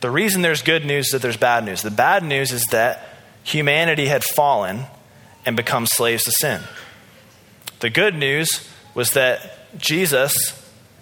The 0.00 0.10
reason 0.10 0.42
there's 0.42 0.62
good 0.62 0.84
news 0.84 1.06
is 1.06 1.12
that 1.12 1.22
there's 1.22 1.36
bad 1.36 1.64
news. 1.64 1.82
The 1.82 1.90
bad 1.90 2.24
news 2.24 2.52
is 2.52 2.64
that 2.70 3.08
humanity 3.42 4.06
had 4.06 4.22
fallen 4.22 4.86
and 5.44 5.56
become 5.56 5.86
slaves 5.86 6.24
to 6.24 6.32
sin. 6.32 6.62
The 7.80 7.90
good 7.90 8.14
news 8.14 8.68
was 8.94 9.12
that 9.12 9.78
Jesus, 9.78 10.34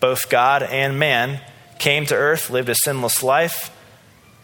both 0.01 0.31
God 0.31 0.63
and 0.63 0.99
man, 0.99 1.41
came 1.79 2.07
to 2.07 2.15
earth, 2.15 2.51
lived 2.51 2.69
a 2.69 2.75
sinless 2.85 3.23
life, 3.23 3.75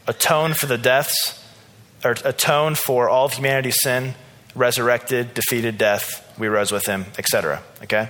atoned 0.06 0.56
for 0.56 0.66
the 0.66 0.78
deaths, 0.78 1.42
or 2.04 2.16
atoned 2.24 2.78
for 2.78 3.08
all 3.08 3.26
of 3.26 3.34
humanity's 3.34 3.76
sin, 3.82 4.14
resurrected, 4.54 5.34
defeated 5.34 5.78
death, 5.78 6.22
we 6.38 6.48
rose 6.48 6.72
with 6.72 6.86
him, 6.86 7.06
etc. 7.18 7.62
Okay? 7.82 8.08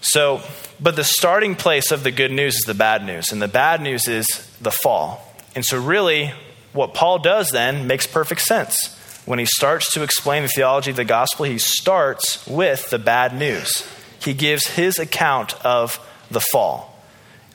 So, 0.00 0.42
but 0.80 0.96
the 0.96 1.04
starting 1.04 1.54
place 1.54 1.90
of 1.90 2.04
the 2.04 2.10
good 2.10 2.30
news 2.30 2.56
is 2.56 2.62
the 2.62 2.74
bad 2.74 3.04
news, 3.04 3.32
and 3.32 3.40
the 3.40 3.48
bad 3.48 3.80
news 3.80 4.06
is 4.08 4.26
the 4.60 4.70
fall. 4.70 5.34
And 5.54 5.64
so, 5.64 5.80
really, 5.80 6.32
what 6.72 6.94
Paul 6.94 7.18
does 7.18 7.50
then 7.50 7.86
makes 7.86 8.06
perfect 8.06 8.42
sense. 8.42 8.95
When 9.26 9.40
he 9.40 9.44
starts 9.44 9.92
to 9.92 10.02
explain 10.02 10.42
the 10.42 10.48
theology 10.48 10.90
of 10.90 10.96
the 10.96 11.04
gospel, 11.04 11.44
he 11.44 11.58
starts 11.58 12.46
with 12.46 12.90
the 12.90 12.98
bad 12.98 13.36
news. 13.36 13.86
He 14.22 14.32
gives 14.32 14.68
his 14.68 14.98
account 14.98 15.54
of 15.64 15.98
the 16.30 16.40
fall. 16.40 16.96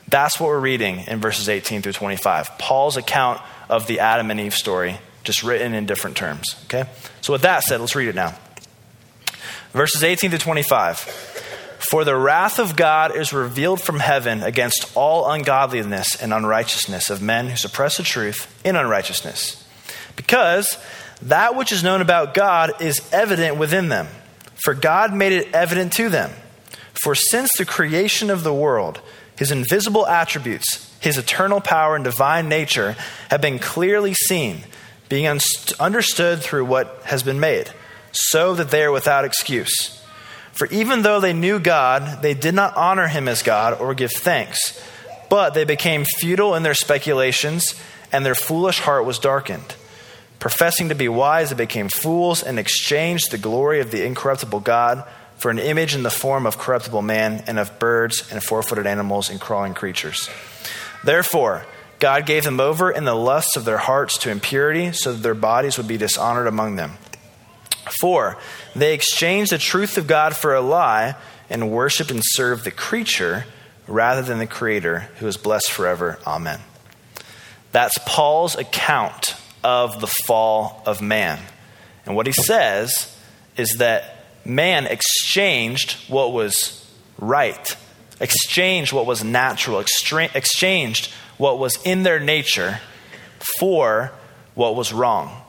That's 0.06 0.38
what 0.38 0.48
we're 0.48 0.60
reading 0.60 1.00
in 1.06 1.20
verses 1.20 1.48
18 1.48 1.80
through 1.80 1.92
25. 1.92 2.58
Paul's 2.58 2.98
account 2.98 3.40
of 3.70 3.86
the 3.86 4.00
Adam 4.00 4.30
and 4.30 4.38
Eve 4.38 4.54
story, 4.54 4.98
just 5.24 5.42
written 5.42 5.72
in 5.72 5.86
different 5.86 6.16
terms. 6.16 6.56
Okay? 6.64 6.84
So, 7.22 7.32
with 7.32 7.42
that 7.42 7.62
said, 7.62 7.80
let's 7.80 7.94
read 7.94 8.08
it 8.08 8.14
now. 8.14 8.34
Verses 9.72 10.04
18 10.04 10.28
through 10.28 10.38
25. 10.40 10.98
For 11.78 12.04
the 12.04 12.16
wrath 12.16 12.58
of 12.58 12.76
God 12.76 13.16
is 13.16 13.32
revealed 13.32 13.80
from 13.80 13.98
heaven 13.98 14.42
against 14.42 14.92
all 14.94 15.30
ungodliness 15.30 16.20
and 16.20 16.34
unrighteousness 16.34 17.08
of 17.08 17.22
men 17.22 17.48
who 17.48 17.56
suppress 17.56 17.96
the 17.96 18.02
truth 18.02 18.60
in 18.64 18.76
unrighteousness. 18.76 19.66
Because 20.14 20.76
that 21.22 21.54
which 21.56 21.72
is 21.72 21.82
known 21.82 22.00
about 22.00 22.34
God 22.34 22.80
is 22.80 23.00
evident 23.12 23.56
within 23.56 23.88
them, 23.88 24.08
for 24.64 24.74
God 24.74 25.14
made 25.14 25.32
it 25.32 25.54
evident 25.54 25.92
to 25.94 26.08
them. 26.08 26.30
For 27.02 27.14
since 27.14 27.50
the 27.56 27.64
creation 27.64 28.30
of 28.30 28.44
the 28.44 28.54
world, 28.54 29.00
his 29.36 29.50
invisible 29.50 30.06
attributes, 30.06 30.94
his 31.00 31.18
eternal 31.18 31.60
power 31.60 31.96
and 31.96 32.04
divine 32.04 32.48
nature 32.48 32.96
have 33.30 33.40
been 33.40 33.58
clearly 33.58 34.14
seen, 34.14 34.60
being 35.08 35.26
understood 35.80 36.40
through 36.40 36.64
what 36.64 37.02
has 37.04 37.22
been 37.22 37.40
made, 37.40 37.70
so 38.12 38.54
that 38.54 38.70
they 38.70 38.84
are 38.84 38.92
without 38.92 39.24
excuse. 39.24 40.00
For 40.52 40.66
even 40.66 41.02
though 41.02 41.18
they 41.18 41.32
knew 41.32 41.58
God, 41.58 42.22
they 42.22 42.34
did 42.34 42.54
not 42.54 42.76
honor 42.76 43.08
him 43.08 43.26
as 43.26 43.42
God 43.42 43.80
or 43.80 43.94
give 43.94 44.12
thanks, 44.12 44.80
but 45.28 45.54
they 45.54 45.64
became 45.64 46.04
futile 46.04 46.54
in 46.54 46.62
their 46.62 46.74
speculations, 46.74 47.74
and 48.12 48.24
their 48.24 48.34
foolish 48.34 48.80
heart 48.80 49.06
was 49.06 49.18
darkened. 49.18 49.74
Professing 50.42 50.88
to 50.88 50.96
be 50.96 51.08
wise, 51.08 51.50
they 51.50 51.54
became 51.54 51.88
fools 51.88 52.42
and 52.42 52.58
exchanged 52.58 53.30
the 53.30 53.38
glory 53.38 53.78
of 53.78 53.92
the 53.92 54.04
incorruptible 54.04 54.58
God 54.58 55.08
for 55.36 55.52
an 55.52 55.60
image 55.60 55.94
in 55.94 56.02
the 56.02 56.10
form 56.10 56.46
of 56.46 56.58
corruptible 56.58 57.00
man 57.00 57.44
and 57.46 57.60
of 57.60 57.78
birds 57.78 58.28
and 58.28 58.42
four 58.42 58.60
footed 58.64 58.84
animals 58.84 59.30
and 59.30 59.40
crawling 59.40 59.72
creatures. 59.72 60.28
Therefore, 61.04 61.64
God 62.00 62.26
gave 62.26 62.42
them 62.42 62.58
over 62.58 62.90
in 62.90 63.04
the 63.04 63.14
lusts 63.14 63.54
of 63.54 63.64
their 63.64 63.78
hearts 63.78 64.18
to 64.18 64.30
impurity, 64.30 64.90
so 64.90 65.12
that 65.12 65.22
their 65.22 65.32
bodies 65.34 65.78
would 65.78 65.86
be 65.86 65.96
dishonored 65.96 66.48
among 66.48 66.74
them. 66.74 66.94
For 68.00 68.36
they 68.74 68.94
exchanged 68.94 69.52
the 69.52 69.58
truth 69.58 69.96
of 69.96 70.08
God 70.08 70.34
for 70.34 70.56
a 70.56 70.60
lie 70.60 71.14
and 71.50 71.70
worshiped 71.70 72.10
and 72.10 72.20
served 72.20 72.64
the 72.64 72.72
creature 72.72 73.44
rather 73.86 74.22
than 74.22 74.40
the 74.40 74.48
Creator, 74.48 75.08
who 75.20 75.28
is 75.28 75.36
blessed 75.36 75.70
forever. 75.70 76.18
Amen. 76.26 76.58
That's 77.70 77.96
Paul's 78.04 78.56
account 78.56 79.36
of 79.64 80.00
the 80.00 80.06
fall 80.06 80.82
of 80.86 81.00
man. 81.00 81.38
And 82.06 82.16
what 82.16 82.26
he 82.26 82.32
says 82.32 83.16
is 83.56 83.76
that 83.78 84.24
man 84.44 84.86
exchanged 84.86 85.92
what 86.08 86.32
was 86.32 86.90
right, 87.18 87.76
exchanged 88.20 88.92
what 88.92 89.06
was 89.06 89.22
natural, 89.22 89.80
exchanged 89.80 91.12
what 91.38 91.58
was 91.58 91.78
in 91.84 92.02
their 92.02 92.20
nature 92.20 92.80
for 93.58 94.12
what 94.54 94.76
was 94.76 94.92
wrong, 94.92 95.42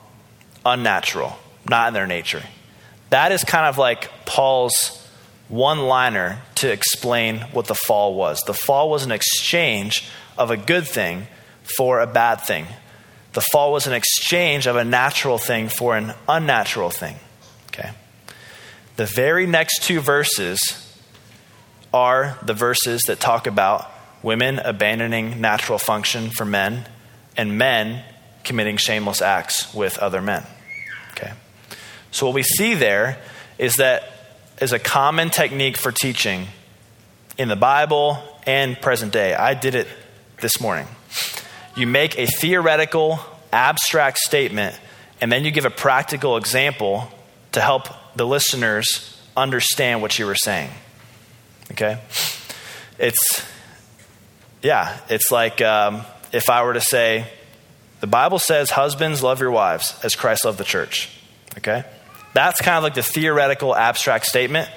unnatural, 0.64 1.36
not 1.68 1.88
in 1.88 1.94
their 1.94 2.06
nature. 2.06 2.42
That 3.10 3.32
is 3.32 3.44
kind 3.44 3.66
of 3.66 3.78
like 3.78 4.10
Paul's 4.24 5.00
one 5.48 5.80
liner 5.80 6.40
to 6.56 6.72
explain 6.72 7.40
what 7.52 7.66
the 7.66 7.74
fall 7.74 8.14
was. 8.14 8.40
The 8.46 8.54
fall 8.54 8.90
was 8.90 9.04
an 9.04 9.12
exchange 9.12 10.08
of 10.38 10.50
a 10.50 10.56
good 10.56 10.86
thing 10.86 11.26
for 11.76 12.00
a 12.00 12.06
bad 12.06 12.36
thing. 12.40 12.66
The 13.34 13.40
fall 13.40 13.72
was 13.72 13.86
an 13.86 13.92
exchange 13.92 14.66
of 14.66 14.76
a 14.76 14.84
natural 14.84 15.38
thing 15.38 15.68
for 15.68 15.96
an 15.96 16.14
unnatural 16.28 16.90
thing. 16.90 17.16
Okay? 17.68 17.90
The 18.96 19.06
very 19.06 19.46
next 19.46 19.82
two 19.82 20.00
verses 20.00 20.80
are 21.92 22.38
the 22.42 22.54
verses 22.54 23.02
that 23.08 23.20
talk 23.20 23.46
about 23.46 23.90
women 24.22 24.58
abandoning 24.58 25.40
natural 25.40 25.78
function 25.78 26.30
for 26.30 26.44
men 26.44 26.86
and 27.36 27.58
men 27.58 28.02
committing 28.44 28.76
shameless 28.76 29.20
acts 29.20 29.72
with 29.74 29.98
other 29.98 30.22
men. 30.22 30.44
Okay. 31.12 31.32
So 32.10 32.26
what 32.26 32.34
we 32.34 32.42
see 32.42 32.74
there 32.74 33.18
is 33.58 33.76
that 33.76 34.10
is 34.60 34.72
a 34.72 34.78
common 34.78 35.30
technique 35.30 35.76
for 35.76 35.90
teaching 35.90 36.46
in 37.36 37.48
the 37.48 37.56
Bible 37.56 38.22
and 38.46 38.80
present 38.80 39.12
day. 39.12 39.34
I 39.34 39.54
did 39.54 39.74
it 39.74 39.88
this 40.40 40.60
morning. 40.60 40.86
You 41.76 41.86
make 41.86 42.18
a 42.18 42.26
theoretical, 42.26 43.18
abstract 43.52 44.18
statement, 44.18 44.78
and 45.20 45.30
then 45.32 45.44
you 45.44 45.50
give 45.50 45.64
a 45.64 45.70
practical 45.70 46.36
example 46.36 47.08
to 47.52 47.60
help 47.60 47.88
the 48.16 48.26
listeners 48.26 49.20
understand 49.36 50.02
what 50.02 50.18
you 50.18 50.26
were 50.26 50.34
saying. 50.34 50.70
Okay? 51.72 51.98
It's, 52.98 53.44
yeah, 54.62 54.98
it's 55.08 55.32
like 55.32 55.60
um, 55.60 56.02
if 56.32 56.48
I 56.48 56.62
were 56.64 56.74
to 56.74 56.80
say, 56.80 57.26
the 58.00 58.06
Bible 58.06 58.38
says, 58.38 58.70
husbands, 58.70 59.22
love 59.22 59.40
your 59.40 59.50
wives 59.50 59.98
as 60.04 60.14
Christ 60.14 60.44
loved 60.44 60.58
the 60.58 60.64
church. 60.64 61.08
Okay? 61.58 61.84
That's 62.34 62.60
kind 62.60 62.76
of 62.76 62.82
like 62.82 62.94
the 62.94 63.02
theoretical, 63.02 63.74
abstract 63.74 64.26
statement. 64.26 64.68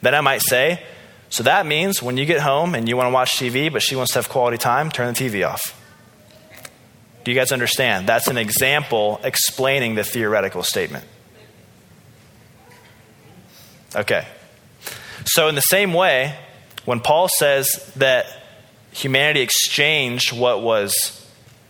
Then 0.00 0.14
I 0.14 0.20
might 0.20 0.42
say, 0.42 0.82
so 1.28 1.44
that 1.44 1.64
means 1.64 2.02
when 2.02 2.16
you 2.16 2.26
get 2.26 2.40
home 2.40 2.74
and 2.74 2.88
you 2.88 2.96
want 2.96 3.06
to 3.08 3.12
watch 3.12 3.32
TV, 3.32 3.72
but 3.72 3.82
she 3.82 3.96
wants 3.96 4.12
to 4.12 4.18
have 4.18 4.28
quality 4.28 4.58
time, 4.58 4.90
turn 4.90 5.14
the 5.14 5.20
TV 5.20 5.48
off. 5.48 5.78
Do 7.24 7.30
you 7.30 7.38
guys 7.38 7.52
understand? 7.52 8.08
That's 8.08 8.26
an 8.28 8.38
example 8.38 9.20
explaining 9.22 9.94
the 9.94 10.04
theoretical 10.04 10.62
statement. 10.62 11.04
Okay. 13.94 14.26
So, 15.26 15.48
in 15.48 15.54
the 15.54 15.60
same 15.60 15.92
way, 15.92 16.36
when 16.84 17.00
Paul 17.00 17.28
says 17.38 17.92
that 17.96 18.26
humanity 18.90 19.40
exchanged 19.40 20.32
what 20.32 20.62
was 20.62 21.26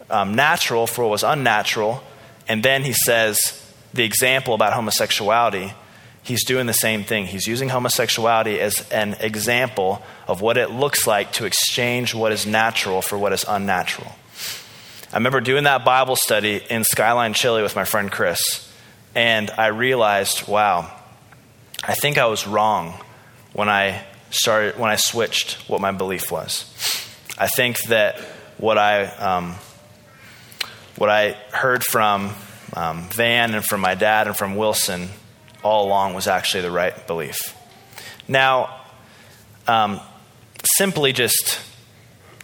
um, 0.09 0.35
natural 0.35 0.87
for 0.87 1.03
what 1.03 1.11
was 1.11 1.23
unnatural, 1.23 2.03
and 2.49 2.63
then 2.63 2.83
he 2.83 2.93
says 2.93 3.59
the 3.93 4.05
example 4.05 4.55
about 4.55 4.73
homosexuality, 4.73 5.75
he's 6.23 6.45
doing 6.45 6.67
the 6.67 6.73
same 6.73 7.05
thing. 7.05 7.27
He's 7.27 7.47
using 7.47 7.69
homosexuality 7.69 8.59
as 8.61 8.89
an 8.91 9.15
example 9.21 10.03
of 10.27 10.41
what 10.41 10.57
it 10.57 10.71
looks 10.71 11.07
like 11.07 11.33
to 11.35 11.45
exchange 11.45 12.15
what 12.15 12.33
is 12.33 12.47
natural 12.47 13.03
for 13.03 13.19
what 13.19 13.33
is 13.33 13.45
unnatural. 13.47 14.13
I 15.13 15.17
remember 15.17 15.43
doing 15.43 15.65
that 15.65 15.85
Bible 15.85 16.17
study 16.17 16.63
in 16.71 16.85
Skyline 16.85 17.35
Chili 17.35 17.61
with 17.63 17.77
my 17.77 17.85
friend 17.85 18.11
Chris, 18.11 18.41
and 19.15 19.51
I 19.51 19.67
realized, 19.67 20.49
wow, 20.49 20.91
I 21.85 21.93
think 21.93 22.17
I 22.17 22.25
was 22.25 22.47
wrong 22.47 22.95
when 23.53 23.69
I 23.69 24.05
started 24.31 24.79
when 24.79 24.91
I 24.91 24.97
switched 24.97 25.69
what 25.69 25.83
my 25.83 25.93
belief 25.93 26.33
was. 26.33 26.65
I 27.37 27.47
think 27.47 27.79
that 27.89 28.21
what 28.57 28.79
I 28.79 29.05
um, 29.05 29.57
what 30.97 31.11
I 31.11 31.33
heard 31.53 31.85
from 31.85 32.35
um, 32.73 33.03
Van 33.11 33.55
and 33.55 33.63
from 33.63 33.83
my 33.83 33.95
dad 33.95 34.29
and 34.29 34.35
from 34.35 34.57
Wilson 34.57 35.11
all 35.63 35.89
along 35.89 36.15
was 36.15 36.27
actually 36.27 36.63
the 36.63 36.71
right 36.71 37.07
belief. 37.07 37.55
Now, 38.29 38.81
um, 39.69 40.01
simply 40.65 41.13
just 41.13 41.61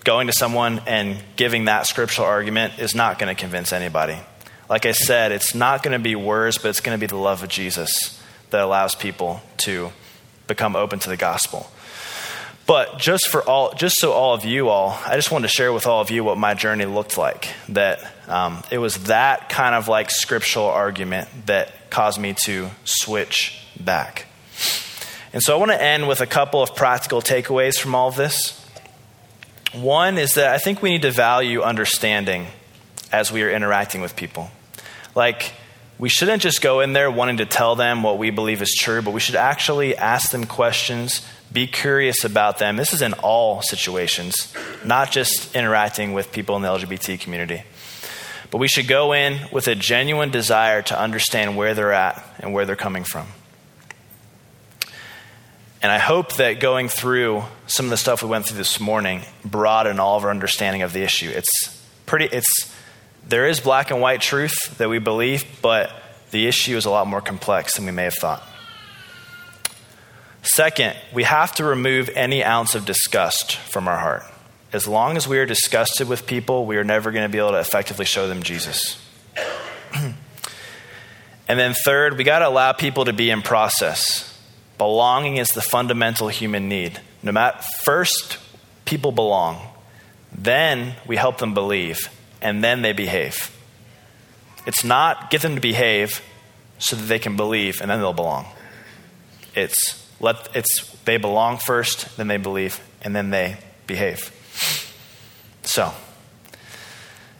going 0.08 0.26
to 0.26 0.32
someone 0.32 0.80
and 0.86 1.18
giving 1.36 1.66
that 1.66 1.86
scriptural 1.86 2.26
argument 2.26 2.78
is 2.78 2.94
not 2.94 3.18
going 3.18 3.28
to 3.28 3.38
convince 3.38 3.74
anybody. 3.74 4.16
Like 4.70 4.86
I 4.86 4.92
said, 4.92 5.32
it's 5.32 5.54
not 5.54 5.82
going 5.82 5.92
to 5.92 6.02
be 6.02 6.14
words, 6.16 6.56
but 6.56 6.68
it's 6.68 6.80
going 6.80 6.96
to 6.96 6.98
be 6.98 7.06
the 7.06 7.18
love 7.18 7.42
of 7.42 7.50
Jesus 7.50 8.18
that 8.48 8.62
allows 8.62 8.94
people 8.94 9.42
to 9.58 9.92
become 10.46 10.76
open 10.76 10.98
to 11.00 11.10
the 11.10 11.18
gospel. 11.18 11.70
But 12.66 12.98
just 12.98 13.28
for 13.28 13.42
all, 13.42 13.74
just 13.74 14.00
so 14.00 14.12
all 14.12 14.32
of 14.32 14.46
you 14.46 14.70
all, 14.70 14.98
I 15.04 15.14
just 15.16 15.30
wanted 15.30 15.48
to 15.48 15.52
share 15.52 15.74
with 15.74 15.86
all 15.86 16.00
of 16.00 16.10
you 16.10 16.24
what 16.24 16.38
my 16.38 16.54
journey 16.54 16.86
looked 16.86 17.18
like. 17.18 17.50
That 17.68 18.00
um, 18.28 18.62
it 18.70 18.78
was 18.78 19.04
that 19.04 19.50
kind 19.50 19.74
of 19.74 19.88
like 19.88 20.10
scriptural 20.10 20.64
argument 20.64 21.28
that 21.44 21.90
caused 21.90 22.18
me 22.18 22.34
to 22.46 22.70
switch 22.84 23.62
back. 23.78 24.24
And 25.34 25.42
so 25.42 25.54
I 25.54 25.58
want 25.58 25.72
to 25.72 25.82
end 25.82 26.08
with 26.08 26.22
a 26.22 26.26
couple 26.26 26.62
of 26.62 26.74
practical 26.74 27.20
takeaways 27.20 27.78
from 27.78 27.94
all 27.94 28.08
of 28.08 28.16
this. 28.16 28.64
One 29.72 30.16
is 30.16 30.34
that 30.34 30.54
I 30.54 30.58
think 30.58 30.82
we 30.82 30.90
need 30.90 31.02
to 31.02 31.10
value 31.10 31.62
understanding 31.62 32.46
as 33.12 33.30
we 33.30 33.42
are 33.42 33.50
interacting 33.50 34.00
with 34.00 34.16
people. 34.16 34.50
Like, 35.14 35.52
we 35.98 36.08
shouldn't 36.08 36.42
just 36.42 36.62
go 36.62 36.80
in 36.80 36.92
there 36.92 37.10
wanting 37.10 37.38
to 37.38 37.46
tell 37.46 37.74
them 37.74 38.02
what 38.02 38.18
we 38.18 38.30
believe 38.30 38.62
is 38.62 38.74
true, 38.78 39.02
but 39.02 39.12
we 39.12 39.20
should 39.20 39.34
actually 39.34 39.96
ask 39.96 40.30
them 40.30 40.46
questions, 40.46 41.26
be 41.52 41.66
curious 41.66 42.24
about 42.24 42.58
them. 42.58 42.76
This 42.76 42.92
is 42.92 43.02
in 43.02 43.14
all 43.14 43.62
situations, 43.62 44.54
not 44.84 45.10
just 45.10 45.54
interacting 45.56 46.12
with 46.12 46.32
people 46.32 46.56
in 46.56 46.62
the 46.62 46.68
LGBT 46.68 47.20
community. 47.20 47.64
But 48.50 48.58
we 48.58 48.68
should 48.68 48.88
go 48.88 49.12
in 49.12 49.40
with 49.52 49.68
a 49.68 49.74
genuine 49.74 50.30
desire 50.30 50.82
to 50.82 50.98
understand 50.98 51.56
where 51.56 51.74
they're 51.74 51.92
at 51.92 52.24
and 52.38 52.54
where 52.54 52.64
they're 52.64 52.76
coming 52.76 53.04
from. 53.04 53.26
And 55.80 55.92
I 55.92 55.98
hope 55.98 56.34
that 56.36 56.58
going 56.58 56.88
through 56.88 57.44
some 57.68 57.86
of 57.86 57.90
the 57.90 57.96
stuff 57.96 58.22
we 58.22 58.28
went 58.28 58.46
through 58.46 58.58
this 58.58 58.80
morning 58.80 59.22
broaden 59.44 60.00
all 60.00 60.16
of 60.16 60.24
our 60.24 60.30
understanding 60.30 60.82
of 60.82 60.92
the 60.92 61.02
issue. 61.02 61.30
It's 61.30 61.86
pretty, 62.04 62.24
it's, 62.26 62.74
there 63.26 63.46
is 63.46 63.60
black 63.60 63.92
and 63.92 64.00
white 64.00 64.20
truth 64.20 64.76
that 64.78 64.88
we 64.88 64.98
believe, 64.98 65.44
but 65.62 65.92
the 66.32 66.48
issue 66.48 66.76
is 66.76 66.84
a 66.84 66.90
lot 66.90 67.06
more 67.06 67.20
complex 67.20 67.76
than 67.76 67.86
we 67.86 67.92
may 67.92 68.04
have 68.04 68.14
thought. 68.14 68.42
Second, 70.42 70.96
we 71.12 71.22
have 71.22 71.54
to 71.56 71.64
remove 71.64 72.10
any 72.14 72.42
ounce 72.42 72.74
of 72.74 72.84
disgust 72.84 73.54
from 73.54 73.86
our 73.86 73.98
heart. 73.98 74.24
As 74.72 74.88
long 74.88 75.16
as 75.16 75.28
we 75.28 75.38
are 75.38 75.46
disgusted 75.46 76.08
with 76.08 76.26
people, 76.26 76.66
we 76.66 76.76
are 76.76 76.84
never 76.84 77.12
going 77.12 77.24
to 77.24 77.28
be 77.28 77.38
able 77.38 77.52
to 77.52 77.60
effectively 77.60 78.04
show 78.04 78.28
them 78.28 78.42
Jesus. 78.42 79.00
and 79.94 80.16
then 81.46 81.74
third, 81.74 82.18
we 82.18 82.24
got 82.24 82.40
to 82.40 82.48
allow 82.48 82.72
people 82.72 83.04
to 83.04 83.12
be 83.12 83.30
in 83.30 83.42
process. 83.42 84.27
Belonging 84.78 85.36
is 85.36 85.48
the 85.48 85.60
fundamental 85.60 86.28
human 86.28 86.68
need. 86.68 87.00
No 87.22 87.32
matter 87.32 87.58
first, 87.82 88.38
people 88.84 89.12
belong. 89.12 89.60
Then 90.32 90.94
we 91.06 91.16
help 91.16 91.38
them 91.38 91.52
believe, 91.52 92.08
and 92.40 92.62
then 92.62 92.82
they 92.82 92.92
behave. 92.92 93.54
It's 94.66 94.84
not 94.84 95.30
get 95.30 95.42
them 95.42 95.56
to 95.56 95.60
behave 95.60 96.22
so 96.78 96.96
that 96.96 97.06
they 97.06 97.18
can 97.18 97.36
believe, 97.36 97.80
and 97.80 97.90
then 97.90 97.98
they'll 97.98 98.12
belong. 98.12 98.46
It's 99.54 100.06
let 100.20 100.48
it's 100.54 100.92
they 101.04 101.16
belong 101.16 101.58
first, 101.58 102.16
then 102.16 102.28
they 102.28 102.36
believe, 102.36 102.80
and 103.02 103.16
then 103.16 103.30
they 103.30 103.56
behave. 103.86 104.30
So, 105.64 105.92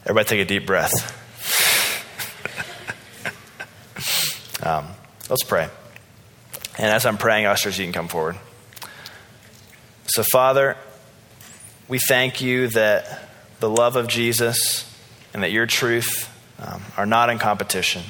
everybody 0.04 0.28
take 0.28 0.40
a 0.40 0.44
deep 0.44 0.66
breath. 0.66 1.14
um, 4.66 4.86
let's 5.28 5.44
pray. 5.44 5.68
And 6.78 6.86
as 6.86 7.04
I'm 7.04 7.18
praying, 7.18 7.46
ushers, 7.46 7.78
you 7.78 7.84
can 7.84 7.92
come 7.92 8.08
forward. 8.08 8.36
So, 10.06 10.22
Father, 10.22 10.76
we 11.88 11.98
thank 11.98 12.40
you 12.40 12.68
that 12.68 13.28
the 13.60 13.68
love 13.68 13.96
of 13.96 14.06
Jesus 14.06 14.84
and 15.34 15.42
that 15.42 15.50
your 15.50 15.66
truth 15.66 16.32
um, 16.60 16.82
are 16.96 17.06
not 17.06 17.30
in 17.30 17.38
competition. 17.38 18.02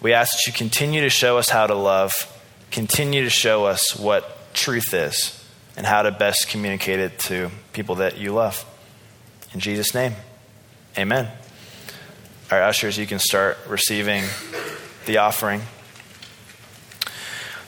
We 0.00 0.12
ask 0.12 0.32
that 0.32 0.46
you 0.46 0.52
continue 0.52 1.00
to 1.00 1.10
show 1.10 1.38
us 1.38 1.48
how 1.48 1.66
to 1.66 1.74
love, 1.74 2.12
continue 2.70 3.24
to 3.24 3.30
show 3.30 3.64
us 3.64 3.96
what 3.98 4.54
truth 4.54 4.94
is, 4.94 5.44
and 5.76 5.86
how 5.86 6.02
to 6.02 6.10
best 6.10 6.48
communicate 6.48 7.00
it 7.00 7.18
to 7.20 7.50
people 7.72 7.96
that 7.96 8.18
you 8.18 8.32
love. 8.32 8.64
In 9.52 9.60
Jesus' 9.60 9.94
name, 9.94 10.14
amen. 10.96 11.30
Our 12.50 12.62
ushers, 12.62 12.98
you 12.98 13.06
can 13.06 13.18
start 13.18 13.58
receiving 13.68 14.24
the 15.06 15.18
offering. 15.18 15.62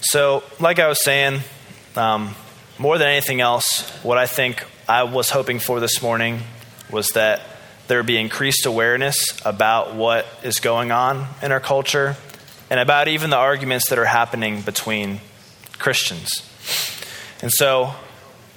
So, 0.04 0.42
like 0.58 0.80
I 0.80 0.88
was 0.88 1.02
saying, 1.04 1.42
um, 1.94 2.34
more 2.76 2.98
than 2.98 3.06
anything 3.06 3.40
else, 3.40 3.88
what 4.02 4.18
I 4.18 4.26
think 4.26 4.64
I 4.88 5.04
was 5.04 5.30
hoping 5.30 5.60
for 5.60 5.78
this 5.78 6.02
morning 6.02 6.40
was 6.90 7.10
that 7.10 7.40
there 7.86 8.02
be 8.02 8.18
increased 8.18 8.66
awareness 8.66 9.40
about 9.44 9.94
what 9.94 10.26
is 10.42 10.58
going 10.58 10.90
on 10.90 11.28
in 11.40 11.52
our 11.52 11.60
culture 11.60 12.16
and 12.68 12.80
about 12.80 13.06
even 13.06 13.30
the 13.30 13.36
arguments 13.36 13.90
that 13.90 13.98
are 13.98 14.04
happening 14.04 14.60
between 14.62 15.20
Christians. 15.78 16.30
And 17.40 17.52
so, 17.52 17.94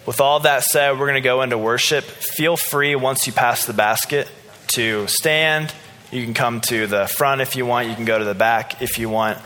with 0.08 0.20
all 0.20 0.40
that 0.40 0.64
said, 0.64 0.94
we're 0.94 1.06
going 1.06 1.14
to 1.14 1.22
go 1.22 1.44
into 1.44 1.60
worship. 1.60 2.06
Feel 2.06 2.58
free 2.58 2.96
once 2.96 3.28
you 3.28 3.34
pass 3.34 3.68
the 3.68 3.74
basket 3.74 4.28
to 4.70 5.06
stand. 5.06 5.72
You 6.12 6.24
can 6.24 6.34
come 6.34 6.62
to 6.62 6.88
the 6.88 7.06
front 7.06 7.42
if 7.42 7.56
you 7.56 7.68
want, 7.68 7.88
you 7.88 7.94
can 7.94 8.06
go 8.06 8.18
to 8.18 8.26
the 8.26 8.34
back 8.34 8.82
if 8.82 8.98
you 8.98 9.10
want. 9.10 9.38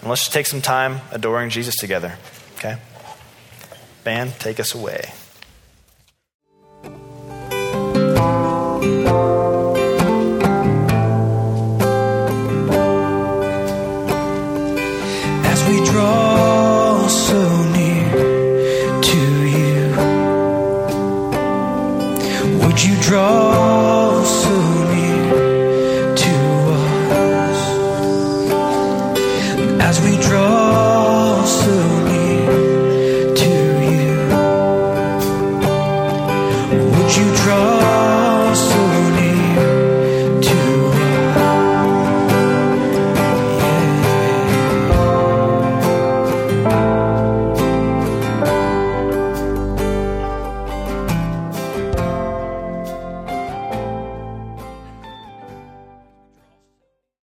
And 0.00 0.10
let's 0.10 0.22
just 0.22 0.32
take 0.32 0.46
some 0.46 0.62
time 0.62 1.00
adoring 1.10 1.50
Jesus 1.50 1.76
together. 1.76 2.16
Okay? 2.56 2.76
Band, 4.04 4.34
take 4.38 4.60
us 4.60 4.74
away. 4.74 5.12